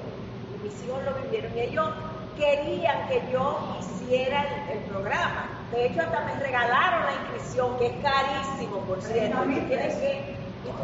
y 0.54 0.64
mis 0.64 0.84
hijos 0.84 1.02
lo 1.04 1.14
vivieron, 1.22 1.56
y 1.56 1.60
ellos 1.60 1.88
querían 2.36 3.08
que 3.08 3.22
yo 3.32 3.58
hiciera 3.80 4.44
el, 4.70 4.78
programa. 4.90 5.46
De 5.72 5.86
hecho, 5.86 6.00
hasta 6.00 6.20
me 6.20 6.34
regalaron 6.34 7.06
la 7.06 7.12
inscripción, 7.12 7.78
que 7.78 7.86
es 7.86 7.94
carísimo, 8.02 8.80
por 8.80 9.00
cierto. 9.02 9.44
Y 9.50 9.60
tienes 9.60 9.94
que, 9.94 10.36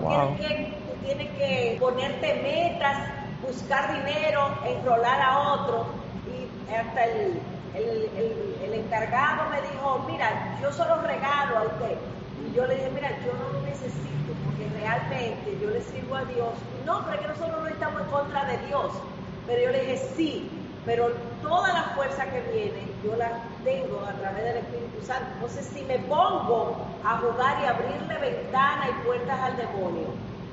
tienes 0.08 0.38
que, 0.38 0.74
tú 0.86 1.06
tienes 1.06 1.30
que 1.36 1.76
ponerte 1.80 2.34
metas, 2.42 3.08
buscar 3.42 3.92
dinero, 3.92 4.58
enrolar 4.64 5.20
a 5.20 5.38
otro, 5.54 5.86
y 6.26 6.72
hasta 6.72 7.04
el 7.04 7.40
el, 7.76 8.74
encargado 8.74 9.48
me 9.50 9.60
dijo, 9.62 10.04
mira, 10.06 10.58
yo 10.60 10.72
solo 10.72 11.00
regalo 11.02 11.58
a 11.58 11.62
usted. 11.62 11.96
Y 12.46 12.54
yo 12.54 12.66
le 12.66 12.74
dije, 12.74 12.90
mira, 12.94 13.10
yo 13.24 13.32
no 13.32 13.52
lo 13.52 13.66
necesito 13.66 14.32
porque 14.44 14.68
realmente 14.78 15.58
yo 15.60 15.70
le 15.70 15.80
sirvo 15.82 16.14
a 16.16 16.24
Dios. 16.24 16.54
No, 16.84 17.04
pero 17.04 17.14
es 17.14 17.20
que 17.20 17.28
nosotros 17.28 17.62
no 17.62 17.68
estamos 17.68 18.00
en 18.02 18.08
contra 18.08 18.44
de 18.44 18.58
Dios. 18.66 18.92
Pero 19.46 19.62
yo 19.62 19.70
le 19.70 19.80
dije, 19.80 20.10
sí, 20.16 20.50
pero 20.86 21.10
toda 21.42 21.72
la 21.72 21.82
fuerza 21.94 22.24
que 22.26 22.40
viene 22.52 22.86
yo 23.04 23.16
la 23.16 23.42
tengo 23.64 24.00
a 24.08 24.12
través 24.12 24.44
del 24.44 24.56
Espíritu 24.58 25.04
Santo. 25.04 25.26
Entonces, 25.34 25.68
si 25.74 25.82
me 25.84 25.98
pongo 25.98 26.76
a 27.04 27.18
jugar 27.18 27.58
y 27.62 27.66
abrirle 27.66 28.18
ventanas 28.20 28.88
y 28.90 29.06
puertas 29.06 29.40
al 29.40 29.56
demonio, 29.56 30.06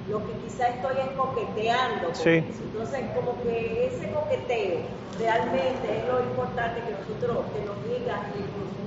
lo 0.09 0.19
que 0.25 0.33
quizá 0.43 0.67
estoy 0.69 0.97
es 0.97 1.15
coqueteando. 1.15 2.09
Sí. 2.13 2.43
Entonces, 2.63 3.01
como 3.15 3.41
que 3.43 3.87
ese 3.87 4.11
coqueteo 4.11 4.79
realmente 5.19 5.99
es 5.99 6.07
lo 6.11 6.19
importante 6.19 6.81
que 6.81 6.91
nosotros, 6.91 7.45
que 7.53 7.65
nos 7.65 7.77
diga 7.87 8.21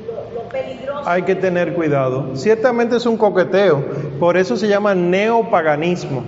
lo, 0.06 0.42
lo, 0.42 0.48
peligroso. 0.48 1.08
Hay 1.08 1.22
que 1.22 1.36
tener 1.36 1.74
cuidado. 1.74 2.36
Ciertamente 2.36 2.96
es 2.96 3.06
un 3.06 3.16
coqueteo, 3.16 3.84
por 4.18 4.36
eso 4.36 4.56
se 4.56 4.68
llama 4.68 4.94
neopaganismo. 4.94 6.24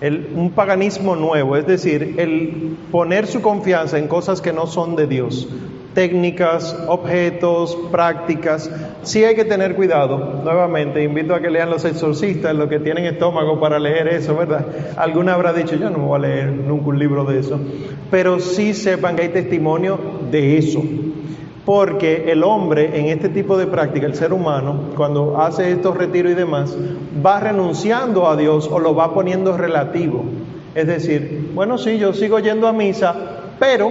El, 0.00 0.30
un 0.34 0.50
paganismo 0.50 1.16
nuevo, 1.16 1.56
es 1.56 1.66
decir, 1.66 2.14
el 2.18 2.76
poner 2.92 3.26
su 3.26 3.40
confianza 3.40 3.98
en 3.98 4.08
cosas 4.08 4.40
que 4.40 4.52
no 4.52 4.66
son 4.66 4.94
de 4.96 5.06
Dios 5.06 5.48
técnicas, 5.96 6.76
objetos, 6.88 7.74
prácticas. 7.90 8.70
Sí 9.02 9.24
hay 9.24 9.34
que 9.34 9.46
tener 9.46 9.74
cuidado. 9.74 10.42
Nuevamente, 10.44 11.02
invito 11.02 11.34
a 11.34 11.40
que 11.40 11.48
lean 11.48 11.70
los 11.70 11.86
exorcistas, 11.86 12.54
los 12.54 12.68
que 12.68 12.78
tienen 12.78 13.06
estómago 13.06 13.58
para 13.58 13.78
leer 13.78 14.08
eso, 14.08 14.36
¿verdad? 14.36 14.66
Alguna 14.98 15.32
habrá 15.32 15.54
dicho, 15.54 15.74
yo 15.74 15.88
no 15.88 16.00
voy 16.00 16.18
a 16.18 16.28
leer 16.28 16.52
nunca 16.52 16.88
un 16.88 16.98
libro 16.98 17.24
de 17.24 17.38
eso. 17.40 17.58
Pero 18.10 18.40
sí 18.40 18.74
sepan 18.74 19.16
que 19.16 19.22
hay 19.22 19.28
testimonio 19.30 19.98
de 20.30 20.58
eso. 20.58 20.82
Porque 21.66 22.30
el 22.32 22.44
hombre 22.44 22.98
en 22.98 23.06
este 23.06 23.28
tipo 23.28 23.58
de 23.58 23.66
práctica, 23.66 24.06
el 24.06 24.14
ser 24.14 24.32
humano, 24.32 24.92
cuando 24.96 25.38
hace 25.38 25.72
estos 25.72 25.94
retiros 25.94 26.32
y 26.32 26.34
demás, 26.34 26.74
va 27.24 27.40
renunciando 27.40 28.26
a 28.26 28.36
Dios 28.36 28.70
o 28.72 28.78
lo 28.78 28.94
va 28.94 29.12
poniendo 29.12 29.54
relativo. 29.56 30.24
Es 30.74 30.86
decir, 30.86 31.50
bueno, 31.54 31.76
sí, 31.76 31.98
yo 31.98 32.14
sigo 32.14 32.38
yendo 32.38 32.68
a 32.68 32.72
misa, 32.72 33.14
pero 33.58 33.90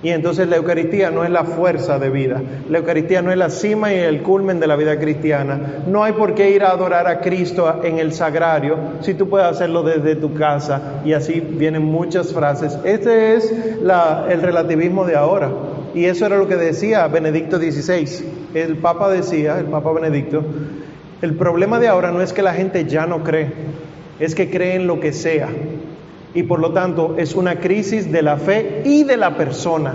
y 0.00 0.10
entonces 0.10 0.48
la 0.48 0.56
Eucaristía 0.56 1.10
no 1.10 1.24
es 1.24 1.30
la 1.30 1.42
fuerza 1.42 1.98
de 1.98 2.08
vida. 2.08 2.40
La 2.68 2.78
Eucaristía 2.78 3.20
no 3.20 3.32
es 3.32 3.36
la 3.36 3.50
cima 3.50 3.92
y 3.92 3.96
el 3.96 4.22
culmen 4.22 4.60
de 4.60 4.68
la 4.68 4.76
vida 4.76 4.96
cristiana. 4.98 5.82
No 5.88 6.04
hay 6.04 6.12
por 6.12 6.34
qué 6.34 6.50
ir 6.50 6.62
a 6.62 6.70
adorar 6.70 7.08
a 7.08 7.20
Cristo 7.20 7.80
en 7.82 7.98
el 7.98 8.12
sagrario 8.12 8.76
si 9.00 9.14
tú 9.14 9.28
puedes 9.28 9.48
hacerlo 9.48 9.82
desde 9.82 10.14
tu 10.14 10.34
casa. 10.34 11.00
Y 11.04 11.14
así 11.14 11.40
vienen 11.40 11.84
muchas 11.84 12.32
frases. 12.32 12.78
Este 12.84 13.34
es 13.34 13.52
el 13.52 14.40
relativismo 14.40 15.04
de 15.04 15.16
ahora. 15.16 15.50
Y 15.94 16.04
eso 16.04 16.26
era 16.26 16.38
lo 16.38 16.48
que 16.48 16.56
decía 16.56 17.06
Benedicto 17.08 17.58
XVI. 17.58 18.24
El 18.54 18.76
Papa 18.76 19.10
decía, 19.10 19.58
el 19.58 19.66
Papa 19.66 19.92
Benedicto, 19.92 20.42
el 21.22 21.34
problema 21.34 21.78
de 21.80 21.88
ahora 21.88 22.12
no 22.12 22.22
es 22.22 22.32
que 22.32 22.42
la 22.42 22.54
gente 22.54 22.84
ya 22.84 23.06
no 23.06 23.24
cree, 23.24 23.52
es 24.20 24.34
que 24.34 24.50
cree 24.50 24.74
en 24.74 24.86
lo 24.86 25.00
que 25.00 25.12
sea 25.12 25.48
y 26.34 26.44
por 26.44 26.60
lo 26.60 26.72
tanto 26.72 27.16
es 27.18 27.34
una 27.34 27.58
crisis 27.58 28.12
de 28.12 28.22
la 28.22 28.36
fe 28.36 28.82
y 28.84 29.04
de 29.04 29.16
la 29.16 29.36
persona. 29.36 29.94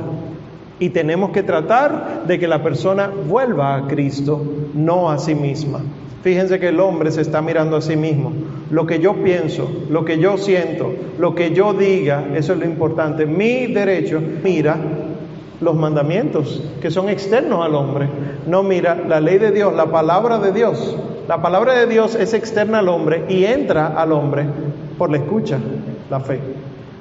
Y 0.79 0.89
tenemos 0.89 1.31
que 1.31 1.43
tratar 1.43 2.23
de 2.27 2.39
que 2.39 2.47
la 2.47 2.61
persona 2.61 3.09
vuelva 3.09 3.75
a 3.75 3.87
Cristo, 3.87 4.43
no 4.73 5.09
a 5.09 5.19
sí 5.19 5.35
misma. 5.35 5.81
Fíjense 6.23 6.59
que 6.59 6.69
el 6.69 6.79
hombre 6.79 7.11
se 7.11 7.21
está 7.21 7.41
mirando 7.41 7.77
a 7.77 7.81
sí 7.81 7.95
mismo. 7.95 8.33
Lo 8.71 8.85
que 8.85 8.99
yo 8.99 9.13
pienso, 9.23 9.71
lo 9.89 10.03
que 10.03 10.17
yo 10.17 10.37
siento, 10.37 10.91
lo 11.19 11.35
que 11.35 11.51
yo 11.51 11.73
diga, 11.73 12.25
eso 12.35 12.53
es 12.53 12.59
lo 12.59 12.65
importante. 12.65 13.25
Mi 13.25 13.67
derecho 13.67 14.21
mira 14.43 14.77
los 15.63 15.75
mandamientos 15.75 16.63
que 16.81 16.91
son 16.91 17.09
externos 17.09 17.65
al 17.65 17.75
hombre. 17.75 18.07
No 18.47 18.63
mira 18.63 18.95
la 19.07 19.19
ley 19.19 19.37
de 19.37 19.51
Dios, 19.51 19.73
la 19.73 19.87
palabra 19.87 20.37
de 20.39 20.51
Dios. 20.51 20.97
La 21.27 21.41
palabra 21.41 21.73
de 21.73 21.87
Dios 21.87 22.15
es 22.15 22.33
externa 22.33 22.79
al 22.79 22.89
hombre 22.89 23.25
y 23.29 23.45
entra 23.45 23.87
al 23.87 24.11
hombre 24.11 24.45
por 24.97 25.09
la 25.09 25.17
escucha, 25.17 25.57
la 26.09 26.19
fe. 26.19 26.39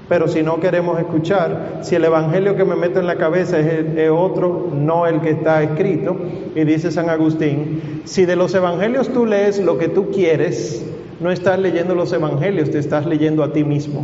Pero 0.09 0.28
si 0.28 0.43
no 0.43 0.60
queremos 0.60 0.98
escuchar, 0.98 1.78
si 1.80 1.94
el 1.94 2.05
evangelio 2.05 2.55
que 2.55 2.64
me 2.64 2.76
meto 2.76 3.01
en 3.01 3.06
la 3.06 3.16
cabeza 3.16 3.59
es, 3.59 4.10
otro, 4.10 4.68
no 4.74 5.06
el 5.06 5.20
que 5.20 5.30
está 5.30 5.62
escrito, 5.62 6.16
y 6.55 6.64
dice 6.64 6.90
San 6.90 7.09
Agustín, 7.09 8.02
si 8.05 8.26
de 8.26 8.36
los 8.36 8.55
evangelios 8.55 9.09
tú 9.09 9.24
lees 9.24 9.59
lo 9.59 9.78
que 9.78 9.89
tú 9.89 10.10
quieres, 10.10 10.84
no 11.18 11.30
estás 11.30 11.59
leyendo 11.59 11.94
los 11.94 12.12
evangelios, 12.12 12.70
te 12.70 12.78
estás 12.78 13.06
leyendo 13.06 13.43
a 13.43 13.52
ti 13.52 13.64
mismo. 13.64 14.02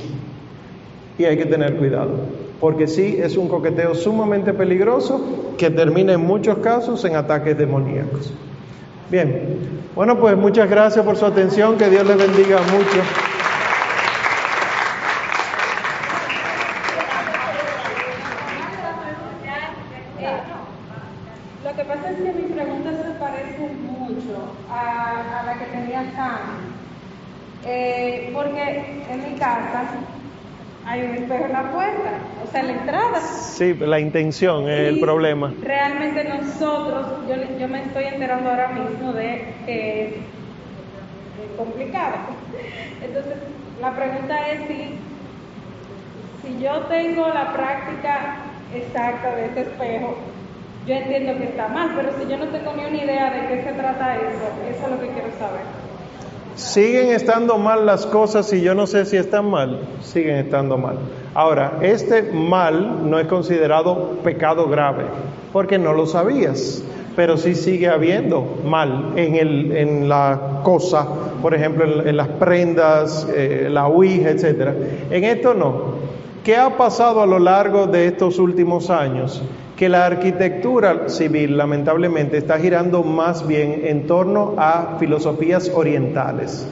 Y 1.18 1.24
hay 1.24 1.36
que 1.36 1.47
tener 1.47 1.76
cuidado, 1.76 2.12
porque 2.60 2.86
sí 2.86 3.18
es 3.20 3.36
un 3.36 3.48
coqueteo 3.48 3.94
sumamente 3.94 4.52
peligroso 4.52 5.55
que 5.56 5.70
termina 5.70 6.12
en 6.12 6.20
muchos 6.20 6.59
casos 6.59 7.05
en 7.05 7.16
ataques 7.16 7.56
demoníacos. 7.56 8.32
Bien, 9.10 9.59
bueno 9.94 10.18
pues 10.18 10.36
muchas 10.36 10.68
gracias 10.68 11.05
por 11.05 11.16
su 11.16 11.26
atención, 11.26 11.76
que 11.76 11.89
Dios 11.89 12.06
les 12.06 12.18
bendiga 12.18 12.59
mucho. 12.62 13.02
Porque 28.32 29.05
en 29.10 29.32
mi 29.32 29.39
casa 29.39 29.85
hay 30.89 31.02
un 31.02 31.15
espejo 31.16 31.44
en 31.44 31.52
la 31.52 31.70
puerta, 31.70 32.10
o 32.43 32.51
sea, 32.51 32.62
la 32.62 32.73
entrada. 32.73 33.20
Sí, 33.20 33.74
la 33.74 34.01
intención 34.01 34.69
es 34.70 34.89
el 34.89 35.01
problema. 35.01 35.52
Realmente 35.62 36.24
nosotros, 36.24 37.06
yo, 37.28 37.35
yo 37.59 37.69
me 37.69 37.82
estoy 37.82 38.05
enterando 38.05 38.48
ahora 38.48 38.69
mismo 38.69 39.12
de 39.12 39.55
que 39.66 40.06
es 40.06 41.56
complicado. 41.59 42.16
Entonces, 43.05 43.35
la 43.82 43.94
pregunta 43.94 44.51
es 44.51 44.66
si, 44.66 44.98
si 46.43 46.62
yo 46.62 46.81
tengo 46.85 47.28
la 47.28 47.52
práctica 47.52 48.36
exacta 48.74 49.36
de 49.36 49.44
ese 49.44 49.60
espejo, 49.60 50.16
yo 50.86 50.94
entiendo 50.94 51.36
que 51.36 51.44
está 51.44 51.69
mal, 51.69 51.93
pero 51.94 52.12
si 52.19 52.31
yo 52.31 52.39
no 52.39 52.47
tengo 52.47 52.73
ni 52.73 52.86
una 52.86 53.05
idea 53.05 53.31
de 53.31 53.48
qué 53.48 53.62
se 53.62 53.73
trata 53.74 54.16
eso, 54.16 54.48
eso 54.70 54.85
es 54.85 54.90
lo 54.90 55.01
que 55.01 55.09
quiero 55.09 55.28
saber. 55.39 55.88
Siguen 56.59 57.12
estando 57.12 57.56
mal 57.56 57.86
las 57.86 58.05
cosas 58.05 58.52
y 58.52 58.60
yo 58.60 58.74
no 58.74 58.89
sé 58.89 59.05
si 59.05 59.16
están 59.16 59.48
mal, 59.48 59.78
siguen 60.02 60.39
estando 60.39 60.76
mal. 60.76 60.98
Ahora, 61.32 61.78
este 61.82 62.32
mal 62.32 63.09
no 63.09 63.20
es 63.20 63.28
considerado 63.28 64.16
pecado 64.24 64.68
grave, 64.68 65.05
porque 65.52 65.78
no 65.78 65.93
lo 65.93 66.05
sabías, 66.05 66.82
pero 67.14 67.36
sí 67.36 67.55
sigue 67.55 67.86
habiendo 67.86 68.59
mal 68.64 69.12
en, 69.14 69.36
el, 69.36 69.70
en 69.70 70.09
la 70.09 70.62
cosa, 70.64 71.06
por 71.40 71.55
ejemplo, 71.55 72.05
en, 72.05 72.16
las 72.16 72.26
prendas, 72.26 73.28
eh, 73.32 73.68
la 73.70 73.86
ouija, 73.86 74.30
etc. 74.30 74.74
En 75.10 75.22
esto 75.22 75.55
no. 75.55 75.94
¿Qué 76.43 76.56
ha 76.56 76.76
pasado 76.76 77.22
a 77.22 77.26
lo 77.26 77.39
largo 77.39 77.86
de 77.86 78.09
estos 78.09 78.40
últimos 78.40 78.90
años? 78.90 79.40
Que 79.78 79.88
la 79.88 80.06
arquitectura 80.06 81.09
civil 81.09 81.56
lamentablemente 81.56 82.36
está 82.36 82.59
girando 82.59 83.05
más 83.05 83.46
bien 83.46 83.82
en 83.84 84.09
torno 84.09 84.56
a 84.59 84.96
filosofías 84.98 85.70
orientales. 85.72 86.66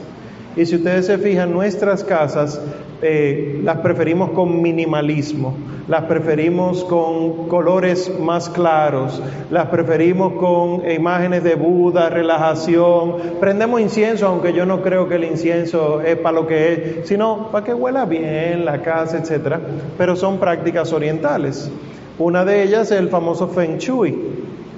Y 0.57 0.65
si 0.65 0.75
ustedes 0.75 1.05
se 1.05 1.17
fijan, 1.17 1.53
nuestras 1.53 2.03
casas 2.03 2.59
eh, 3.01 3.61
las 3.63 3.77
preferimos 3.77 4.31
con 4.31 4.61
minimalismo, 4.61 5.55
las 5.87 6.03
preferimos 6.03 6.83
con 6.83 7.47
colores 7.47 8.11
más 8.19 8.49
claros, 8.49 9.21
las 9.51 9.67
preferimos 9.67 10.33
con 10.33 10.89
imágenes 10.91 11.45
de 11.45 11.55
Buda, 11.55 12.09
relajación. 12.09 13.37
Prendemos 13.39 13.79
incienso, 13.79 14.27
aunque 14.27 14.51
yo 14.51 14.65
no 14.65 14.81
creo 14.81 15.07
que 15.07 15.15
el 15.15 15.23
incienso 15.23 16.01
es 16.01 16.17
para 16.17 16.41
lo 16.41 16.45
que 16.45 16.73
es, 16.73 17.07
sino 17.07 17.51
para 17.53 17.63
que 17.63 17.73
huela 17.73 18.03
bien 18.03 18.65
la 18.65 18.81
casa, 18.81 19.17
etc. 19.19 19.59
Pero 19.97 20.17
son 20.17 20.39
prácticas 20.39 20.91
orientales. 20.91 21.71
Una 22.19 22.43
de 22.43 22.63
ellas 22.63 22.91
es 22.91 22.99
el 22.99 23.09
famoso 23.09 23.47
Feng 23.47 23.77
Shui. 23.77 24.17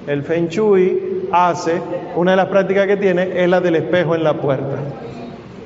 El 0.08 0.24
Feng 0.24 0.48
Shui 0.48 1.28
hace, 1.32 1.82
una 2.16 2.32
de 2.32 2.38
las 2.38 2.48
prácticas 2.48 2.88
que 2.88 2.98
tiene 2.98 3.44
es 3.44 3.50
la 3.50 3.62
del 3.62 3.76
espejo 3.76 4.16
en 4.16 4.24
la 4.24 4.34
puerta, 4.34 4.78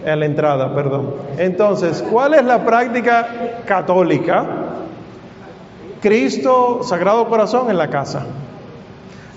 en 0.05 0.19
la 0.19 0.25
entrada, 0.25 0.73
perdón. 0.75 1.15
Entonces, 1.37 2.03
¿cuál 2.11 2.35
es 2.35 2.43
la 2.43 2.63
práctica 2.63 3.27
católica? 3.65 4.45
Cristo, 6.01 6.81
Sagrado 6.83 7.27
Corazón 7.27 7.69
en 7.71 7.77
la 7.77 7.89
casa. 7.89 8.25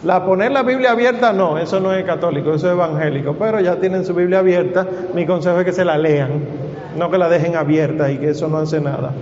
La 0.02 0.26
poner 0.26 0.52
la 0.52 0.62
Biblia 0.62 0.90
abierta, 0.90 1.32
no, 1.32 1.56
eso 1.56 1.80
no 1.80 1.92
es 1.92 2.04
católico, 2.04 2.52
eso 2.52 2.66
es 2.66 2.72
evangélico, 2.74 3.34
pero 3.38 3.60
ya 3.60 3.76
tienen 3.76 4.04
su 4.04 4.12
Biblia 4.12 4.40
abierta, 4.40 4.86
mi 5.14 5.24
consejo 5.24 5.60
es 5.60 5.64
que 5.64 5.72
se 5.72 5.84
la 5.84 5.96
lean, 5.96 6.44
no 6.96 7.10
que 7.10 7.16
la 7.16 7.28
dejen 7.28 7.56
abierta 7.56 8.10
y 8.10 8.18
que 8.18 8.30
eso 8.30 8.46
no 8.48 8.58
hace 8.58 8.80
nada. 8.80 9.12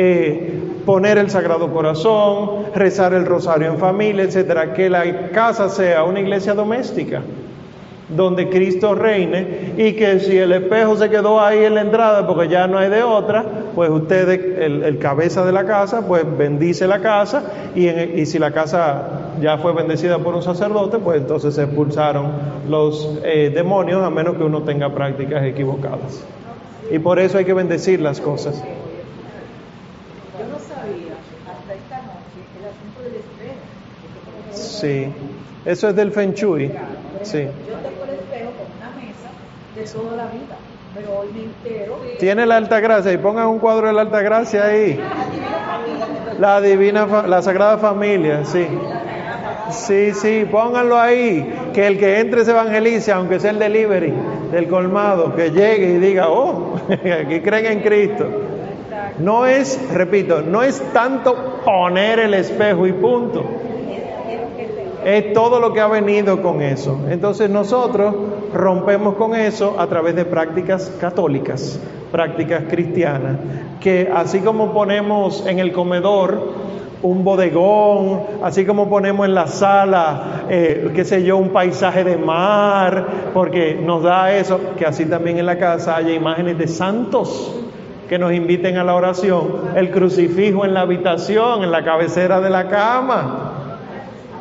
Eh, 0.00 0.52
poner 0.86 1.18
el 1.18 1.28
Sagrado 1.28 1.72
Corazón, 1.72 2.66
rezar 2.72 3.14
el 3.14 3.26
rosario 3.26 3.66
en 3.66 3.78
familia, 3.78 4.22
etcétera, 4.22 4.72
que 4.72 4.88
la 4.88 5.30
casa 5.30 5.68
sea 5.68 6.04
una 6.04 6.20
iglesia 6.20 6.54
doméstica 6.54 7.20
donde 8.08 8.48
Cristo 8.48 8.94
reine 8.94 9.74
y 9.76 9.94
que 9.94 10.20
si 10.20 10.38
el 10.38 10.52
espejo 10.52 10.96
se 10.96 11.10
quedó 11.10 11.40
ahí 11.40 11.64
en 11.64 11.74
la 11.74 11.80
entrada 11.80 12.28
porque 12.28 12.46
ya 12.46 12.68
no 12.68 12.78
hay 12.78 12.90
de 12.90 13.02
otra, 13.02 13.44
pues 13.74 13.90
usted, 13.90 14.28
el, 14.60 14.98
cabeza 14.98 15.44
de 15.44 15.50
la 15.50 15.66
casa, 15.66 16.06
pues 16.06 16.24
bendice 16.38 16.86
la 16.86 17.00
casa 17.00 17.42
y, 17.74 18.24
si 18.24 18.38
la 18.38 18.52
casa 18.52 19.32
ya 19.40 19.58
fue 19.58 19.74
bendecida 19.74 20.20
por 20.20 20.32
un 20.36 20.42
sacerdote, 20.42 21.00
pues 21.00 21.22
entonces 21.22 21.56
se 21.56 21.64
expulsaron 21.64 22.30
los 22.68 23.18
eh, 23.24 23.50
demonios 23.52 24.02
a 24.04 24.10
menos 24.10 24.36
que 24.36 24.44
uno 24.44 24.62
tenga 24.62 24.94
prácticas 24.94 25.44
equivocadas. 25.44 26.24
Y 26.88 27.00
por 27.00 27.18
eso 27.18 27.36
hay 27.36 27.44
que 27.44 27.52
bendecir 27.52 28.00
las 28.00 28.20
cosas. 28.20 28.62
Sí, 34.52 35.12
eso 35.64 35.88
es 35.88 35.96
del 35.96 36.12
Feng 36.12 36.32
Shui. 36.32 36.70
Sí. 37.22 37.42
Yo 37.42 37.74
tengo 37.76 38.04
el 38.04 38.10
espejo 38.10 38.52
con 38.52 38.66
una 38.76 38.90
mesa 38.96 39.30
de 39.74 39.82
toda 39.84 40.16
la 40.16 40.26
vida, 40.26 40.56
pero 40.94 41.18
hoy 41.18 41.28
me 41.32 41.44
entero. 41.44 42.00
Tiene 42.18 42.46
la 42.46 42.56
Alta 42.56 42.80
Gracia 42.80 43.12
y 43.12 43.18
pongan 43.18 43.46
un 43.48 43.58
cuadro 43.58 43.88
de 43.88 43.92
la 43.92 44.02
Alta 44.02 44.20
Gracia 44.22 44.66
ahí. 44.66 45.00
La 46.38 46.60
Divina, 46.60 47.06
la 47.26 47.42
Sagrada 47.42 47.78
Familia, 47.78 48.44
sí. 48.44 48.66
Sí, 49.70 50.12
sí, 50.14 50.46
pónganlo 50.50 50.98
ahí. 50.98 51.70
Que 51.74 51.86
el 51.86 51.98
que 51.98 52.20
entre 52.20 52.44
se 52.44 52.52
evangelice, 52.52 53.12
aunque 53.12 53.38
sea 53.38 53.50
el 53.50 53.58
delivery 53.58 54.12
del 54.50 54.68
colmado, 54.68 55.34
que 55.34 55.50
llegue 55.50 55.92
y 55.92 55.98
diga, 55.98 56.28
oh, 56.28 56.76
aquí 56.88 57.40
creen 57.40 57.66
en 57.66 57.80
Cristo. 57.80 58.26
No 59.20 59.46
es, 59.46 59.78
repito, 59.92 60.42
no 60.42 60.62
es 60.62 60.80
tanto 60.92 61.60
poner 61.64 62.20
el 62.20 62.34
espejo 62.34 62.86
y 62.86 62.92
punto 62.92 63.44
es 65.04 65.32
todo 65.32 65.60
lo 65.60 65.72
que 65.72 65.80
ha 65.80 65.86
venido 65.86 66.42
con 66.42 66.60
eso. 66.60 66.98
Entonces 67.08 67.48
nosotros 67.48 68.14
rompemos 68.52 69.14
con 69.14 69.34
eso 69.34 69.76
a 69.78 69.86
través 69.86 70.14
de 70.14 70.24
prácticas 70.24 70.92
católicas, 71.00 71.80
prácticas 72.12 72.64
cristianas, 72.68 73.38
que 73.80 74.10
así 74.14 74.40
como 74.40 74.72
ponemos 74.72 75.46
en 75.46 75.60
el 75.60 75.72
comedor 75.72 76.68
un 77.00 77.22
bodegón, 77.22 78.22
así 78.42 78.66
como 78.66 78.90
ponemos 78.90 79.26
en 79.26 79.34
la 79.34 79.46
sala, 79.46 80.44
eh, 80.50 80.90
qué 80.94 81.04
sé 81.04 81.22
yo, 81.22 81.36
un 81.36 81.50
paisaje 81.50 82.02
de 82.02 82.16
mar, 82.16 83.30
porque 83.32 83.76
nos 83.76 84.02
da 84.02 84.34
eso, 84.36 84.60
que 84.76 84.84
así 84.84 85.06
también 85.06 85.38
en 85.38 85.46
la 85.46 85.58
casa 85.58 85.96
haya 85.96 86.12
imágenes 86.12 86.58
de 86.58 86.66
santos 86.66 87.54
que 88.08 88.18
nos 88.18 88.32
inviten 88.32 88.78
a 88.78 88.84
la 88.84 88.94
oración, 88.94 89.72
el 89.74 89.90
crucifijo 89.90 90.64
en 90.64 90.74
la 90.74 90.80
habitación, 90.80 91.62
en 91.62 91.70
la 91.70 91.84
cabecera 91.84 92.40
de 92.40 92.50
la 92.50 92.68
cama, 92.68 93.48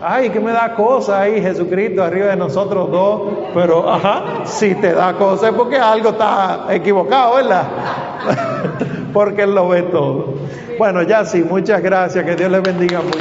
Ay, 0.02 0.30
que 0.30 0.40
me 0.40 0.52
da 0.52 0.76
cosa 0.76 1.22
ahí 1.22 1.42
Jesucristo 1.42 2.04
arriba 2.04 2.28
de 2.28 2.36
nosotros 2.36 2.92
dos. 2.92 3.22
Pero, 3.54 3.92
ajá, 3.92 4.46
si 4.46 4.76
te 4.76 4.94
da 4.94 5.14
cosa 5.14 5.50
es 5.50 5.56
porque 5.56 5.78
algo 5.78 6.10
está 6.10 6.68
equivocado, 6.70 7.36
¿verdad? 7.36 7.64
porque 9.14 9.44
Él 9.44 9.56
lo 9.56 9.70
ve 9.70 9.84
todo. 9.84 10.36
Bueno, 10.78 11.02
ya 11.02 11.26
sí, 11.26 11.44
muchas 11.44 11.82
gracias. 11.82 12.24
Que 12.26 12.36
Dios 12.36 12.52
les 12.52 12.62
bendiga 12.62 13.02
mucho. 13.02 13.18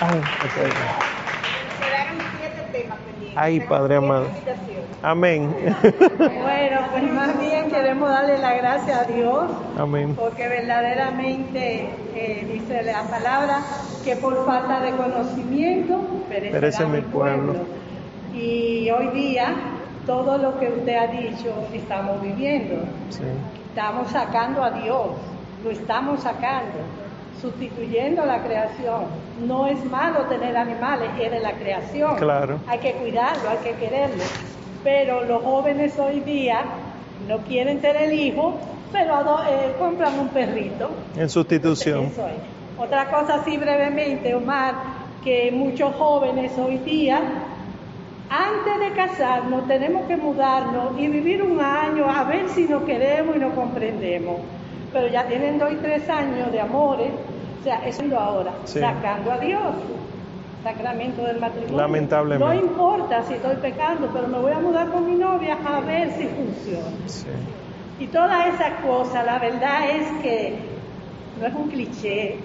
Ay, 0.00 0.22
Padre 3.68 3.96
amado. 3.96 4.26
Amén. 5.02 5.54
Bueno, 6.18 6.80
pues 6.90 7.12
más 7.12 7.38
bien 7.38 7.70
queremos 7.70 8.08
darle 8.08 8.38
la 8.38 8.54
gracia 8.54 9.00
a 9.00 9.04
Dios. 9.04 9.50
Amén. 9.78 10.14
Porque 10.16 10.48
verdaderamente 10.48 11.88
eh, 12.14 12.46
dice 12.52 12.82
la 12.82 13.02
palabra 13.04 13.60
que 14.04 14.16
por 14.16 14.44
falta 14.44 14.80
de 14.80 14.90
conocimiento 14.92 16.00
perece 16.28 16.84
mi 16.86 17.00
pueblo. 17.00 17.54
Y 18.34 18.90
hoy 18.90 19.08
día 19.08 19.54
todo 20.04 20.36
lo 20.38 20.58
que 20.58 20.68
usted 20.68 20.96
ha 20.96 21.06
dicho 21.06 21.54
estamos 21.72 22.20
viviendo. 22.20 22.82
Estamos 23.68 24.10
sacando 24.10 24.64
a 24.64 24.72
Dios, 24.72 25.10
lo 25.62 25.70
estamos 25.70 26.20
sacando, 26.22 26.78
sustituyendo 27.40 28.24
la 28.24 28.42
creación. 28.42 29.04
No 29.46 29.66
es 29.66 29.84
malo 29.84 30.22
tener 30.26 30.56
animales, 30.56 31.10
es 31.20 31.30
de 31.30 31.40
la 31.40 31.52
creación. 31.52 32.16
Claro. 32.16 32.58
Hay 32.66 32.78
que 32.78 32.92
cuidarlo, 32.92 33.50
hay 33.50 33.58
que 33.58 33.74
quererlo 33.74 34.24
pero 34.84 35.24
los 35.24 35.42
jóvenes 35.42 35.98
hoy 35.98 36.20
día 36.20 36.62
no 37.28 37.38
quieren 37.38 37.80
tener 37.80 38.04
el 38.04 38.18
hijo, 38.18 38.54
pero 38.92 39.20
eh, 39.48 39.74
compran 39.78 40.18
un 40.18 40.28
perrito. 40.28 40.90
En 41.16 41.28
sustitución. 41.28 42.06
Eso 42.06 42.26
es. 42.26 42.34
Otra 42.78 43.10
cosa 43.10 43.34
así 43.36 43.56
brevemente, 43.56 44.34
Omar, 44.34 44.74
que 45.24 45.50
muchos 45.50 45.94
jóvenes 45.96 46.52
hoy 46.56 46.78
día, 46.78 47.20
antes 48.30 48.80
de 48.80 48.94
casarnos, 48.94 49.66
tenemos 49.66 50.06
que 50.06 50.16
mudarnos 50.16 50.98
y 50.98 51.08
vivir 51.08 51.42
un 51.42 51.60
año 51.60 52.08
a 52.08 52.24
ver 52.24 52.48
si 52.50 52.64
nos 52.64 52.84
queremos 52.84 53.34
y 53.36 53.40
nos 53.40 53.52
comprendemos. 53.54 54.36
Pero 54.92 55.08
ya 55.08 55.26
tienen 55.26 55.58
dos 55.58 55.72
y 55.72 55.76
tres 55.76 56.08
años 56.08 56.52
de 56.52 56.60
amores, 56.60 57.10
o 57.60 57.64
sea, 57.64 57.86
eso 57.86 58.02
es 58.02 58.08
lo 58.08 58.18
ahora, 58.18 58.52
sacando 58.64 59.32
a 59.32 59.38
Dios 59.38 59.74
sacramento 60.62 61.22
del 61.22 61.40
matrimonio. 61.40 61.76
Lamentablemente. 61.76 62.44
No 62.44 62.54
importa 62.54 63.22
si 63.24 63.34
estoy 63.34 63.56
pecando, 63.56 64.08
pero 64.12 64.26
me 64.28 64.38
voy 64.38 64.52
a 64.52 64.58
mudar 64.58 64.88
con 64.88 65.06
mi 65.06 65.14
novia 65.14 65.56
a 65.64 65.80
ver 65.80 66.10
si 66.12 66.26
funciona. 66.26 66.96
Sí. 67.06 67.26
Y 68.00 68.06
toda 68.08 68.46
esa 68.48 68.76
cosa, 68.76 69.22
la 69.22 69.38
verdad 69.38 69.90
es 69.90 70.22
que 70.22 70.58
no 71.40 71.46
es 71.46 71.54
un 71.54 71.68
cliché. 71.68 72.38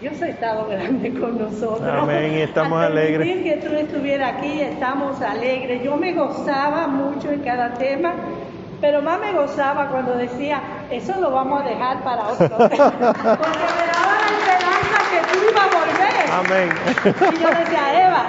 Dios 0.00 0.20
ha 0.20 0.28
estado 0.28 0.66
grande 0.66 1.14
con 1.14 1.38
nosotros. 1.38 1.88
Amén, 1.88 2.32
y 2.38 2.40
estamos 2.40 2.82
alegres. 2.82 3.42
que 3.42 3.56
tú 3.64 3.72
estuvieras 3.74 4.34
aquí, 4.34 4.60
estamos 4.60 5.20
alegres. 5.20 5.82
Yo 5.84 5.96
me 5.96 6.12
gozaba 6.12 6.88
mucho 6.88 7.30
en 7.30 7.40
cada 7.40 7.74
tema, 7.74 8.12
pero 8.82 9.00
más 9.00 9.20
me 9.20 9.32
gozaba 9.32 9.88
cuando 9.88 10.16
decía, 10.16 10.60
eso 10.90 11.14
lo 11.20 11.30
vamos 11.30 11.62
a 11.62 11.68
dejar 11.68 12.02
para 12.02 12.28
otro. 12.28 12.48
Porque 12.58 12.76
me 12.76 12.82
daba 12.82 14.14
la 14.18 14.28
esperanza 14.36 14.98
que 15.08 15.20
tú 15.30 15.38
ibas 15.48 15.62
a 15.62 15.78
volver. 15.78 16.22
Amén. 16.32 16.68
Y 17.32 17.40
yo 17.40 17.48
decía, 17.48 18.08
Eva, 18.08 18.24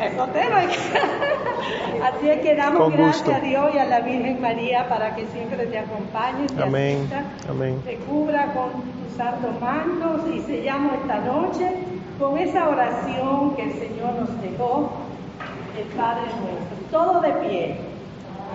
eso 0.00 0.26
te 0.28 0.44
lo 0.48 0.56
Así 2.06 2.30
es 2.30 2.40
que 2.40 2.54
damos 2.54 2.92
gracias 2.92 3.36
a 3.36 3.40
Dios 3.40 3.74
y 3.74 3.78
a 3.78 3.84
la 3.86 4.00
Virgen 4.00 4.40
María 4.40 4.88
para 4.88 5.16
que 5.16 5.26
siempre 5.26 5.66
te 5.66 5.78
acompañe, 5.78 6.46
te 6.46 6.62
Amén. 6.62 7.08
Amén. 7.48 7.82
te 7.84 7.96
cubra 7.96 8.52
con 8.54 8.70
tus 8.82 9.16
santos 9.16 9.60
mantos 9.60 10.20
y 10.32 10.40
sellamos 10.42 10.92
esta 11.02 11.18
noche 11.18 11.68
con 12.20 12.38
esa 12.38 12.68
oración 12.68 13.56
que 13.56 13.62
el 13.62 13.72
Señor 13.72 14.14
nos 14.20 14.40
dejó, 14.40 14.92
el 15.76 15.86
Padre 15.96 16.22
nuestro. 16.22 16.90
Todo 16.92 17.20
de 17.20 17.32
pie. 17.32 17.95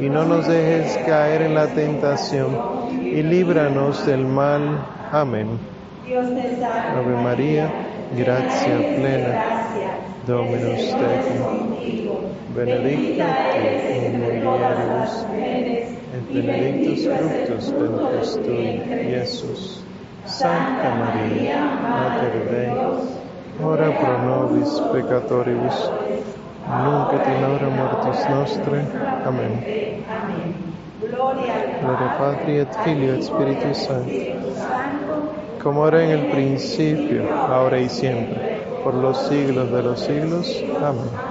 Y 0.00 0.08
no 0.08 0.24
nos 0.24 0.48
dejes 0.48 0.96
caer 1.06 1.42
en 1.42 1.54
la 1.54 1.66
tentación, 1.66 2.56
y 3.02 3.22
líbranos 3.22 4.06
del 4.06 4.24
mal. 4.24 4.84
Amén. 5.12 5.58
Ave 6.10 7.16
María, 7.22 7.70
gracia 8.16 8.76
plena, 8.96 9.60
Dominus 10.26 10.90
tecum, 10.90 11.76
benedicta 12.54 13.26
tu 13.52 13.58
in 13.94 14.20
mulieribus, 14.20 15.26
et 15.36 16.24
benedictus 16.32 17.06
fructus 17.06 17.72
ventris 17.72 18.38
tui, 18.44 18.82
Iesus. 19.10 19.84
Santa 20.24 20.94
Maria, 20.94 21.60
Mater 21.80 22.36
Dei, 22.50 22.70
ora 23.64 23.90
pro 23.98 24.18
nobis 24.22 24.80
peccatoribus, 24.92 25.90
nunc 26.68 27.12
et 27.14 27.26
in 27.26 27.44
hora 27.44 27.70
mortis 27.70 28.28
nostre. 28.28 28.84
Amén. 29.24 29.89
Gloria 31.84 32.10
Patri 32.18 32.56
et 32.64 32.76
Filio 32.84 33.12
et 33.14 33.22
Spiritus 33.22 33.84
Sancto, 33.86 34.30
como 35.58 35.86
era 35.86 36.02
en 36.04 36.10
el 36.10 36.26
principio, 36.26 37.30
ahora 37.46 37.80
y 37.80 37.88
siempre, 37.88 38.42
por 38.82 38.94
los 38.94 39.26
siglos 39.26 39.70
de 39.70 39.82
los 39.82 40.02
siglos. 40.04 40.66
Amén. 40.78 41.29